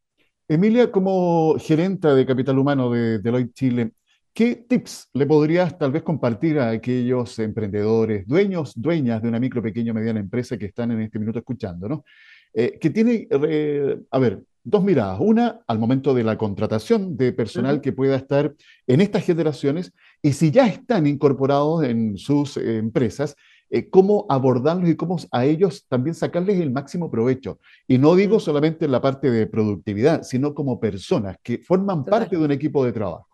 Emilia, 0.49 0.93
como 0.93 1.57
gerenta 1.59 2.15
de 2.15 2.27
capital 2.27 2.59
humano 2.59 2.91
de 2.91 3.19
Deloitte 3.21 3.55
Chile, 3.55 3.93
¿Qué 4.35 4.57
tips 4.69 5.11
le 5.13 5.27
podrías 5.27 5.79
tal 5.79 5.93
vez 5.93 6.03
compartir 6.03 6.59
a 6.59 6.71
aquellos 6.71 7.39
emprendedores, 7.39 8.27
dueños, 8.27 8.73
dueñas 8.75 9.23
de 9.23 9.29
una 9.29 9.39
micro, 9.39 9.63
pequeña 9.63 9.93
o 9.93 9.95
mediana 9.95 10.19
empresa 10.19 10.59
que 10.59 10.67
están 10.67 10.91
en 10.91 11.03
este 11.03 11.21
minuto 11.21 11.39
escuchando, 11.39 11.89
¿no? 11.89 12.05
Eh, 12.53 12.77
que 12.81 12.91
tiene, 12.91 13.29
a 14.11 14.19
ver, 14.19 14.43
dos 14.65 14.83
miradas. 14.83 15.21
Una, 15.21 15.61
al 15.69 15.79
momento 15.79 16.13
de 16.15 16.25
la 16.25 16.37
contratación 16.37 17.17
de 17.17 17.33
personal 17.33 17.81
que 17.81 17.93
pueda 17.93 18.17
estar 18.17 18.53
en 18.89 19.01
estas 19.01 19.25
generaciones 19.25 19.93
y 20.21 20.33
si 20.33 20.51
ya 20.51 20.67
están 20.67 21.07
incorporados 21.07 21.85
en 21.85 22.19
sus 22.19 22.57
eh, 22.57 22.79
empresas, 22.79 23.37
eh, 23.71 23.89
cómo 23.89 24.27
abordarlos 24.29 24.91
y 24.91 24.97
cómo 24.97 25.17
a 25.31 25.45
ellos 25.45 25.87
también 25.87 26.15
sacarles 26.15 26.59
el 26.59 26.73
máximo 26.73 27.09
provecho. 27.09 27.61
Y 27.87 27.99
no 27.99 28.17
digo 28.17 28.41
solamente 28.41 28.87
en 28.87 28.91
la 28.91 29.01
parte 29.01 29.31
de 29.31 29.47
productividad, 29.47 30.23
sino 30.25 30.55
como 30.55 30.81
personas 30.81 31.37
que 31.41 31.59
forman 31.59 32.05
parte 32.05 32.37
de 32.37 32.45
un 32.45 32.51
equipo 32.51 32.85
de 32.85 32.93
trabajo. 32.93 33.34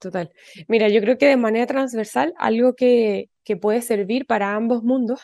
Total. 0.00 0.32
Mira, 0.66 0.88
yo 0.88 1.00
creo 1.02 1.18
que 1.18 1.26
de 1.26 1.36
manera 1.36 1.66
transversal, 1.66 2.32
algo 2.38 2.74
que, 2.74 3.28
que 3.44 3.56
puede 3.56 3.82
servir 3.82 4.26
para 4.26 4.54
ambos 4.54 4.82
mundos 4.82 5.20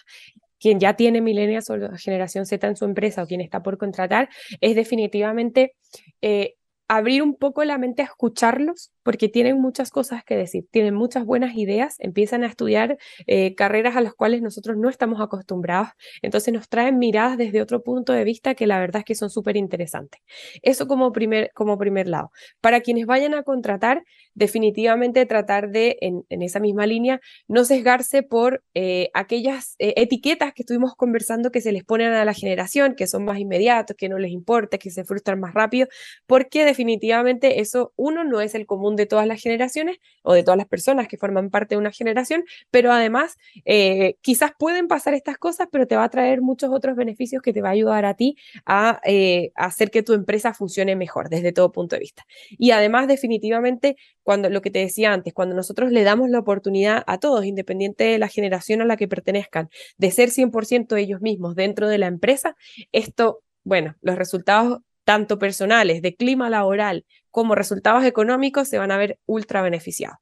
quien 0.59 0.81
ya 0.81 0.95
tiene 0.95 1.21
millennials 1.21 1.71
o 1.71 1.77
generación 1.97 2.47
Z 2.47 2.67
en 2.67 2.77
su 2.77 2.85
empresa 2.85 3.23
o 3.23 3.27
quien 3.27 3.41
está 3.41 3.63
por 3.63 3.79
contratar, 3.79 4.29
es 4.61 4.75
definitivamente 4.75 5.75
eh, 6.23 6.55
abrir 6.89 7.23
un 7.23 7.35
poco 7.35 7.65
la 7.65 7.79
mente 7.79 8.03
a 8.03 8.07
escucharlos 8.07 8.93
porque 9.07 9.29
tienen 9.29 9.61
muchas 9.61 9.93
cosas 9.93 10.25
que 10.25 10.37
decir, 10.37 10.67
tienen 10.73 10.93
muchas 10.93 11.25
buenas 11.25 11.55
ideas, 11.57 11.95
empiezan 12.01 12.43
a 12.43 12.49
estudiar 12.49 12.99
eh, 13.29 13.55
carreras 13.55 13.95
a 13.95 14.01
las 14.01 14.15
cuales 14.15 14.43
nosotros 14.43 14.77
no 14.77 14.89
estamos 14.89 15.21
acostumbrados, 15.21 15.91
entonces 16.23 16.53
nos 16.53 16.69
traen 16.69 16.99
miradas 16.99 17.39
desde 17.39 17.63
otro 17.63 17.85
punto 17.85 18.13
de 18.13 18.25
vista 18.25 18.57
que 18.57 18.67
la 18.67 18.81
verdad 18.81 19.01
es 19.01 19.05
que 19.05 19.15
son 19.15 19.31
súper 19.31 19.57
interesantes. 19.57 20.21
Eso 20.61 20.89
como 20.89 21.13
primer, 21.13 21.53
como 21.55 21.79
primer 21.79 22.09
lado. 22.09 22.33
Para 22.61 22.81
quienes 22.81 23.07
vayan 23.07 23.35
a 23.35 23.45
contratar, 23.45 24.03
definitivamente 24.35 25.25
tratar 25.25 25.71
de, 25.71 25.99
en, 26.01 26.25
esa 26.29 26.59
misma 26.59 26.87
línea, 26.87 27.21
no 27.47 27.65
sesgarse 27.65 28.25
por 28.25 28.65
eh, 28.75 29.11
aquellas 29.15 29.77
eh, 29.79 29.95
etiquetas 29.97 30.53
que 30.53 30.63
estuvimos 30.63 30.97
conversando 30.97 31.53
que 31.53 31.61
se 31.61 31.71
les 31.71 31.85
ponen 31.85 32.13
a 32.13 32.25
la 32.25 32.35
generación, 32.35 32.97
que 32.97 33.07
son 33.07 33.25
más 33.25 33.39
inmediatos, 33.39 33.97
que 33.97 34.09
no 34.09 34.19
les 34.19 34.33
importa, 34.33 34.79
que 34.79 34.91
se 34.91 35.05
frustran 35.05 35.39
más 35.39 35.55
rápido, 35.55 35.87
porque 36.27 36.65
definitivamente 36.77 37.61
eso, 37.61 37.95
uno, 37.97 38.23
no 38.23 38.43
es 38.43 38.55
el 38.55 38.67
común 38.67 38.97
de 38.97 39.07
todas 39.07 39.27
las 39.27 39.41
generaciones 39.41 39.97
o 40.23 40.35
de 40.35 40.43
todas 40.43 40.59
las 40.59 40.67
personas 40.67 41.09
que 41.09 41.17
forman 41.17 41.49
parte 41.49 41.75
de 41.75 41.79
una 41.79 41.91
generación, 41.91 42.45
pero 42.71 42.93
además 42.93 43.37
eh, 43.65 44.17
quizás 44.21 44.53
pueden 44.59 44.89
pasar 44.89 45.15
estas 45.15 45.39
cosas, 45.39 45.69
pero 45.73 45.87
te 45.87 45.97
va 45.97 46.05
a 46.05 46.11
traer 46.11 46.43
muchos 46.43 46.71
otros 46.71 46.95
beneficios 46.97 47.41
que 47.43 47.55
te 47.55 47.63
va 47.63 47.69
a 47.71 47.73
ayudar 47.73 48.05
a 48.05 48.15
ti 48.15 48.37
a, 48.67 49.01
eh, 49.05 49.53
hacer 49.55 49.91
que 49.91 50.03
tu 50.03 50.13
empresa 50.13 50.53
funcione 50.53 50.97
mejor 50.97 51.31
desde 51.31 51.53
todo 51.53 51.73
punto 51.73 51.97
de 51.97 52.01
vista. 52.01 52.25
Y 52.51 52.73
además, 52.73 53.09
definitivamente, 53.09 53.97
cuando 54.23 54.51
lo 54.51 54.61
que 54.61 54.71
te 54.71 54.81
decía 54.81 55.13
antes, 55.13 55.33
cuando 55.33 55.55
nosotros 55.55 55.93
le 55.93 56.03
damos 56.03 56.29
la 56.29 56.41
oportunidad 56.41 57.05
a 57.07 57.19
todos, 57.19 57.45
independiente 57.47 58.05
de 58.05 58.19
la 58.19 58.29
generación 58.29 58.83
a 58.83 58.85
la 58.85 58.99
que 58.99 59.09
pertenezcan, 59.09 59.71
de 59.97 60.11
ser 60.11 60.31
100% 60.31 60.97
ellos 60.99 61.23
mismos 61.23 61.55
dentro 61.55 61.89
de 61.89 61.99
la 61.99 62.07
empresa, 62.07 62.55
esto, 62.93 63.41
bueno, 63.65 63.97
los 64.03 64.17
resultados 64.17 64.81
tanto 65.07 65.39
personales, 65.39 66.03
de 66.03 66.17
clima 66.17 66.51
laboral, 66.51 67.07
como 67.31 67.55
resultados 67.55 68.05
económicos, 68.05 68.69
se 68.69 68.79
van 68.79 68.91
a 68.91 68.99
ver 68.99 69.21
ultra 69.25 69.63
beneficiados. 69.63 70.19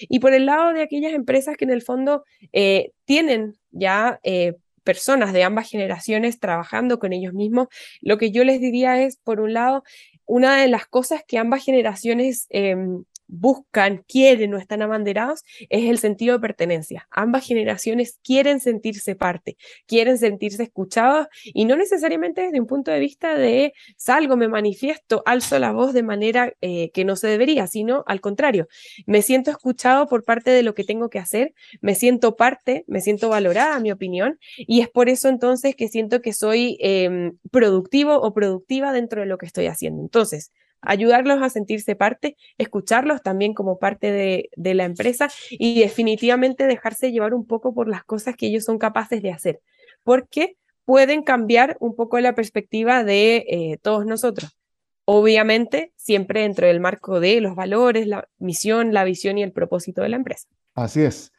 Y 0.00 0.20
por 0.20 0.32
el 0.32 0.46
lado 0.46 0.72
de 0.72 0.82
aquellas 0.82 1.12
empresas 1.12 1.56
que 1.58 1.66
en 1.66 1.70
el 1.70 1.82
fondo 1.82 2.24
eh, 2.52 2.92
tienen 3.04 3.58
ya 3.70 4.18
eh, 4.22 4.54
personas 4.84 5.34
de 5.34 5.44
ambas 5.44 5.68
generaciones 5.68 6.40
trabajando 6.40 6.98
con 6.98 7.12
ellos 7.12 7.34
mismos, 7.34 7.68
lo 8.00 8.16
que 8.16 8.30
yo 8.30 8.42
les 8.42 8.58
diría 8.58 9.02
es, 9.02 9.18
por 9.18 9.38
un 9.38 9.52
lado, 9.52 9.84
una 10.24 10.56
de 10.56 10.68
las 10.68 10.86
cosas 10.86 11.22
que 11.28 11.36
ambas 11.36 11.62
generaciones 11.62 12.46
em, 12.48 13.04
buscan, 13.32 14.04
quieren 14.06 14.52
o 14.54 14.58
están 14.58 14.82
abanderados 14.82 15.42
es 15.70 15.88
el 15.88 15.98
sentido 15.98 16.34
de 16.34 16.40
pertenencia. 16.40 17.08
Ambas 17.10 17.46
generaciones 17.46 18.18
quieren 18.22 18.60
sentirse 18.60 19.16
parte, 19.16 19.56
quieren 19.86 20.18
sentirse 20.18 20.62
escuchados 20.62 21.28
y 21.44 21.64
no 21.64 21.76
necesariamente 21.76 22.42
desde 22.42 22.60
un 22.60 22.66
punto 22.66 22.90
de 22.90 23.00
vista 23.00 23.34
de 23.34 23.72
salgo, 23.96 24.36
me 24.36 24.48
manifiesto, 24.48 25.22
alzo 25.24 25.58
la 25.58 25.72
voz 25.72 25.94
de 25.94 26.02
manera 26.02 26.52
eh, 26.60 26.90
que 26.92 27.04
no 27.04 27.16
se 27.16 27.26
debería, 27.26 27.66
sino 27.66 28.04
al 28.06 28.20
contrario, 28.20 28.68
me 29.06 29.22
siento 29.22 29.50
escuchado 29.50 30.06
por 30.08 30.24
parte 30.24 30.50
de 30.50 30.62
lo 30.62 30.74
que 30.74 30.84
tengo 30.84 31.08
que 31.08 31.18
hacer, 31.18 31.54
me 31.80 31.94
siento 31.94 32.36
parte, 32.36 32.84
me 32.86 33.00
siento 33.00 33.30
valorada, 33.30 33.80
mi 33.80 33.92
opinión, 33.92 34.38
y 34.58 34.80
es 34.80 34.90
por 34.90 35.08
eso 35.08 35.28
entonces 35.28 35.74
que 35.74 35.88
siento 35.88 36.20
que 36.20 36.34
soy 36.34 36.76
em, 36.80 37.38
productivo 37.50 38.16
o 38.16 38.34
productiva 38.34 38.92
dentro 38.92 39.20
de 39.22 39.26
lo 39.26 39.38
que 39.38 39.46
estoy 39.46 39.66
haciendo. 39.66 40.02
Entonces, 40.02 40.52
ayudarlos 40.82 41.40
a 41.42 41.48
sentirse 41.48 41.96
parte, 41.96 42.36
escucharlos 42.58 43.22
también 43.22 43.54
como 43.54 43.78
parte 43.78 44.12
de, 44.12 44.74
la 44.74 44.84
empresa 44.84 45.28
y 45.50 45.80
definitivamente 45.80 46.66
dejarse 46.66 47.12
llevar 47.12 47.34
un 47.34 47.46
poco 47.46 47.72
por 47.72 47.88
las 47.88 48.04
cosas 48.04 48.36
que 48.36 48.46
ellos 48.46 48.64
son 48.64 48.78
capaces 48.78 49.22
de 49.22 49.30
hacer, 49.30 49.60
porque 50.02 50.56
pueden 50.84 51.22
cambiar 51.22 51.76
un 51.80 51.94
poco 51.94 52.18
la 52.20 52.34
perspectiva 52.34 53.04
de 53.04 53.46
eh, 53.48 53.78
todos 53.80 54.04
nosotros. 54.04 54.58
Obviamente, 55.04 55.92
siempre 55.96 56.42
dentro 56.42 56.66
del 56.66 56.80
marco 56.80 57.20
de 57.20 57.40
los 57.40 57.56
valores, 57.56 58.06
la 58.06 58.28
misión, 58.38 58.92
la 58.92 59.04
visión 59.04 59.38
y 59.38 59.42
el 59.42 59.52
propósito 59.52 60.02
de 60.02 60.10
la 60.10 60.16
empresa. 60.16 60.48
Así 60.74 61.02
es. 61.02 61.31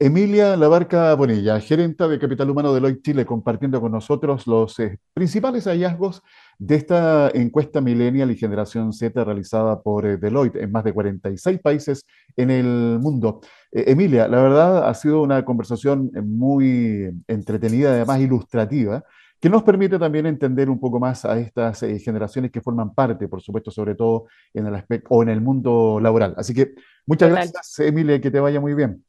Emilia 0.00 0.56
Labarca 0.56 1.12
Bonilla, 1.14 1.58
gerenta 1.58 2.06
de 2.06 2.20
Capital 2.20 2.48
Humano 2.48 2.68
de 2.68 2.76
Deloitte 2.76 3.02
Chile, 3.02 3.26
compartiendo 3.26 3.80
con 3.80 3.90
nosotros 3.90 4.46
los 4.46 4.78
eh, 4.78 5.00
principales 5.12 5.64
hallazgos 5.64 6.22
de 6.56 6.76
esta 6.76 7.28
encuesta 7.34 7.80
millennial 7.80 8.30
y 8.30 8.36
generación 8.36 8.92
Z 8.92 9.24
realizada 9.24 9.82
por 9.82 10.06
eh, 10.06 10.16
Deloitte 10.16 10.62
en 10.62 10.70
más 10.70 10.84
de 10.84 10.92
46 10.92 11.58
países 11.58 12.06
en 12.36 12.52
el 12.52 13.00
mundo. 13.00 13.40
Eh, 13.72 13.86
Emilia, 13.88 14.28
la 14.28 14.40
verdad 14.40 14.88
ha 14.88 14.94
sido 14.94 15.20
una 15.20 15.44
conversación 15.44 16.12
muy 16.24 17.10
entretenida, 17.26 17.90
además 17.90 18.20
ilustrativa, 18.20 19.02
que 19.40 19.50
nos 19.50 19.64
permite 19.64 19.98
también 19.98 20.26
entender 20.26 20.70
un 20.70 20.78
poco 20.78 21.00
más 21.00 21.24
a 21.24 21.40
estas 21.40 21.80
generaciones 21.80 22.52
que 22.52 22.60
forman 22.60 22.94
parte, 22.94 23.26
por 23.26 23.42
supuesto, 23.42 23.72
sobre 23.72 23.96
todo 23.96 24.26
en 24.54 24.64
el 24.64 24.76
aspecto 24.76 25.08
o 25.10 25.24
en 25.24 25.30
el 25.30 25.40
mundo 25.40 25.98
laboral. 26.00 26.34
Así 26.36 26.54
que 26.54 26.74
muchas 27.04 27.30
gracias, 27.30 27.80
Emilia, 27.80 28.20
que 28.20 28.30
te 28.30 28.38
vaya 28.38 28.60
muy 28.60 28.74
bien. 28.74 29.04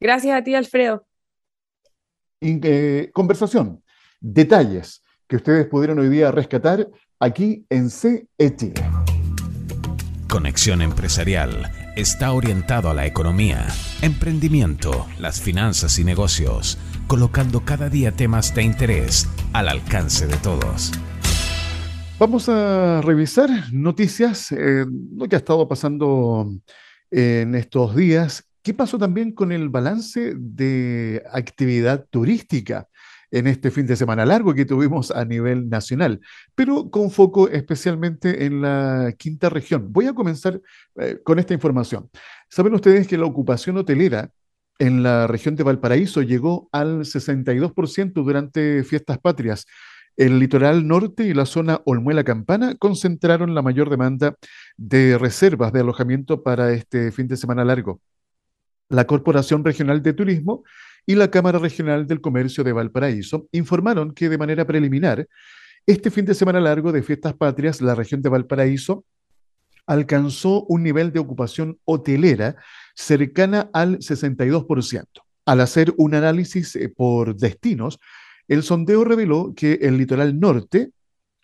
Gracias 0.00 0.34
a 0.34 0.42
ti, 0.42 0.54
Alfredo. 0.54 1.06
Eh, 2.40 3.10
conversación, 3.12 3.84
detalles 4.18 5.02
que 5.28 5.36
ustedes 5.36 5.66
pudieron 5.66 5.98
hoy 5.98 6.08
día 6.08 6.30
rescatar 6.32 6.88
aquí 7.18 7.66
en 7.68 7.90
CE 7.90 8.26
Chile. 8.56 8.82
Conexión 10.26 10.80
Empresarial 10.80 11.70
está 11.96 12.32
orientado 12.32 12.88
a 12.88 12.94
la 12.94 13.04
economía, 13.04 13.66
emprendimiento, 14.00 15.06
las 15.18 15.42
finanzas 15.42 15.98
y 15.98 16.04
negocios, 16.04 16.78
colocando 17.06 17.66
cada 17.66 17.90
día 17.90 18.12
temas 18.12 18.54
de 18.54 18.62
interés 18.62 19.28
al 19.52 19.68
alcance 19.68 20.26
de 20.26 20.36
todos. 20.38 20.92
Vamos 22.18 22.48
a 22.48 23.02
revisar 23.02 23.50
noticias, 23.70 24.50
eh, 24.52 24.86
lo 25.14 25.28
que 25.28 25.36
ha 25.36 25.40
estado 25.40 25.68
pasando 25.68 26.50
en 27.10 27.54
estos 27.54 27.94
días 27.94 28.49
¿Qué 28.62 28.74
pasó 28.74 28.98
también 28.98 29.32
con 29.32 29.52
el 29.52 29.70
balance 29.70 30.34
de 30.36 31.22
actividad 31.32 32.06
turística 32.10 32.88
en 33.30 33.46
este 33.46 33.70
fin 33.70 33.86
de 33.86 33.96
semana 33.96 34.26
largo 34.26 34.52
que 34.54 34.66
tuvimos 34.66 35.10
a 35.10 35.24
nivel 35.24 35.70
nacional, 35.70 36.20
pero 36.54 36.90
con 36.90 37.10
foco 37.10 37.48
especialmente 37.48 38.44
en 38.44 38.60
la 38.60 39.14
quinta 39.16 39.48
región? 39.48 39.90
Voy 39.90 40.06
a 40.08 40.12
comenzar 40.12 40.60
eh, 40.96 41.18
con 41.24 41.38
esta 41.38 41.54
información. 41.54 42.10
Saben 42.50 42.74
ustedes 42.74 43.06
que 43.08 43.16
la 43.16 43.24
ocupación 43.24 43.78
hotelera 43.78 44.30
en 44.78 45.02
la 45.02 45.26
región 45.26 45.56
de 45.56 45.62
Valparaíso 45.62 46.20
llegó 46.20 46.68
al 46.70 47.00
62% 47.00 48.12
durante 48.12 48.84
fiestas 48.84 49.18
patrias. 49.18 49.64
El 50.16 50.38
litoral 50.38 50.86
norte 50.86 51.24
y 51.24 51.32
la 51.32 51.46
zona 51.46 51.80
Olmuela 51.86 52.24
Campana 52.24 52.74
concentraron 52.74 53.54
la 53.54 53.62
mayor 53.62 53.88
demanda 53.88 54.34
de 54.76 55.16
reservas 55.16 55.72
de 55.72 55.80
alojamiento 55.80 56.42
para 56.42 56.72
este 56.72 57.10
fin 57.10 57.26
de 57.26 57.38
semana 57.38 57.64
largo 57.64 58.02
la 58.90 59.06
Corporación 59.06 59.64
Regional 59.64 60.02
de 60.02 60.12
Turismo 60.12 60.64
y 61.06 61.14
la 61.14 61.30
Cámara 61.30 61.58
Regional 61.58 62.06
del 62.06 62.20
Comercio 62.20 62.62
de 62.62 62.72
Valparaíso 62.72 63.48
informaron 63.52 64.12
que 64.12 64.28
de 64.28 64.36
manera 64.36 64.66
preliminar, 64.66 65.26
este 65.86 66.10
fin 66.10 66.26
de 66.26 66.34
semana 66.34 66.60
largo 66.60 66.92
de 66.92 67.02
fiestas 67.02 67.32
patrias, 67.34 67.80
la 67.80 67.94
región 67.94 68.20
de 68.20 68.28
Valparaíso 68.28 69.04
alcanzó 69.86 70.64
un 70.64 70.82
nivel 70.82 71.10
de 71.12 71.20
ocupación 71.20 71.78
hotelera 71.84 72.56
cercana 72.94 73.70
al 73.72 73.98
62%. 73.98 75.04
Al 75.46 75.60
hacer 75.60 75.94
un 75.96 76.14
análisis 76.14 76.76
eh, 76.76 76.88
por 76.88 77.34
destinos, 77.36 77.98
el 78.46 78.62
sondeo 78.62 79.04
reveló 79.04 79.52
que 79.56 79.78
el 79.82 79.96
litoral 79.96 80.38
norte 80.38 80.90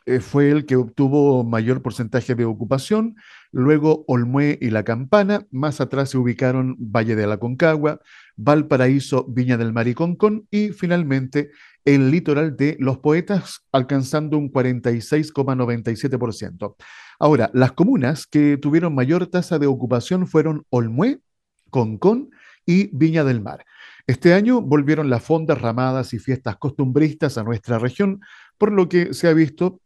eh, 0.07 0.21
fue 0.21 0.51
el 0.53 0.67
que 0.67 0.77
obtuvo 0.77 1.43
mayor 1.43 1.83
porcentaje 1.83 2.37
de 2.37 2.45
ocupación, 2.45 3.17
luego 3.51 4.05
Olmué 4.07 4.57
y 4.61 4.71
La 4.71 4.85
Campana, 4.85 5.49
más 5.51 5.81
atrás 5.81 6.11
se 6.11 6.19
ubicaron 6.19 6.77
Valle 6.79 7.17
de 7.17 7.27
la 7.27 7.39
Concagua, 7.39 7.99
Valparaíso, 8.37 9.27
Viña 9.29 9.57
del 9.57 9.73
Mar 9.73 9.89
y 9.89 9.95
Concón, 9.95 10.47
y 10.49 10.69
finalmente 10.69 11.51
el 11.85 12.13
litoral 12.13 12.57
de 12.57 12.77
Los 12.79 12.99
Poetas, 12.99 13.67
alcanzando 13.73 14.39
un 14.39 14.53
46,97%. 14.53 16.77
Ahora, 17.19 17.51
las 17.53 17.73
comunas 17.73 18.29
que 18.29 18.59
tuvieron 18.59 18.95
mayor 18.95 19.27
tasa 19.27 19.59
de 19.59 19.67
ocupación 19.67 20.29
fueron 20.29 20.65
Olmué, 20.71 21.19
Concón 21.71 22.31
y 22.65 22.97
Viña 22.97 23.25
del 23.25 23.41
Mar. 23.41 23.67
Este 24.07 24.35
año 24.35 24.61
volvieron 24.61 25.11
las 25.11 25.25
fondas, 25.25 25.61
ramadas 25.61 26.15
y 26.15 26.21
fiestas 26.21 26.59
costumbristas 26.59 27.39
a 27.39 27.43
nuestra 27.43 27.81
región, 27.81 28.21
por 28.57 28.71
lo 28.71 28.89
que 28.89 29.13
se 29.13 29.27
ha 29.27 29.33
visto 29.33 29.81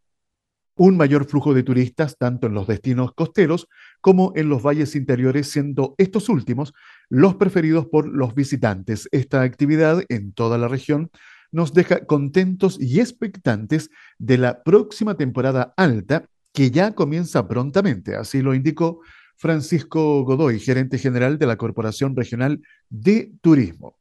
un 0.83 0.97
mayor 0.97 1.27
flujo 1.27 1.53
de 1.53 1.63
turistas 1.63 2.17
tanto 2.17 2.47
en 2.47 2.55
los 2.55 2.67
destinos 2.67 3.13
costeros 3.13 3.69
como 4.01 4.33
en 4.35 4.49
los 4.49 4.63
valles 4.63 4.97
interiores, 4.97 5.51
siendo 5.51 5.95
estos 5.99 6.31
últimos 6.31 6.73
los 7.11 7.35
preferidos 7.35 7.85
por 7.85 8.09
los 8.09 8.35
visitantes. 8.35 9.07
Esta 9.13 9.43
actividad 9.43 10.03
en 10.09 10.33
toda 10.33 10.57
la 10.57 10.69
región 10.69 11.11
nos 11.53 11.75
deja 11.75 12.07
contentos 12.07 12.79
y 12.81 12.99
expectantes 12.99 13.91
de 14.19 14.39
la 14.39 14.63
próxima 14.63 15.19
temporada 15.19 15.75
alta 15.77 16.25
que 16.55 16.71
ya 16.71 16.95
comienza 16.95 17.47
prontamente, 17.47 18.17
así 18.17 18.41
lo 18.41 18.55
indicó 18.55 19.03
Francisco 19.37 20.25
Godoy, 20.25 20.61
gerente 20.61 20.97
general 20.97 21.39
de 21.39 21.47
la 21.47 21.59
Corporación 21.59 22.17
Regional 22.17 22.59
de 22.89 23.33
Turismo. 23.43 23.99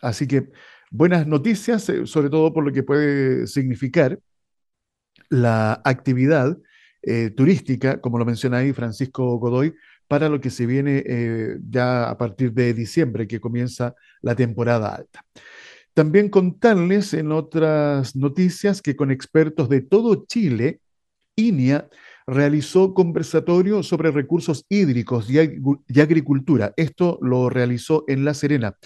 Así 0.00 0.28
que 0.28 0.48
buenas 0.92 1.26
noticias, 1.26 1.88
eh, 1.88 2.06
sobre 2.06 2.30
todo 2.30 2.52
por 2.52 2.64
lo 2.64 2.72
que 2.72 2.84
puede 2.84 3.48
significar 3.48 4.20
la 5.30 5.80
actividad 5.84 6.58
eh, 7.02 7.30
turística, 7.30 8.00
como 8.00 8.18
lo 8.18 8.26
menciona 8.26 8.58
ahí 8.58 8.72
Francisco 8.74 9.38
Godoy, 9.38 9.74
para 10.06 10.28
lo 10.28 10.40
que 10.40 10.50
se 10.50 10.66
viene 10.66 11.02
eh, 11.06 11.56
ya 11.70 12.10
a 12.10 12.18
partir 12.18 12.52
de 12.52 12.74
diciembre, 12.74 13.26
que 13.26 13.40
comienza 13.40 13.94
la 14.20 14.34
temporada 14.34 14.94
alta. 14.94 15.24
También 15.94 16.28
contarles 16.28 17.14
en 17.14 17.32
otras 17.32 18.16
noticias 18.16 18.82
que 18.82 18.96
con 18.96 19.10
expertos 19.10 19.68
de 19.68 19.80
todo 19.80 20.26
Chile, 20.26 20.80
INIA 21.36 21.88
realizó 22.26 22.92
conversatorio 22.92 23.82
sobre 23.82 24.10
recursos 24.10 24.66
hídricos 24.68 25.30
y, 25.30 25.38
y 25.38 26.00
agricultura. 26.00 26.72
Esto 26.76 27.18
lo 27.22 27.48
realizó 27.48 28.04
en 28.08 28.24
La 28.24 28.34
Serena. 28.34 28.76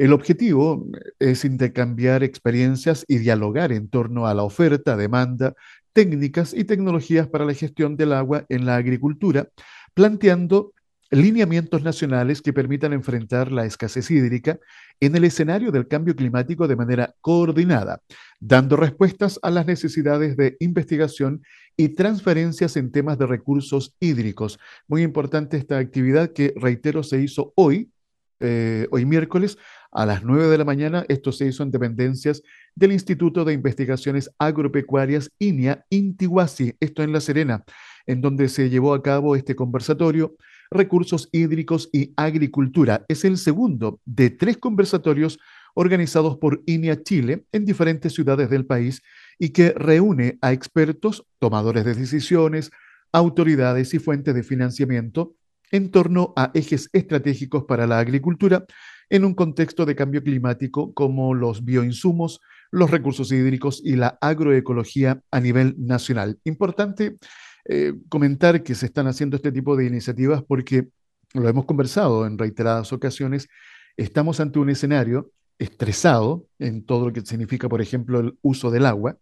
El 0.00 0.14
objetivo 0.14 0.86
es 1.18 1.44
intercambiar 1.44 2.22
experiencias 2.22 3.04
y 3.06 3.18
dialogar 3.18 3.70
en 3.70 3.90
torno 3.90 4.26
a 4.26 4.32
la 4.32 4.44
oferta, 4.44 4.96
demanda, 4.96 5.54
técnicas 5.92 6.54
y 6.54 6.64
tecnologías 6.64 7.28
para 7.28 7.44
la 7.44 7.54
gestión 7.54 7.96
del 7.96 8.12
agua 8.12 8.46
en 8.48 8.66
la 8.66 8.76
agricultura, 8.76 9.48
planteando 9.94 10.72
lineamientos 11.10 11.82
nacionales 11.82 12.40
que 12.40 12.52
permitan 12.52 12.92
enfrentar 12.92 13.50
la 13.50 13.66
escasez 13.66 14.10
hídrica 14.10 14.60
en 15.00 15.16
el 15.16 15.24
escenario 15.24 15.72
del 15.72 15.88
cambio 15.88 16.14
climático 16.14 16.68
de 16.68 16.76
manera 16.76 17.14
coordinada, 17.20 18.00
dando 18.38 18.76
respuestas 18.76 19.38
a 19.42 19.50
las 19.50 19.66
necesidades 19.66 20.36
de 20.36 20.56
investigación 20.60 21.42
y 21.76 21.90
transferencias 21.90 22.76
en 22.76 22.92
temas 22.92 23.18
de 23.18 23.26
recursos 23.26 23.96
hídricos. 23.98 24.60
Muy 24.86 25.02
importante 25.02 25.56
esta 25.56 25.78
actividad 25.78 26.32
que, 26.32 26.52
reitero, 26.56 27.02
se 27.02 27.20
hizo 27.20 27.52
hoy, 27.56 27.90
eh, 28.38 28.86
hoy 28.90 29.04
miércoles, 29.04 29.58
a 29.92 30.06
las 30.06 30.24
9 30.24 30.48
de 30.48 30.58
la 30.58 30.64
mañana. 30.64 31.04
Esto 31.08 31.32
se 31.32 31.46
hizo 31.46 31.62
en 31.62 31.70
dependencias 31.70 32.42
del 32.74 32.92
Instituto 32.92 33.44
de 33.44 33.52
Investigaciones 33.52 34.30
Agropecuarias 34.38 35.30
INIA 35.38 35.84
Intihuasi, 35.90 36.74
esto 36.80 37.02
en 37.02 37.12
La 37.12 37.20
Serena, 37.20 37.64
en 38.06 38.20
donde 38.20 38.48
se 38.48 38.70
llevó 38.70 38.94
a 38.94 39.02
cabo 39.02 39.36
este 39.36 39.56
conversatorio 39.56 40.36
Recursos 40.70 41.28
Hídricos 41.32 41.88
y 41.92 42.12
Agricultura. 42.16 43.04
Es 43.08 43.24
el 43.24 43.38
segundo 43.38 44.00
de 44.04 44.30
tres 44.30 44.56
conversatorios 44.56 45.38
organizados 45.74 46.36
por 46.38 46.62
INIA 46.66 47.02
Chile 47.02 47.44
en 47.52 47.64
diferentes 47.64 48.14
ciudades 48.14 48.50
del 48.50 48.66
país 48.66 49.02
y 49.38 49.50
que 49.50 49.70
reúne 49.70 50.38
a 50.40 50.52
expertos, 50.52 51.26
tomadores 51.38 51.84
de 51.84 51.94
decisiones, 51.94 52.70
autoridades 53.12 53.94
y 53.94 53.98
fuentes 53.98 54.34
de 54.34 54.42
financiamiento 54.42 55.34
en 55.72 55.90
torno 55.90 56.32
a 56.36 56.50
ejes 56.54 56.88
estratégicos 56.92 57.64
para 57.64 57.86
la 57.86 57.98
agricultura 57.98 58.64
en 59.10 59.24
un 59.24 59.34
contexto 59.34 59.84
de 59.84 59.96
cambio 59.96 60.22
climático 60.22 60.94
como 60.94 61.34
los 61.34 61.64
bioinsumos, 61.64 62.40
los 62.70 62.90
recursos 62.90 63.30
hídricos 63.32 63.82
y 63.84 63.96
la 63.96 64.16
agroecología 64.20 65.20
a 65.30 65.40
nivel 65.40 65.74
nacional. 65.78 66.38
Importante 66.44 67.18
eh, 67.68 67.94
comentar 68.08 68.62
que 68.62 68.74
se 68.74 68.86
están 68.86 69.08
haciendo 69.08 69.36
este 69.36 69.52
tipo 69.52 69.76
de 69.76 69.86
iniciativas 69.86 70.42
porque 70.44 70.88
lo 71.34 71.48
hemos 71.48 71.64
conversado 71.66 72.26
en 72.26 72.38
reiteradas 72.38 72.92
ocasiones, 72.92 73.48
estamos 73.96 74.40
ante 74.40 74.58
un 74.58 74.70
escenario 74.70 75.30
estresado 75.58 76.46
en 76.58 76.84
todo 76.84 77.06
lo 77.06 77.12
que 77.12 77.20
significa, 77.20 77.68
por 77.68 77.82
ejemplo, 77.82 78.20
el 78.20 78.38
uso 78.42 78.70
del 78.70 78.86
agua, 78.86 79.18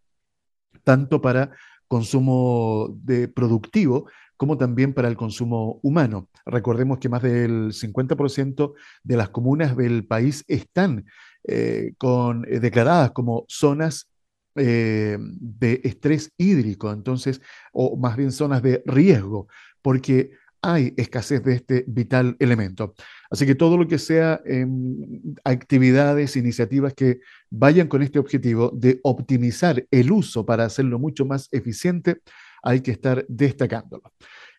tanto 0.85 1.21
para 1.21 1.51
consumo 1.89 2.95
de 3.03 3.29
productivo 3.29 4.09
como 4.39 4.57
también 4.57 4.95
para 4.95 5.09
el 5.09 5.17
consumo 5.17 5.81
humano. 5.83 6.31
Recordemos 6.47 6.99
que 6.99 7.11
más 7.11 7.23
del 7.23 7.73
50% 7.73 8.73
de 9.03 9.17
las 9.17 9.29
comunas 9.29 9.77
del 9.77 10.07
país 10.07 10.45
están 10.47 11.05
eh, 11.47 11.93
con, 11.99 12.47
eh, 12.49 12.61
declaradas 12.61 13.11
como 13.11 13.45
zonas 13.49 14.09
eh, 14.55 15.19
de 15.21 15.81
estrés 15.85 16.33
hídrico, 16.39 16.93
entonces, 16.93 17.41
o 17.73 17.97
más 17.97 18.17
bien 18.17 18.33
zonas 18.33 18.63
de 18.63 18.83
riesgo, 18.87 19.49
porque 19.83 20.31
hay 20.63 20.95
escasez 20.97 21.43
de 21.43 21.55
este 21.55 21.85
vital 21.89 22.37
elemento. 22.39 22.95
Así 23.31 23.45
que 23.45 23.55
todo 23.55 23.77
lo 23.77 23.87
que 23.89 23.99
sea 23.99 24.41
em, 24.45 24.97
actividades, 25.45 26.37
iniciativas 26.37 26.95
que 26.95 27.21
vayan 27.51 27.89
con 27.89 28.03
este 28.03 28.19
objetivo 28.19 28.71
de 28.75 29.01
optimizar 29.03 29.85
el 29.91 30.13
uso 30.13 30.47
para 30.47 30.65
hacerlo 30.65 30.99
mucho 30.99 31.25
más 31.25 31.49
eficiente, 31.53 32.21
hay 32.63 32.81
que 32.81 32.91
estar 32.91 33.25
destacándolo. 33.29 34.13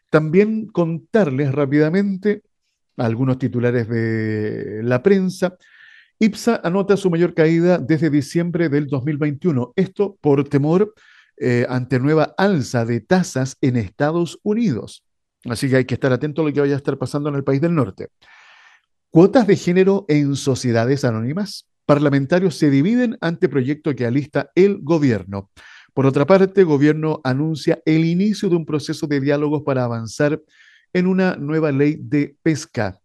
También 0.09 0.67
contarles 0.67 1.51
rápidamente 1.51 2.43
algunos 2.97 3.37
titulares 3.37 3.87
de 3.87 4.81
la 4.83 5.01
prensa. 5.01 5.55
IPSA 6.19 6.61
anota 6.63 6.97
su 6.97 7.09
mayor 7.09 7.33
caída 7.33 7.77
desde 7.77 8.09
diciembre 8.09 8.69
del 8.69 8.87
2021. 8.87 9.73
Esto 9.75 10.17
por 10.19 10.47
temor 10.49 10.93
eh, 11.37 11.65
ante 11.69 11.99
nueva 11.99 12.33
alza 12.37 12.85
de 12.85 12.99
tasas 12.99 13.57
en 13.61 13.77
Estados 13.77 14.39
Unidos. 14.43 15.05
Así 15.45 15.69
que 15.69 15.77
hay 15.77 15.85
que 15.85 15.93
estar 15.93 16.11
atento 16.11 16.41
a 16.41 16.45
lo 16.45 16.53
que 16.53 16.59
vaya 16.59 16.73
a 16.73 16.77
estar 16.77 16.97
pasando 16.97 17.29
en 17.29 17.35
el 17.35 17.45
país 17.45 17.61
del 17.61 17.73
norte. 17.73 18.09
Cuotas 19.09 19.47
de 19.47 19.55
género 19.55 20.05
en 20.09 20.35
sociedades 20.35 21.05
anónimas. 21.05 21.67
Parlamentarios 21.85 22.55
se 22.55 22.69
dividen 22.69 23.17
ante 23.21 23.47
proyecto 23.47 23.95
que 23.95 24.05
alista 24.05 24.51
el 24.53 24.79
gobierno. 24.81 25.49
Por 25.99 26.05
otra 26.05 26.25
parte, 26.25 26.61
el 26.61 26.65
gobierno 26.65 27.19
anuncia 27.25 27.81
el 27.85 28.05
inicio 28.05 28.47
de 28.47 28.55
un 28.55 28.65
proceso 28.65 29.05
de 29.05 29.19
diálogos 29.19 29.63
para 29.63 29.83
avanzar 29.83 30.41
en 30.93 31.07
una 31.07 31.35
nueva 31.35 31.73
ley 31.73 31.97
de 31.99 32.37
pesca. 32.41 32.97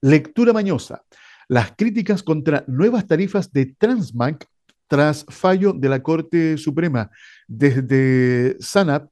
Lectura 0.00 0.52
mañosa. 0.52 1.02
Las 1.48 1.72
críticas 1.76 2.22
contra 2.22 2.62
nuevas 2.68 3.08
tarifas 3.08 3.52
de 3.52 3.74
Transbank 3.76 4.44
tras 4.86 5.26
fallo 5.28 5.72
de 5.72 5.88
la 5.88 6.00
Corte 6.04 6.56
Suprema. 6.56 7.10
Desde 7.48 8.56
SANAP, 8.60 9.10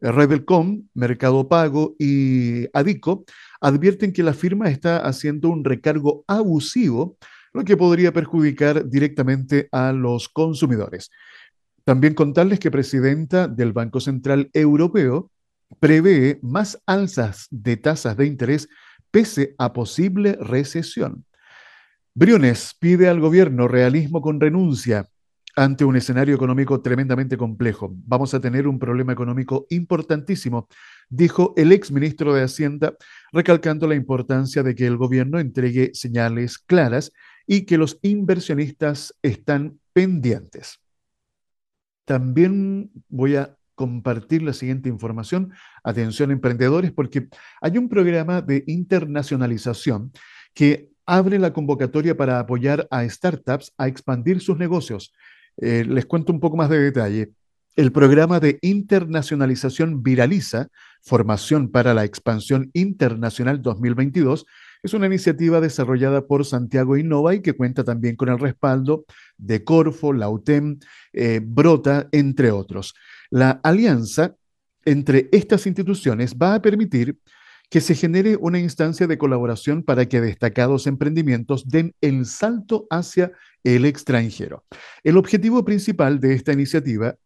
Rebelcom, 0.00 0.88
Mercado 0.94 1.46
Pago 1.46 1.94
y 1.98 2.68
Adico 2.72 3.26
advierten 3.60 4.14
que 4.14 4.22
la 4.22 4.32
firma 4.32 4.70
está 4.70 4.96
haciendo 5.06 5.50
un 5.50 5.62
recargo 5.62 6.24
abusivo, 6.26 7.18
lo 7.52 7.64
que 7.64 7.76
podría 7.76 8.14
perjudicar 8.14 8.88
directamente 8.88 9.68
a 9.72 9.92
los 9.92 10.30
consumidores. 10.30 11.10
También 11.88 12.12
contarles 12.12 12.60
que 12.60 12.70
presidenta 12.70 13.48
del 13.48 13.72
Banco 13.72 13.98
Central 13.98 14.50
Europeo 14.52 15.30
prevé 15.80 16.38
más 16.42 16.78
alzas 16.84 17.48
de 17.50 17.78
tasas 17.78 18.14
de 18.14 18.26
interés 18.26 18.68
pese 19.10 19.54
a 19.56 19.72
posible 19.72 20.36
recesión. 20.38 21.24
Briones 22.12 22.76
pide 22.78 23.08
al 23.08 23.20
gobierno 23.20 23.68
realismo 23.68 24.20
con 24.20 24.38
renuncia 24.38 25.08
ante 25.56 25.86
un 25.86 25.96
escenario 25.96 26.34
económico 26.34 26.82
tremendamente 26.82 27.38
complejo. 27.38 27.90
Vamos 28.04 28.34
a 28.34 28.40
tener 28.40 28.68
un 28.68 28.78
problema 28.78 29.14
económico 29.14 29.66
importantísimo, 29.70 30.68
dijo 31.08 31.54
el 31.56 31.72
ex 31.72 31.90
ministro 31.90 32.34
de 32.34 32.42
Hacienda, 32.42 32.96
recalcando 33.32 33.86
la 33.86 33.94
importancia 33.94 34.62
de 34.62 34.74
que 34.74 34.86
el 34.86 34.98
gobierno 34.98 35.38
entregue 35.38 35.92
señales 35.94 36.58
claras 36.58 37.12
y 37.46 37.64
que 37.64 37.78
los 37.78 37.98
inversionistas 38.02 39.14
están 39.22 39.80
pendientes. 39.94 40.80
También 42.08 42.90
voy 43.10 43.36
a 43.36 43.54
compartir 43.74 44.42
la 44.42 44.54
siguiente 44.54 44.88
información. 44.88 45.52
Atención 45.84 46.30
emprendedores, 46.30 46.90
porque 46.90 47.28
hay 47.60 47.76
un 47.76 47.90
programa 47.90 48.40
de 48.40 48.64
internacionalización 48.66 50.10
que 50.54 50.88
abre 51.04 51.38
la 51.38 51.52
convocatoria 51.52 52.16
para 52.16 52.40
apoyar 52.40 52.88
a 52.90 53.06
startups 53.06 53.74
a 53.76 53.88
expandir 53.88 54.40
sus 54.40 54.56
negocios. 54.56 55.12
Eh, 55.58 55.84
les 55.86 56.06
cuento 56.06 56.32
un 56.32 56.40
poco 56.40 56.56
más 56.56 56.70
de 56.70 56.78
detalle. 56.78 57.32
El 57.76 57.92
programa 57.92 58.40
de 58.40 58.58
internacionalización 58.62 60.02
Viraliza, 60.02 60.68
Formación 61.02 61.68
para 61.68 61.92
la 61.92 62.06
Expansión 62.06 62.70
Internacional 62.72 63.60
2022, 63.60 64.46
es 64.82 64.94
una 64.94 65.06
iniciativa 65.06 65.60
desarrollada 65.60 66.26
por 66.26 66.44
Santiago 66.44 66.96
Innova 66.96 67.34
y 67.34 67.42
que 67.42 67.54
cuenta 67.54 67.84
también 67.84 68.16
con 68.16 68.28
el 68.28 68.38
respaldo 68.38 69.04
de 69.36 69.64
Corfo, 69.64 70.12
la 70.12 70.28
UTEM, 70.28 70.78
eh, 71.12 71.40
Brota, 71.42 72.08
entre 72.12 72.50
otros. 72.50 72.94
La 73.30 73.60
alianza 73.62 74.36
entre 74.84 75.28
estas 75.32 75.66
instituciones 75.66 76.34
va 76.34 76.54
a 76.54 76.62
permitir 76.62 77.18
que 77.70 77.80
se 77.80 77.94
genere 77.94 78.36
una 78.36 78.58
instancia 78.58 79.06
de 79.06 79.18
colaboración 79.18 79.82
para 79.82 80.06
que 80.06 80.20
destacados 80.20 80.86
emprendimientos 80.86 81.68
den 81.68 81.94
el 82.00 82.24
salto 82.24 82.86
hacia 82.88 83.32
el 83.62 83.84
extranjero. 83.84 84.64
El 85.04 85.18
objetivo 85.18 85.64
principal 85.64 86.20
de 86.20 86.32
esta 86.32 86.52
iniciativa 86.52 87.16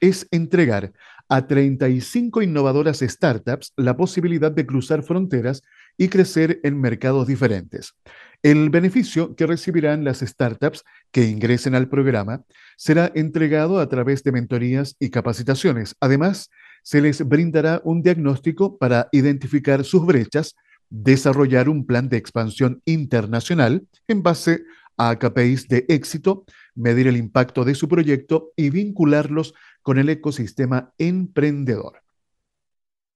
es 0.00 0.28
entregar 0.30 0.92
a 1.28 1.46
35 1.46 2.42
innovadoras 2.42 3.00
startups 3.00 3.72
la 3.76 3.96
posibilidad 3.96 4.52
de 4.52 4.66
cruzar 4.66 5.02
fronteras 5.02 5.62
y 5.96 6.08
crecer 6.08 6.60
en 6.62 6.80
mercados 6.80 7.26
diferentes. 7.26 7.94
El 8.42 8.70
beneficio 8.70 9.34
que 9.34 9.46
recibirán 9.46 10.04
las 10.04 10.20
startups 10.20 10.84
que 11.10 11.24
ingresen 11.24 11.74
al 11.74 11.88
programa 11.88 12.44
será 12.76 13.10
entregado 13.14 13.80
a 13.80 13.88
través 13.88 14.22
de 14.22 14.32
mentorías 14.32 14.96
y 15.00 15.10
capacitaciones. 15.10 15.96
Además, 16.00 16.50
se 16.82 17.00
les 17.00 17.26
brindará 17.26 17.80
un 17.84 18.02
diagnóstico 18.02 18.78
para 18.78 19.08
identificar 19.10 19.84
sus 19.84 20.06
brechas, 20.06 20.54
desarrollar 20.90 21.68
un 21.68 21.86
plan 21.86 22.08
de 22.08 22.18
expansión 22.18 22.82
internacional 22.84 23.86
en 24.06 24.22
base 24.22 24.62
a 24.96 25.18
KPIs 25.18 25.68
de 25.68 25.84
éxito, 25.88 26.44
medir 26.74 27.06
el 27.06 27.16
impacto 27.16 27.64
de 27.64 27.74
su 27.74 27.88
proyecto 27.88 28.52
y 28.56 28.70
vincularlos 28.70 29.54
con 29.82 29.98
el 29.98 30.08
ecosistema 30.08 30.92
emprendedor. 30.98 32.02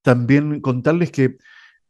También 0.02 0.60
contarles 0.60 1.10
que 1.10 1.36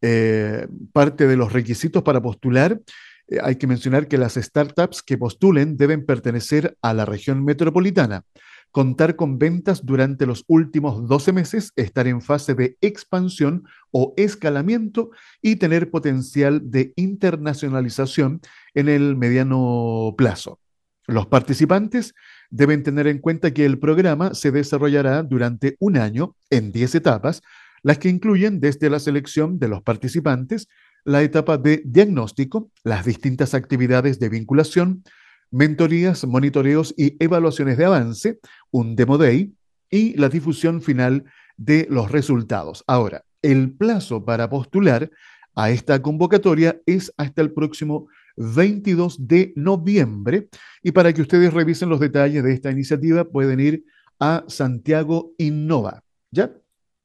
eh, 0.02 0.66
parte 0.92 1.26
de 1.26 1.36
los 1.36 1.52
requisitos 1.52 2.02
para 2.02 2.22
postular, 2.22 2.80
eh, 3.28 3.38
hay 3.42 3.56
que 3.56 3.66
mencionar 3.66 4.08
que 4.08 4.18
las 4.18 4.34
startups 4.34 5.02
que 5.02 5.18
postulen 5.18 5.76
deben 5.76 6.04
pertenecer 6.06 6.76
a 6.82 6.94
la 6.94 7.04
región 7.04 7.44
metropolitana 7.44 8.24
contar 8.70 9.16
con 9.16 9.38
ventas 9.38 9.84
durante 9.84 10.26
los 10.26 10.44
últimos 10.46 11.08
12 11.08 11.32
meses, 11.32 11.72
estar 11.76 12.06
en 12.06 12.20
fase 12.22 12.54
de 12.54 12.76
expansión 12.80 13.64
o 13.90 14.14
escalamiento 14.16 15.10
y 15.42 15.56
tener 15.56 15.90
potencial 15.90 16.70
de 16.70 16.92
internacionalización 16.96 18.40
en 18.74 18.88
el 18.88 19.16
mediano 19.16 20.14
plazo. 20.16 20.60
Los 21.06 21.26
participantes 21.26 22.14
deben 22.50 22.84
tener 22.84 23.08
en 23.08 23.18
cuenta 23.18 23.52
que 23.52 23.64
el 23.64 23.78
programa 23.78 24.34
se 24.34 24.52
desarrollará 24.52 25.24
durante 25.24 25.76
un 25.80 25.96
año 25.96 26.36
en 26.50 26.70
10 26.70 26.94
etapas, 26.96 27.42
las 27.82 27.98
que 27.98 28.08
incluyen 28.08 28.60
desde 28.60 28.90
la 28.90 28.98
selección 28.98 29.58
de 29.58 29.68
los 29.68 29.82
participantes, 29.82 30.68
la 31.04 31.22
etapa 31.22 31.56
de 31.58 31.82
diagnóstico, 31.84 32.70
las 32.84 33.04
distintas 33.04 33.54
actividades 33.54 34.18
de 34.18 34.28
vinculación, 34.28 35.02
mentorías, 35.50 36.26
monitoreos 36.26 36.94
y 36.96 37.16
evaluaciones 37.22 37.78
de 37.78 37.84
avance, 37.84 38.38
un 38.70 38.96
demo 38.96 39.18
day 39.18 39.52
y 39.90 40.16
la 40.16 40.28
difusión 40.28 40.82
final 40.82 41.24
de 41.56 41.86
los 41.90 42.10
resultados. 42.10 42.84
Ahora, 42.86 43.24
el 43.42 43.72
plazo 43.72 44.24
para 44.24 44.48
postular 44.48 45.10
a 45.54 45.70
esta 45.70 46.00
convocatoria 46.00 46.80
es 46.86 47.12
hasta 47.16 47.42
el 47.42 47.52
próximo 47.52 48.08
22 48.36 49.26
de 49.26 49.52
noviembre 49.56 50.48
y 50.82 50.92
para 50.92 51.12
que 51.12 51.22
ustedes 51.22 51.52
revisen 51.52 51.88
los 51.88 52.00
detalles 52.00 52.42
de 52.42 52.52
esta 52.52 52.70
iniciativa 52.70 53.24
pueden 53.24 53.60
ir 53.60 53.84
a 54.18 54.44
Santiago 54.48 55.32
Innova, 55.38 56.02
¿ya? 56.30 56.52